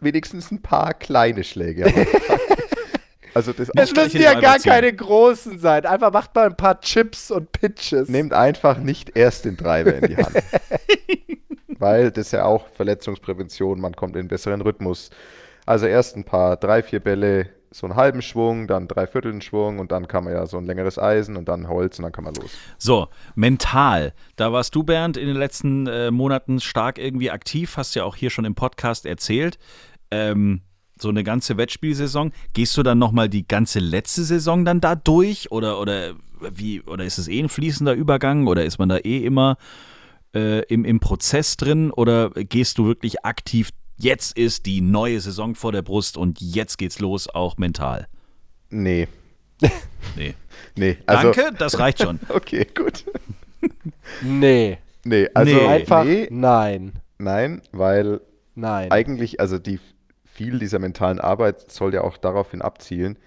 wenigstens 0.00 0.50
ein 0.50 0.62
paar 0.62 0.94
kleine 0.94 1.44
Schläge. 1.44 1.84
also 3.34 3.52
das 3.52 3.70
es 3.74 3.94
müssen 3.94 4.20
ja 4.20 4.38
gar 4.38 4.58
keine 4.58 4.92
großen 4.92 5.58
sein. 5.58 5.86
Einfach 5.86 6.12
macht 6.12 6.34
mal 6.34 6.46
ein 6.46 6.56
paar 6.56 6.80
Chips 6.80 7.30
und 7.30 7.50
Pitches. 7.52 8.08
Nehmt 8.08 8.32
einfach 8.32 8.78
nicht 8.78 9.16
erst 9.16 9.44
den 9.44 9.56
Treiber 9.56 9.94
in 9.94 10.08
die 10.08 10.16
Hand. 10.16 10.36
Weil 11.78 12.12
das 12.12 12.26
ist 12.26 12.32
ja 12.32 12.44
auch 12.44 12.68
Verletzungsprävention, 12.68 13.80
man 13.80 13.96
kommt 13.96 14.14
in 14.14 14.20
einen 14.20 14.28
besseren 14.28 14.60
Rhythmus. 14.60 15.10
Also 15.66 15.86
erst 15.86 16.16
ein 16.16 16.24
paar, 16.24 16.56
drei, 16.56 16.82
vier 16.82 17.00
Bälle 17.00 17.48
so 17.72 17.86
einen 17.86 17.96
halben 17.96 18.22
Schwung, 18.22 18.68
dann 18.68 18.86
drei 18.86 19.06
Vierteln 19.06 19.40
Schwung 19.40 19.78
und 19.78 19.92
dann 19.92 20.06
kann 20.08 20.24
man 20.24 20.32
ja 20.32 20.46
so 20.46 20.58
ein 20.58 20.64
längeres 20.64 20.98
Eisen 20.98 21.36
und 21.36 21.48
dann 21.48 21.68
Holz 21.68 21.98
und 21.98 22.04
dann 22.04 22.12
kann 22.12 22.24
man 22.24 22.34
los. 22.34 22.50
So, 22.78 23.08
mental. 23.34 24.12
Da 24.36 24.52
warst 24.52 24.74
du, 24.74 24.82
Bernd, 24.82 25.16
in 25.16 25.26
den 25.26 25.36
letzten 25.36 25.86
äh, 25.86 26.10
Monaten 26.10 26.60
stark 26.60 26.98
irgendwie 26.98 27.30
aktiv, 27.30 27.76
hast 27.76 27.94
ja 27.94 28.04
auch 28.04 28.16
hier 28.16 28.30
schon 28.30 28.44
im 28.44 28.54
Podcast 28.54 29.06
erzählt. 29.06 29.58
Ähm, 30.10 30.62
so 31.00 31.08
eine 31.08 31.24
ganze 31.24 31.56
Wettspielsaison. 31.56 32.32
Gehst 32.52 32.76
du 32.76 32.82
dann 32.82 32.98
nochmal 32.98 33.28
die 33.28 33.48
ganze 33.48 33.80
letzte 33.80 34.22
Saison 34.22 34.64
dann 34.64 34.80
da 34.80 34.94
durch? 34.94 35.50
Oder, 35.50 35.80
oder 35.80 36.14
wie, 36.40 36.82
oder 36.82 37.04
ist 37.04 37.18
es 37.18 37.28
eh 37.28 37.40
ein 37.40 37.48
fließender 37.48 37.94
Übergang 37.94 38.46
oder 38.46 38.64
ist 38.64 38.78
man 38.78 38.88
da 38.88 38.98
eh 38.98 39.24
immer 39.24 39.56
äh, 40.34 40.60
im, 40.66 40.84
im 40.84 41.00
Prozess 41.00 41.56
drin? 41.56 41.90
Oder 41.90 42.30
gehst 42.30 42.78
du 42.78 42.86
wirklich 42.86 43.24
aktiv 43.24 43.70
jetzt 43.96 44.36
ist 44.36 44.66
die 44.66 44.80
neue 44.80 45.20
Saison 45.20 45.54
vor 45.54 45.72
der 45.72 45.82
Brust 45.82 46.16
und 46.16 46.40
jetzt 46.40 46.78
geht's 46.78 46.98
los, 46.98 47.28
auch 47.28 47.56
mental. 47.58 48.08
Nee. 48.70 49.08
Nee. 50.16 50.34
nee 50.76 50.98
also, 51.06 51.32
Danke, 51.32 51.56
das 51.56 51.78
reicht 51.78 52.02
schon. 52.02 52.18
okay, 52.28 52.66
gut. 52.74 53.04
nee. 54.22 54.78
Nee, 55.04 55.28
also 55.34 55.54
nee. 55.54 55.66
einfach 55.66 56.04
nee. 56.04 56.28
nein. 56.30 56.92
Nein, 57.18 57.62
weil 57.72 58.20
nein. 58.54 58.90
eigentlich, 58.90 59.40
also 59.40 59.58
die 59.58 59.78
viel 60.24 60.58
dieser 60.58 60.78
mentalen 60.78 61.20
Arbeit 61.20 61.70
soll 61.70 61.94
ja 61.94 62.02
auch 62.02 62.16
daraufhin 62.16 62.62
abzielen, 62.62 63.18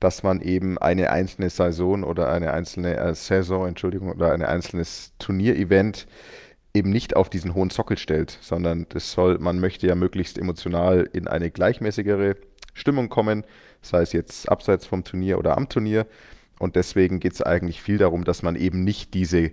dass 0.00 0.22
man 0.22 0.40
eben 0.40 0.78
eine 0.78 1.10
einzelne 1.10 1.50
Saison 1.50 2.02
oder 2.02 2.30
eine 2.30 2.52
einzelne 2.52 2.96
äh, 2.96 3.14
Saison, 3.14 3.66
Entschuldigung, 3.66 4.10
oder 4.10 4.32
ein 4.32 4.42
einzelnes 4.42 5.12
Turnierevent 5.18 6.06
eben 6.76 6.90
nicht 6.90 7.16
auf 7.16 7.30
diesen 7.30 7.54
hohen 7.54 7.70
Sockel 7.70 7.98
stellt, 7.98 8.38
sondern 8.40 8.86
das 8.90 9.12
soll, 9.12 9.38
man 9.38 9.58
möchte 9.58 9.86
ja 9.86 9.94
möglichst 9.94 10.38
emotional 10.38 11.08
in 11.12 11.26
eine 11.26 11.50
gleichmäßigere 11.50 12.36
Stimmung 12.74 13.08
kommen, 13.08 13.44
sei 13.82 14.02
es 14.02 14.12
jetzt 14.12 14.48
abseits 14.48 14.86
vom 14.86 15.02
Turnier 15.02 15.38
oder 15.38 15.56
am 15.56 15.68
Turnier. 15.68 16.06
Und 16.58 16.76
deswegen 16.76 17.20
geht 17.20 17.32
es 17.32 17.42
eigentlich 17.42 17.82
viel 17.82 17.98
darum, 17.98 18.24
dass 18.24 18.42
man 18.42 18.56
eben 18.56 18.84
nicht 18.84 19.14
diese 19.14 19.52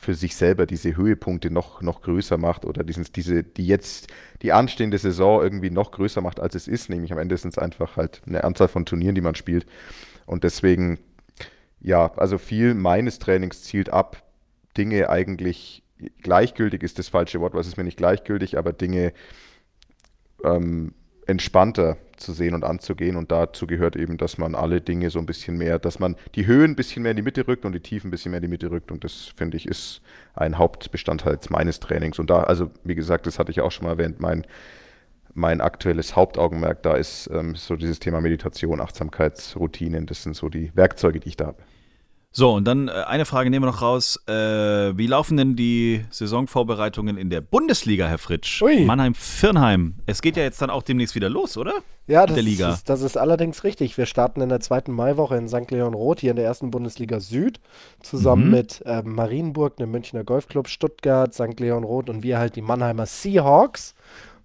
für 0.00 0.14
sich 0.14 0.34
selber 0.34 0.64
diese 0.64 0.96
Höhepunkte 0.96 1.50
noch, 1.50 1.82
noch 1.82 2.00
größer 2.00 2.38
macht 2.38 2.64
oder 2.64 2.84
diesen, 2.84 3.04
diese, 3.14 3.42
die 3.44 3.66
jetzt 3.66 4.06
die 4.40 4.50
anstehende 4.50 4.96
Saison 4.96 5.42
irgendwie 5.42 5.68
noch 5.68 5.90
größer 5.90 6.22
macht, 6.22 6.40
als 6.40 6.54
es 6.54 6.68
ist. 6.68 6.88
Nämlich 6.88 7.12
am 7.12 7.18
Ende 7.18 7.36
sind 7.36 7.50
es 7.50 7.58
einfach 7.58 7.98
halt 7.98 8.22
eine 8.26 8.42
Anzahl 8.44 8.68
von 8.68 8.86
Turnieren, 8.86 9.14
die 9.14 9.20
man 9.20 9.34
spielt. 9.34 9.66
Und 10.24 10.42
deswegen, 10.42 11.00
ja, 11.80 12.10
also 12.16 12.38
viel 12.38 12.72
meines 12.72 13.18
Trainings 13.18 13.62
zielt 13.62 13.90
ab, 13.90 14.22
Dinge 14.74 15.10
eigentlich 15.10 15.82
gleichgültig 16.22 16.82
ist 16.82 16.98
das 16.98 17.08
falsche 17.08 17.40
Wort, 17.40 17.54
was 17.54 17.66
ist 17.66 17.76
mir 17.76 17.84
nicht 17.84 17.96
gleichgültig, 17.96 18.58
aber 18.58 18.72
Dinge 18.72 19.12
ähm, 20.44 20.94
entspannter 21.26 21.96
zu 22.16 22.32
sehen 22.32 22.54
und 22.54 22.64
anzugehen. 22.64 23.16
Und 23.16 23.30
dazu 23.30 23.66
gehört 23.66 23.96
eben, 23.96 24.18
dass 24.18 24.38
man 24.38 24.54
alle 24.54 24.80
Dinge 24.80 25.10
so 25.10 25.18
ein 25.18 25.26
bisschen 25.26 25.56
mehr, 25.56 25.78
dass 25.78 25.98
man 25.98 26.16
die 26.34 26.46
Höhen 26.46 26.72
ein 26.72 26.76
bisschen 26.76 27.02
mehr 27.02 27.12
in 27.12 27.16
die 27.16 27.22
Mitte 27.22 27.46
rückt 27.46 27.64
und 27.64 27.72
die 27.72 27.80
Tiefen 27.80 28.08
ein 28.08 28.10
bisschen 28.10 28.32
mehr 28.32 28.38
in 28.38 28.42
die 28.42 28.48
Mitte 28.48 28.70
rückt. 28.70 28.90
Und 28.90 29.04
das, 29.04 29.32
finde 29.34 29.56
ich, 29.56 29.66
ist 29.66 30.02
ein 30.34 30.58
Hauptbestandteil 30.58 31.38
meines 31.48 31.80
Trainings. 31.80 32.18
Und 32.18 32.30
da, 32.30 32.42
also 32.42 32.70
wie 32.84 32.94
gesagt, 32.94 33.26
das 33.26 33.38
hatte 33.38 33.50
ich 33.50 33.60
auch 33.60 33.72
schon 33.72 33.86
mal 33.86 33.92
erwähnt, 33.92 34.20
mein, 34.20 34.44
mein 35.32 35.60
aktuelles 35.60 36.16
Hauptaugenmerk 36.16 36.82
da 36.82 36.94
ist 36.94 37.30
ähm, 37.32 37.54
so 37.54 37.76
dieses 37.76 38.00
Thema 38.00 38.20
Meditation, 38.20 38.80
Achtsamkeitsroutinen. 38.80 40.06
Das 40.06 40.22
sind 40.22 40.36
so 40.36 40.48
die 40.48 40.72
Werkzeuge, 40.74 41.20
die 41.20 41.28
ich 41.28 41.36
da 41.36 41.46
habe. 41.46 41.62
So, 42.32 42.52
und 42.54 42.64
dann 42.64 42.86
äh, 42.86 42.92
eine 42.92 43.24
Frage 43.24 43.50
nehmen 43.50 43.64
wir 43.64 43.70
noch 43.72 43.82
raus. 43.82 44.20
Äh, 44.28 44.32
wie 44.96 45.08
laufen 45.08 45.36
denn 45.36 45.56
die 45.56 46.04
Saisonvorbereitungen 46.10 47.16
in 47.16 47.28
der 47.28 47.40
Bundesliga, 47.40 48.06
Herr 48.06 48.18
Fritsch? 48.18 48.62
Mannheim-Firnheim. 48.62 49.94
Es 50.06 50.22
geht 50.22 50.36
ja 50.36 50.44
jetzt 50.44 50.62
dann 50.62 50.70
auch 50.70 50.84
demnächst 50.84 51.16
wieder 51.16 51.28
los, 51.28 51.56
oder? 51.56 51.72
Ja, 52.06 52.26
das 52.26 52.34
der 52.34 52.44
Liga. 52.44 52.72
Ist, 52.72 52.88
das 52.88 53.02
ist 53.02 53.16
allerdings 53.16 53.64
richtig. 53.64 53.98
Wir 53.98 54.06
starten 54.06 54.40
in 54.42 54.48
der 54.48 54.60
zweiten 54.60 54.92
Maiwoche 54.92 55.36
in 55.36 55.48
St. 55.48 55.70
Leon 55.72 55.94
Roth 55.94 56.20
hier 56.20 56.30
in 56.30 56.36
der 56.36 56.44
ersten 56.44 56.70
Bundesliga 56.70 57.18
Süd 57.18 57.58
zusammen 58.00 58.44
Mhm. 58.46 58.50
mit 58.52 58.82
ähm, 58.86 59.14
Marienburg, 59.16 59.76
dem 59.78 59.90
Münchner 59.90 60.22
Golfclub, 60.22 60.68
Stuttgart, 60.68 61.34
St. 61.34 61.58
Leon 61.58 61.82
Roth 61.82 62.08
und 62.08 62.22
wir 62.22 62.38
halt 62.38 62.54
die 62.54 62.62
Mannheimer 62.62 63.06
Seahawks. 63.06 63.94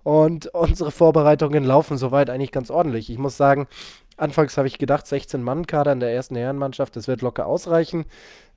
Und 0.03 0.47
unsere 0.53 0.91
Vorbereitungen 0.91 1.63
laufen 1.63 1.97
soweit 1.97 2.29
eigentlich 2.29 2.51
ganz 2.51 2.69
ordentlich. 2.69 3.09
Ich 3.09 3.17
muss 3.17 3.37
sagen, 3.37 3.65
anfangs 4.17 4.57
habe 4.57 4.67
ich 4.67 4.77
gedacht, 4.77 5.07
16 5.07 5.41
Mann-Kader 5.41 5.91
in 5.93 5.99
der 5.99 6.13
ersten 6.13 6.35
Herrenmannschaft, 6.35 6.95
das 6.95 7.07
wird 7.07 7.21
locker 7.21 7.45
ausreichen. 7.45 8.05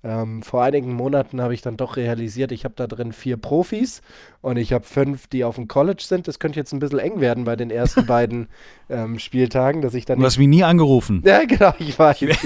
Ähm, 0.05 0.43
vor 0.45 0.63
einigen 0.63 0.93
Monaten 0.93 1.41
habe 1.41 1.55
ich 1.55 1.61
dann 1.63 1.77
doch 1.77 1.97
realisiert, 1.97 2.53
ich 2.53 2.65
habe 2.65 2.75
da 2.77 2.87
drin 2.87 3.13
vier 3.13 3.37
Profis 3.37 4.01
und 4.43 4.57
ich 4.57 4.73
habe 4.73 4.85
fünf, 4.85 5.27
die 5.27 5.43
auf 5.43 5.57
dem 5.57 5.67
College 5.67 6.05
sind. 6.07 6.29
Das 6.29 6.39
könnte 6.39 6.61
jetzt 6.61 6.73
ein 6.73 6.79
bisschen 6.79 7.01
eng 7.01 7.21
werden 7.21 7.43
bei 7.45 7.57
den 7.57 7.71
ersten 7.71 8.07
beiden 8.07 8.47
ähm, 8.89 9.19
Spieltagen, 9.19 9.83
dass 9.83 9.95
ich 9.95 10.05
dann 10.05 10.21
Du 10.21 10.25
hast 10.25 10.39
mich 10.39 10.47
nie 10.49 10.63
angerufen. 10.63 11.23
ja, 11.27 11.45
genau, 11.45 11.75
ich 11.81 11.99
weiß. 11.99 12.23
Ich 12.23 12.39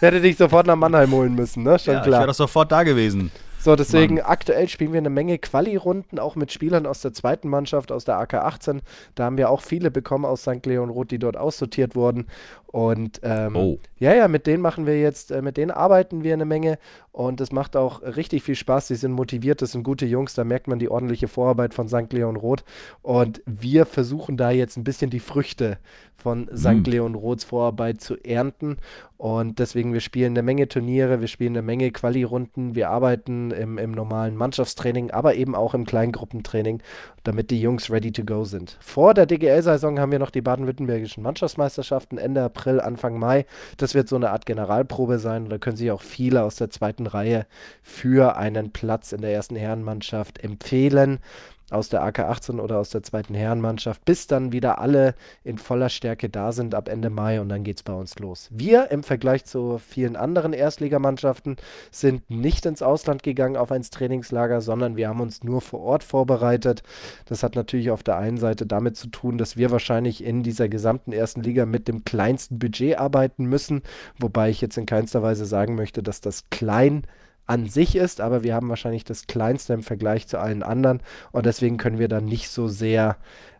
hätte 0.00 0.20
dich 0.22 0.36
sofort 0.38 0.66
nach 0.66 0.76
Mannheim 0.76 1.10
holen 1.10 1.34
müssen, 1.34 1.62
ne? 1.64 1.78
Schon 1.78 1.94
Ja, 1.94 2.00
ich 2.00 2.06
klar. 2.06 2.20
wäre 2.20 2.28
doch 2.28 2.34
sofort 2.34 2.72
da 2.72 2.84
gewesen. 2.84 3.30
So, 3.60 3.74
deswegen 3.74 4.20
aktuell 4.20 4.68
spielen 4.68 4.92
wir 4.92 4.98
eine 4.98 5.10
Menge 5.10 5.36
Quali-Runden, 5.38 6.18
auch 6.18 6.36
mit 6.36 6.52
Spielern 6.52 6.86
aus 6.86 7.00
der 7.00 7.12
zweiten 7.12 7.48
Mannschaft, 7.48 7.90
aus 7.90 8.04
der 8.04 8.16
AK 8.16 8.34
18. 8.34 8.82
Da 9.16 9.24
haben 9.24 9.36
wir 9.36 9.50
auch 9.50 9.62
viele 9.62 9.90
bekommen 9.90 10.24
aus 10.24 10.42
St. 10.42 10.64
Leon 10.64 10.90
Roth, 10.90 11.10
die 11.10 11.18
dort 11.18 11.36
aussortiert 11.36 11.96
wurden. 11.96 12.26
Und 12.70 13.20
ähm, 13.22 13.56
Oh. 13.56 13.78
ja, 13.98 14.14
ja, 14.14 14.28
mit 14.28 14.46
denen 14.46 14.62
machen 14.62 14.86
wir 14.86 15.00
jetzt, 15.00 15.30
äh, 15.30 15.40
mit 15.40 15.56
denen 15.56 15.70
arbeiten 15.70 16.22
wir 16.22 16.34
eine 16.34 16.44
Menge 16.44 16.78
und 17.12 17.40
es 17.40 17.50
macht 17.50 17.76
auch 17.76 18.02
richtig 18.02 18.42
viel 18.42 18.54
Spaß. 18.54 18.88
Die 18.88 18.94
sind 18.94 19.12
motiviert, 19.12 19.62
das 19.62 19.72
sind 19.72 19.82
gute 19.82 20.04
Jungs, 20.06 20.34
da 20.34 20.44
merkt 20.44 20.68
man 20.68 20.78
die 20.78 20.90
ordentliche 20.90 21.28
Vorarbeit 21.28 21.72
von 21.74 21.88
St. 21.88 22.12
Leon 22.12 22.36
Roth. 22.36 22.64
Und 23.02 23.42
wir 23.46 23.86
versuchen 23.86 24.36
da 24.36 24.50
jetzt 24.50 24.76
ein 24.76 24.84
bisschen 24.84 25.10
die 25.10 25.18
Früchte 25.18 25.78
von 26.14 26.48
St. 26.54 26.68
Mhm. 26.68 26.84
Leon 26.84 27.14
Roths 27.14 27.44
Vorarbeit 27.44 28.00
zu 28.00 28.16
ernten. 28.22 28.76
Und 29.16 29.58
deswegen, 29.58 29.92
wir 29.92 30.00
spielen 30.00 30.32
eine 30.32 30.42
Menge 30.44 30.68
Turniere, 30.68 31.20
wir 31.20 31.26
spielen 31.26 31.54
eine 31.54 31.62
Menge 31.62 31.90
Quali-Runden, 31.90 32.76
wir 32.76 32.90
arbeiten 32.90 33.50
im, 33.50 33.78
im 33.78 33.90
normalen 33.90 34.36
Mannschaftstraining, 34.36 35.10
aber 35.10 35.34
eben 35.34 35.56
auch 35.56 35.74
im 35.74 35.86
Kleingruppentraining, 35.86 36.82
damit 37.24 37.50
die 37.50 37.60
Jungs 37.60 37.90
ready 37.90 38.12
to 38.12 38.24
go 38.24 38.44
sind. 38.44 38.76
Vor 38.80 39.14
der 39.14 39.26
DGL-Saison 39.26 39.98
haben 39.98 40.12
wir 40.12 40.20
noch 40.20 40.30
die 40.30 40.42
baden-württembergischen 40.42 41.24
Mannschaftsmeisterschaften 41.24 42.18
Ende 42.18 42.44
April, 42.44 42.57
Anfang 42.66 43.18
Mai. 43.18 43.46
Das 43.76 43.94
wird 43.94 44.08
so 44.08 44.16
eine 44.16 44.30
Art 44.30 44.46
Generalprobe 44.46 45.18
sein. 45.18 45.48
Da 45.48 45.58
können 45.58 45.76
sich 45.76 45.90
auch 45.90 46.02
viele 46.02 46.42
aus 46.42 46.56
der 46.56 46.70
zweiten 46.70 47.06
Reihe 47.06 47.46
für 47.82 48.36
einen 48.36 48.72
Platz 48.72 49.12
in 49.12 49.20
der 49.20 49.32
ersten 49.32 49.56
Herrenmannschaft 49.56 50.42
empfehlen 50.42 51.20
aus 51.70 51.88
der 51.88 52.02
AK 52.02 52.20
18 52.20 52.60
oder 52.60 52.78
aus 52.78 52.90
der 52.90 53.02
zweiten 53.02 53.34
Herrenmannschaft, 53.34 54.04
bis 54.04 54.26
dann 54.26 54.52
wieder 54.52 54.78
alle 54.78 55.14
in 55.44 55.58
voller 55.58 55.88
Stärke 55.88 56.28
da 56.28 56.52
sind 56.52 56.74
ab 56.74 56.88
Ende 56.88 57.10
Mai 57.10 57.40
und 57.40 57.48
dann 57.48 57.64
geht 57.64 57.78
es 57.78 57.82
bei 57.82 57.92
uns 57.92 58.18
los. 58.18 58.48
Wir 58.50 58.90
im 58.90 59.02
Vergleich 59.02 59.44
zu 59.44 59.78
vielen 59.78 60.16
anderen 60.16 60.52
Erstligamannschaften 60.52 61.56
sind 61.90 62.30
nicht 62.30 62.64
ins 62.66 62.82
Ausland 62.82 63.22
gegangen 63.22 63.56
auf 63.56 63.72
ein 63.72 63.82
Trainingslager, 63.82 64.60
sondern 64.60 64.96
wir 64.96 65.08
haben 65.08 65.20
uns 65.20 65.42
nur 65.44 65.60
vor 65.60 65.80
Ort 65.80 66.04
vorbereitet. 66.04 66.82
Das 67.26 67.42
hat 67.42 67.54
natürlich 67.54 67.90
auf 67.90 68.02
der 68.02 68.16
einen 68.16 68.38
Seite 68.38 68.66
damit 68.66 68.96
zu 68.96 69.08
tun, 69.08 69.38
dass 69.38 69.56
wir 69.56 69.70
wahrscheinlich 69.70 70.22
in 70.24 70.42
dieser 70.42 70.68
gesamten 70.68 71.12
ersten 71.12 71.42
Liga 71.42 71.66
mit 71.66 71.88
dem 71.88 72.04
kleinsten 72.04 72.58
Budget 72.58 72.98
arbeiten 72.98 73.46
müssen, 73.46 73.82
wobei 74.18 74.50
ich 74.50 74.60
jetzt 74.60 74.76
in 74.76 74.86
keinster 74.86 75.22
Weise 75.22 75.44
sagen 75.44 75.74
möchte, 75.74 76.02
dass 76.02 76.20
das 76.20 76.50
klein 76.50 77.02
an 77.48 77.66
sich 77.66 77.96
ist, 77.96 78.20
aber 78.20 78.44
wir 78.44 78.54
haben 78.54 78.68
wahrscheinlich 78.68 79.04
das 79.04 79.26
kleinste 79.26 79.72
im 79.72 79.82
Vergleich 79.82 80.28
zu 80.28 80.38
allen 80.38 80.62
anderen 80.62 81.00
und 81.32 81.46
deswegen 81.46 81.78
können 81.78 81.98
wir 81.98 82.08
dann 82.08 82.26
nicht 82.26 82.50
so 82.50 82.68
sehr, 82.68 83.16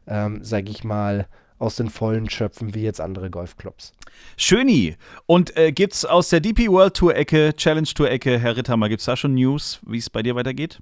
ähm, 0.06 0.40
sag 0.42 0.68
ich 0.68 0.84
mal, 0.84 1.26
aus 1.58 1.76
den 1.76 1.90
Vollen 1.90 2.30
schöpfen 2.30 2.74
wie 2.74 2.82
jetzt 2.82 3.00
andere 3.00 3.30
Golfclubs. 3.30 3.92
Schöni. 4.36 4.96
Und 5.26 5.56
äh, 5.56 5.72
gibt's 5.72 6.04
aus 6.04 6.28
der 6.28 6.40
DP 6.40 6.68
World 6.68 6.94
Tour 6.94 7.16
Ecke, 7.16 7.54
Challenge 7.56 7.88
Tour 7.88 8.10
Ecke, 8.10 8.38
Herr 8.38 8.56
Ritthammer, 8.56 8.88
gibt's 8.88 9.06
da 9.06 9.16
schon 9.16 9.34
News, 9.34 9.80
wie 9.86 9.98
es 9.98 10.10
bei 10.10 10.22
dir 10.22 10.36
weitergeht? 10.36 10.80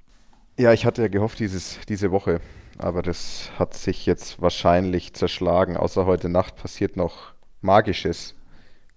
Ja, 0.59 0.73
ich 0.73 0.87
hatte 0.87 1.03
ja 1.03 1.09
gehofft 1.09 1.39
dieses, 1.39 1.79
diese 1.89 2.11
Woche, 2.11 2.41
aber 2.79 3.03
das 3.03 3.51
hat 3.59 3.75
sich 3.75 4.07
jetzt 4.07 4.41
wahrscheinlich 4.41 5.13
zerschlagen. 5.13 5.77
Außer 5.77 6.07
heute 6.07 6.29
Nacht 6.29 6.57
passiert 6.57 6.97
noch 6.97 7.33
Magisches. 7.61 8.36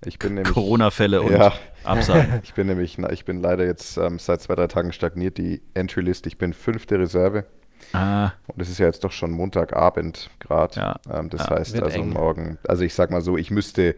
Ich 0.06 0.18
bin 0.20 0.36
nämlich. 0.36 0.54
Corona-Fälle 0.54 1.22
und 1.22 1.32
Ja. 1.34 1.54
Absagen. 1.84 2.40
Ich 2.44 2.54
bin 2.54 2.68
nämlich, 2.68 2.98
ich 2.98 3.26
bin 3.26 3.42
leider 3.42 3.66
jetzt 3.66 3.98
ähm, 3.98 4.20
seit 4.20 4.42
zwei, 4.42 4.56
drei 4.56 4.68
Tagen 4.68 4.92
stagniert, 4.94 5.38
die 5.38 5.62
Entry-List. 5.74 6.28
Ich 6.28 6.38
bin 6.38 6.54
fünfte 6.54 7.00
Reserve 7.00 7.46
ah, 7.94 8.32
und 8.48 8.62
es 8.62 8.70
ist 8.70 8.80
ja 8.80 8.86
jetzt 8.86 9.04
doch 9.04 9.12
schon 9.12 9.32
Montagabend 9.32 10.30
gerade. 10.40 10.80
Ja. 10.80 10.96
Ähm, 11.12 11.30
das 11.30 11.48
Ja. 11.48 11.52
heißt 11.58 11.82
also 11.82 12.00
eng. 12.00 12.10
morgen, 12.12 12.58
also 12.68 12.84
ich 12.84 12.94
sag 12.94 13.12
mal 13.12 13.22
so, 13.22 13.38
ich 13.38 13.52
müsste, 13.52 13.96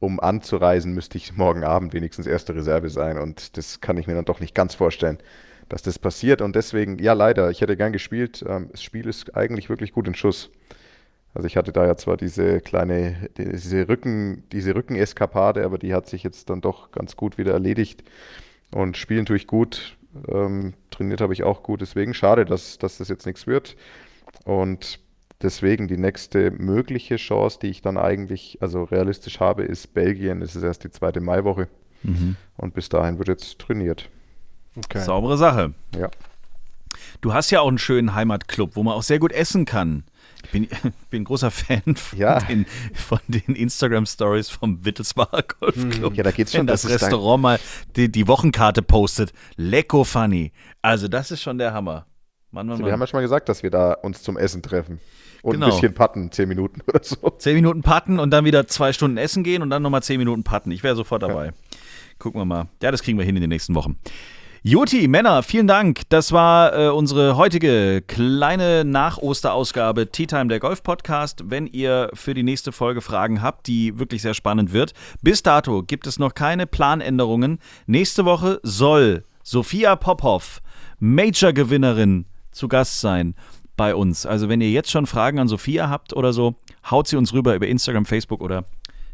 um 0.00 0.20
anzureisen, 0.20 0.92
müsste 0.94 1.18
ich 1.18 1.36
morgen 1.36 1.64
Abend 1.64 1.92
wenigstens 1.92 2.26
erste 2.26 2.54
Reserve 2.54 2.88
sein 2.90 3.18
und 3.18 3.56
das 3.56 3.80
kann 3.80 3.96
ich 3.98 4.06
mir 4.06 4.14
dann 4.14 4.24
doch 4.24 4.40
nicht 4.40 4.54
ganz 4.54 4.74
vorstellen, 4.74 5.18
dass 5.68 5.82
das 5.82 5.98
passiert 5.98 6.40
und 6.40 6.56
deswegen, 6.56 6.98
ja 6.98 7.12
leider, 7.12 7.50
ich 7.50 7.60
hätte 7.60 7.76
gern 7.76 7.92
gespielt. 7.92 8.44
Ähm, 8.46 8.68
das 8.70 8.82
Spiel 8.82 9.06
ist 9.06 9.34
eigentlich 9.36 9.68
wirklich 9.68 9.92
gut 9.92 10.06
in 10.08 10.14
Schuss. 10.14 10.50
Also 11.34 11.46
ich 11.46 11.56
hatte 11.56 11.72
da 11.72 11.86
ja 11.86 11.96
zwar 11.96 12.16
diese 12.16 12.60
kleine, 12.60 13.28
diese 13.36 13.88
Rücken, 13.88 14.44
diese 14.50 14.74
Rückeneskapade, 14.74 15.64
aber 15.64 15.78
die 15.78 15.94
hat 15.94 16.08
sich 16.08 16.22
jetzt 16.22 16.50
dann 16.50 16.60
doch 16.60 16.90
ganz 16.90 17.16
gut 17.16 17.38
wieder 17.38 17.52
erledigt. 17.52 18.02
Und 18.70 18.96
spielen 18.96 19.26
tue 19.26 19.36
ich 19.36 19.46
gut, 19.46 19.96
ähm, 20.28 20.74
trainiert 20.90 21.20
habe 21.20 21.32
ich 21.32 21.44
auch 21.44 21.62
gut. 21.62 21.80
Deswegen 21.80 22.14
schade, 22.14 22.44
dass, 22.44 22.78
dass 22.78 22.98
das 22.98 23.08
jetzt 23.08 23.26
nichts 23.26 23.46
wird. 23.46 23.76
Und 24.44 25.00
deswegen 25.42 25.88
die 25.88 25.96
nächste 25.96 26.50
mögliche 26.50 27.16
Chance, 27.16 27.58
die 27.62 27.68
ich 27.68 27.82
dann 27.82 27.96
eigentlich, 27.96 28.58
also 28.60 28.84
realistisch 28.84 29.40
habe, 29.40 29.62
ist 29.62 29.94
Belgien. 29.94 30.42
Es 30.42 30.56
ist 30.56 30.62
erst 30.62 30.84
die 30.84 30.90
zweite 30.90 31.20
Maiwoche. 31.20 31.68
mhm. 32.02 32.36
Und 32.56 32.74
bis 32.74 32.88
dahin 32.88 33.18
wird 33.18 33.28
jetzt 33.28 33.58
trainiert. 33.58 34.08
Okay. 34.76 35.00
saubere 35.00 35.36
Sache. 35.36 35.74
Ja. 35.96 36.10
Du 37.20 37.32
hast 37.32 37.50
ja 37.50 37.60
auch 37.60 37.68
einen 37.68 37.78
schönen 37.78 38.14
Heimatclub, 38.14 38.76
wo 38.76 38.82
man 38.82 38.94
auch 38.94 39.02
sehr 39.02 39.18
gut 39.18 39.32
essen 39.32 39.64
kann. 39.64 40.04
Ich 40.44 40.50
bin, 40.50 40.68
bin 41.10 41.22
ein 41.22 41.24
großer 41.24 41.50
Fan 41.50 41.96
von 41.96 42.18
Ja. 42.18 42.38
den, 42.40 42.66
den 43.28 43.54
Instagram-Stories 43.54 44.48
vom 44.50 44.84
Wittelsbacher 44.84 45.42
Golfclub. 45.60 46.14
Ja, 46.14 46.22
da 46.22 46.30
geht's 46.30 46.52
Wenn 46.54 46.60
schon, 46.60 46.66
das 46.66 46.82
dass 46.82 46.90
es 46.92 47.00
da- 47.00 47.06
Restaurant 47.06 47.42
mal 47.42 47.60
die, 47.96 48.10
die 48.10 48.26
Wochenkarte 48.28 48.82
postet. 48.82 49.32
Lecko 49.56 50.04
funny. 50.04 50.52
Also, 50.82 51.08
das 51.08 51.30
ist 51.30 51.42
schon 51.42 51.58
der 51.58 51.72
Hammer. 51.72 52.06
Mann, 52.50 52.66
Mann, 52.66 52.78
Wir 52.78 52.86
haben 52.86 52.92
Mann. 52.92 53.00
ja 53.00 53.06
schon 53.08 53.18
mal 53.18 53.22
gesagt, 53.22 53.48
dass 53.48 53.62
wir 53.62 53.70
da 53.70 53.92
uns 53.92 54.22
zum 54.22 54.38
Essen 54.38 54.62
treffen. 54.62 55.00
Und 55.42 55.52
Genau. 55.52 55.66
ein 55.66 55.72
bisschen 55.72 55.94
patten, 55.94 56.32
zehn 56.32 56.48
Minuten 56.48 56.80
oder 56.88 57.00
so. 57.02 57.30
Zehn 57.38 57.54
Minuten 57.54 57.82
patten 57.82 58.18
und 58.18 58.30
dann 58.30 58.44
wieder 58.44 58.66
zwei 58.66 58.92
Stunden 58.92 59.18
essen 59.18 59.44
gehen 59.44 59.62
und 59.62 59.70
dann 59.70 59.82
nochmal 59.82 60.02
zehn 60.02 60.18
Minuten 60.18 60.42
patten. 60.44 60.70
Ich 60.72 60.82
wäre 60.82 60.96
sofort 60.96 61.22
dabei. 61.22 61.52
Gucken 62.18 62.40
wir 62.40 62.44
mal. 62.44 62.66
Ja, 62.82 62.90
das 62.90 63.02
kriegen 63.02 63.18
wir 63.18 63.24
hin 63.24 63.36
in 63.36 63.42
den 63.42 63.50
nächsten 63.50 63.74
Wochen. 63.76 63.96
Juti, 64.70 65.08
Männer, 65.08 65.42
vielen 65.42 65.66
Dank. 65.66 66.02
Das 66.10 66.30
war 66.30 66.78
äh, 66.78 66.88
unsere 66.90 67.38
heutige 67.38 68.04
kleine 68.06 68.84
Nach-Osterausgabe 68.84 70.12
Tea 70.12 70.26
Time 70.26 70.48
der 70.48 70.60
Golf 70.60 70.82
Podcast. 70.82 71.44
Wenn 71.46 71.66
ihr 71.66 72.10
für 72.12 72.34
die 72.34 72.42
nächste 72.42 72.70
Folge 72.70 73.00
Fragen 73.00 73.40
habt, 73.40 73.66
die 73.66 73.98
wirklich 73.98 74.20
sehr 74.20 74.34
spannend 74.34 74.74
wird, 74.74 74.92
bis 75.22 75.42
dato 75.42 75.82
gibt 75.82 76.06
es 76.06 76.18
noch 76.18 76.34
keine 76.34 76.66
Planänderungen. 76.66 77.60
Nächste 77.86 78.26
Woche 78.26 78.60
soll 78.62 79.24
Sophia 79.42 79.96
Pophoff, 79.96 80.60
Major-Gewinnerin, 80.98 82.26
zu 82.50 82.68
Gast 82.68 83.00
sein 83.00 83.36
bei 83.74 83.94
uns. 83.94 84.26
Also 84.26 84.50
wenn 84.50 84.60
ihr 84.60 84.70
jetzt 84.70 84.90
schon 84.90 85.06
Fragen 85.06 85.38
an 85.38 85.48
Sophia 85.48 85.88
habt 85.88 86.12
oder 86.12 86.34
so, 86.34 86.56
haut 86.90 87.08
sie 87.08 87.16
uns 87.16 87.32
rüber 87.32 87.54
über 87.54 87.68
Instagram, 87.68 88.04
Facebook 88.04 88.42
oder 88.42 88.66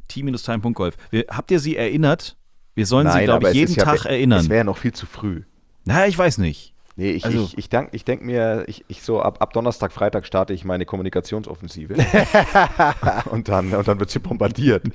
t-time.golf. 0.08 0.96
Habt 1.28 1.52
ihr 1.52 1.60
sie 1.60 1.76
erinnert? 1.76 2.36
Wir 2.74 2.86
sollen 2.86 3.10
sie, 3.10 3.24
glaube 3.24 3.48
ich, 3.50 3.54
jeden 3.54 3.72
ja- 3.74 3.84
Tag 3.84 3.96
Es 4.00 4.04
erinnern. 4.06 4.48
wäre 4.48 4.58
ja 4.58 4.64
noch 4.64 4.76
viel 4.78 4.92
zu 4.92 5.06
früh. 5.06 5.42
Na, 5.84 6.06
ich 6.06 6.16
weiß 6.18 6.38
nicht. 6.38 6.72
Nee, 6.96 7.10
ich, 7.12 7.24
Also- 7.24 7.44
ich, 7.44 7.58
ich 7.58 7.68
denke 7.68 7.96
denk 7.98 8.22
mir, 8.22 8.64
ich, 8.68 8.84
ich 8.88 9.02
so 9.02 9.20
ab, 9.20 9.38
ab 9.42 9.52
Donnerstag, 9.52 9.90
Freitag 9.92 10.26
starte 10.26 10.52
ich 10.52 10.64
meine 10.64 10.86
Kommunikationsoffensive. 10.86 11.94
und 13.30 13.48
dann, 13.48 13.72
und 13.74 13.86
dann 13.88 13.98
wird 13.98 14.10
sie 14.10 14.18
bombardiert. 14.20 14.84
Und 14.84 14.92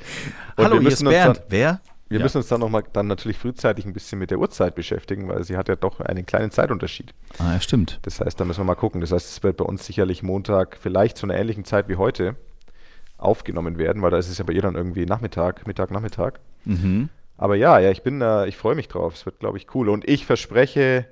Hallo, 0.58 0.76
wir 0.76 0.80
hier 0.82 0.88
ist 0.90 0.94
müssen 1.04 1.08
uns 1.08 1.16
Bernd. 1.16 1.38
dann, 1.38 1.46
Wer? 1.50 1.82
wir 2.08 2.18
Ja. 2.20 2.24
müssen 2.24 2.38
uns 2.38 2.48
dann 2.48 2.62
nochmal 2.62 2.84
dann 2.94 3.08
natürlich 3.08 3.38
frühzeitig 3.38 3.86
ein 3.86 3.94
bisschen 3.94 4.18
mit 4.18 4.32
der 4.32 4.40
Uhrzeit 4.40 4.76
beschäftigen, 4.76 5.28
weil 5.28 5.44
sie 5.44 5.58
hat 5.58 5.68
ja 5.70 5.76
doch 5.76 6.00
einen 6.00 6.26
kleinen 6.26 6.52
Zeitunterschied. 6.52 7.14
Ah, 7.38 7.54
ja, 7.54 7.62
stimmt. 7.62 8.00
Das 8.04 8.20
heißt, 8.20 8.40
da 8.40 8.46
müssen 8.46 8.62
wir 8.62 8.66
mal 8.66 8.76
gucken. 8.76 9.02
Das 9.02 9.12
heißt, 9.12 9.30
es 9.30 9.44
wird 9.44 9.58
bei 9.58 9.66
uns 9.66 9.86
sicherlich 9.86 10.24
Montag 10.24 10.78
vielleicht 10.82 11.18
zu 11.18 11.26
einer 11.26 11.36
ähnlichen 11.36 11.66
Zeit 11.66 11.88
wie 11.90 11.96
heute. 11.98 12.36
aufgenommen 13.18 13.78
werden, 13.78 14.02
weil 14.02 14.12
da 14.12 14.18
ist 14.18 14.30
es 14.30 14.38
ja 14.38 14.46
bei 14.46 14.54
ihr 14.54 14.62
dann 14.62 14.76
irgendwie 14.76 15.06
Nachmittag, 15.06 15.68
Mittag, 15.68 15.92
Nachmittag. 15.92 16.40
Mhm. 16.64 17.10
Aber 17.40 17.56
ja, 17.56 17.80
ja, 17.80 17.90
ich 17.90 18.04
bin, 18.04 18.22
äh, 18.22 18.48
ich 18.48 18.58
freue 18.58 18.76
mich 18.76 18.88
drauf. 18.90 19.16
Es 19.16 19.26
wird, 19.26 19.40
glaube 19.40 19.58
ich, 19.58 19.74
cool. 19.74 19.90
Und 19.90 20.08
ich 20.08 20.26
verspreche, 20.26 21.06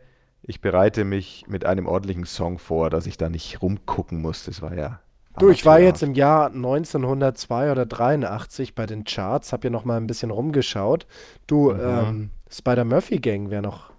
ich 0.43 0.61
bereite 0.61 1.05
mich 1.05 1.45
mit 1.47 1.65
einem 1.65 1.87
ordentlichen 1.87 2.25
Song 2.25 2.59
vor, 2.59 2.89
dass 2.89 3.07
ich 3.07 3.17
da 3.17 3.29
nicht 3.29 3.61
rumgucken 3.61 4.21
muss. 4.21 4.43
Das 4.43 4.61
war 4.61 4.73
ja. 4.75 4.99
Du, 5.39 5.49
ich 5.49 5.65
war 5.65 5.79
jetzt 5.79 6.03
im 6.03 6.13
Jahr 6.15 6.47
1902 6.47 7.71
oder 7.71 7.85
83 7.85 8.75
bei 8.75 8.85
den 8.85 9.03
Charts, 9.03 9.53
hab 9.53 9.63
ja 9.63 9.69
noch 9.69 9.85
mal 9.85 9.97
ein 9.97 10.07
bisschen 10.07 10.31
rumgeschaut. 10.31 11.05
Du, 11.45 11.71
Mhm. 11.71 11.79
ähm, 11.81 12.29
Spider-Murphy 12.49 13.19
Gang 13.19 13.49
wäre 13.49 13.61
noch. 13.61 13.91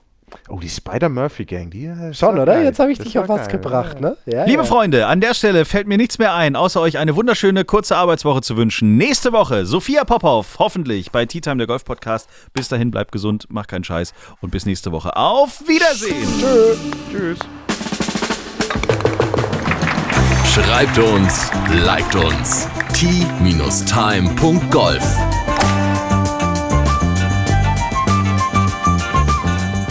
Oh, 0.49 0.59
die 0.61 0.69
Spider-Murphy-Gang, 0.69 1.71
die 1.71 1.87
äh, 1.87 2.13
Schon, 2.15 2.39
oder? 2.39 2.55
geil. 2.55 2.65
Jetzt 2.65 2.79
habe 2.79 2.91
ich 2.93 2.99
Das 2.99 3.07
dich 3.07 3.19
auf 3.19 3.29
was 3.29 3.49
geil. 3.49 3.59
gebracht, 3.59 4.01
ne? 4.01 4.17
Ja, 4.27 4.45
Liebe 4.45 4.63
ja. 4.63 4.69
Freunde, 4.69 5.07
an 5.07 5.21
der 5.21 5.35
Stelle 5.35 5.65
fällt 5.65 5.87
mir 5.87 5.97
nichts 5.99 6.19
mehr 6.19 6.35
ein, 6.35 6.57
außer 6.57 6.81
euch 6.81 6.99
eine 6.99 7.17
wunderschöne 7.17 7.65
kurze 7.65 7.97
Arbeitswoche 7.97 8.41
zu 8.43 8.57
wünschen. 8.57 8.97
Nächste 8.97 9.33
Woche 9.33 9.67
Sophia 9.67 10.05
Popov, 10.05 10.57
hoffentlich 10.59 11.11
bei 11.13 11.27
Tea 11.27 11.41
Time, 11.41 11.57
der 11.59 11.67
Golf 11.67 11.85
Podcast. 11.85 12.29
Bis 12.55 12.69
dahin, 12.69 12.91
bleibt 12.91 13.13
gesund, 13.13 13.47
macht 13.51 13.69
keinen 13.69 13.85
Scheiß 13.85 14.13
und 14.41 14.51
bis 14.51 14.67
nächste 14.67 14.93
Woche. 14.93 15.17
Auf 15.17 15.63
Wiedersehen! 15.67 16.27
Tschüss. 17.11 17.39
Schreibt 20.53 20.99
uns, 20.99 21.51
liked 21.85 22.15
uns. 22.17 22.69
t-time.golf 22.95 23.79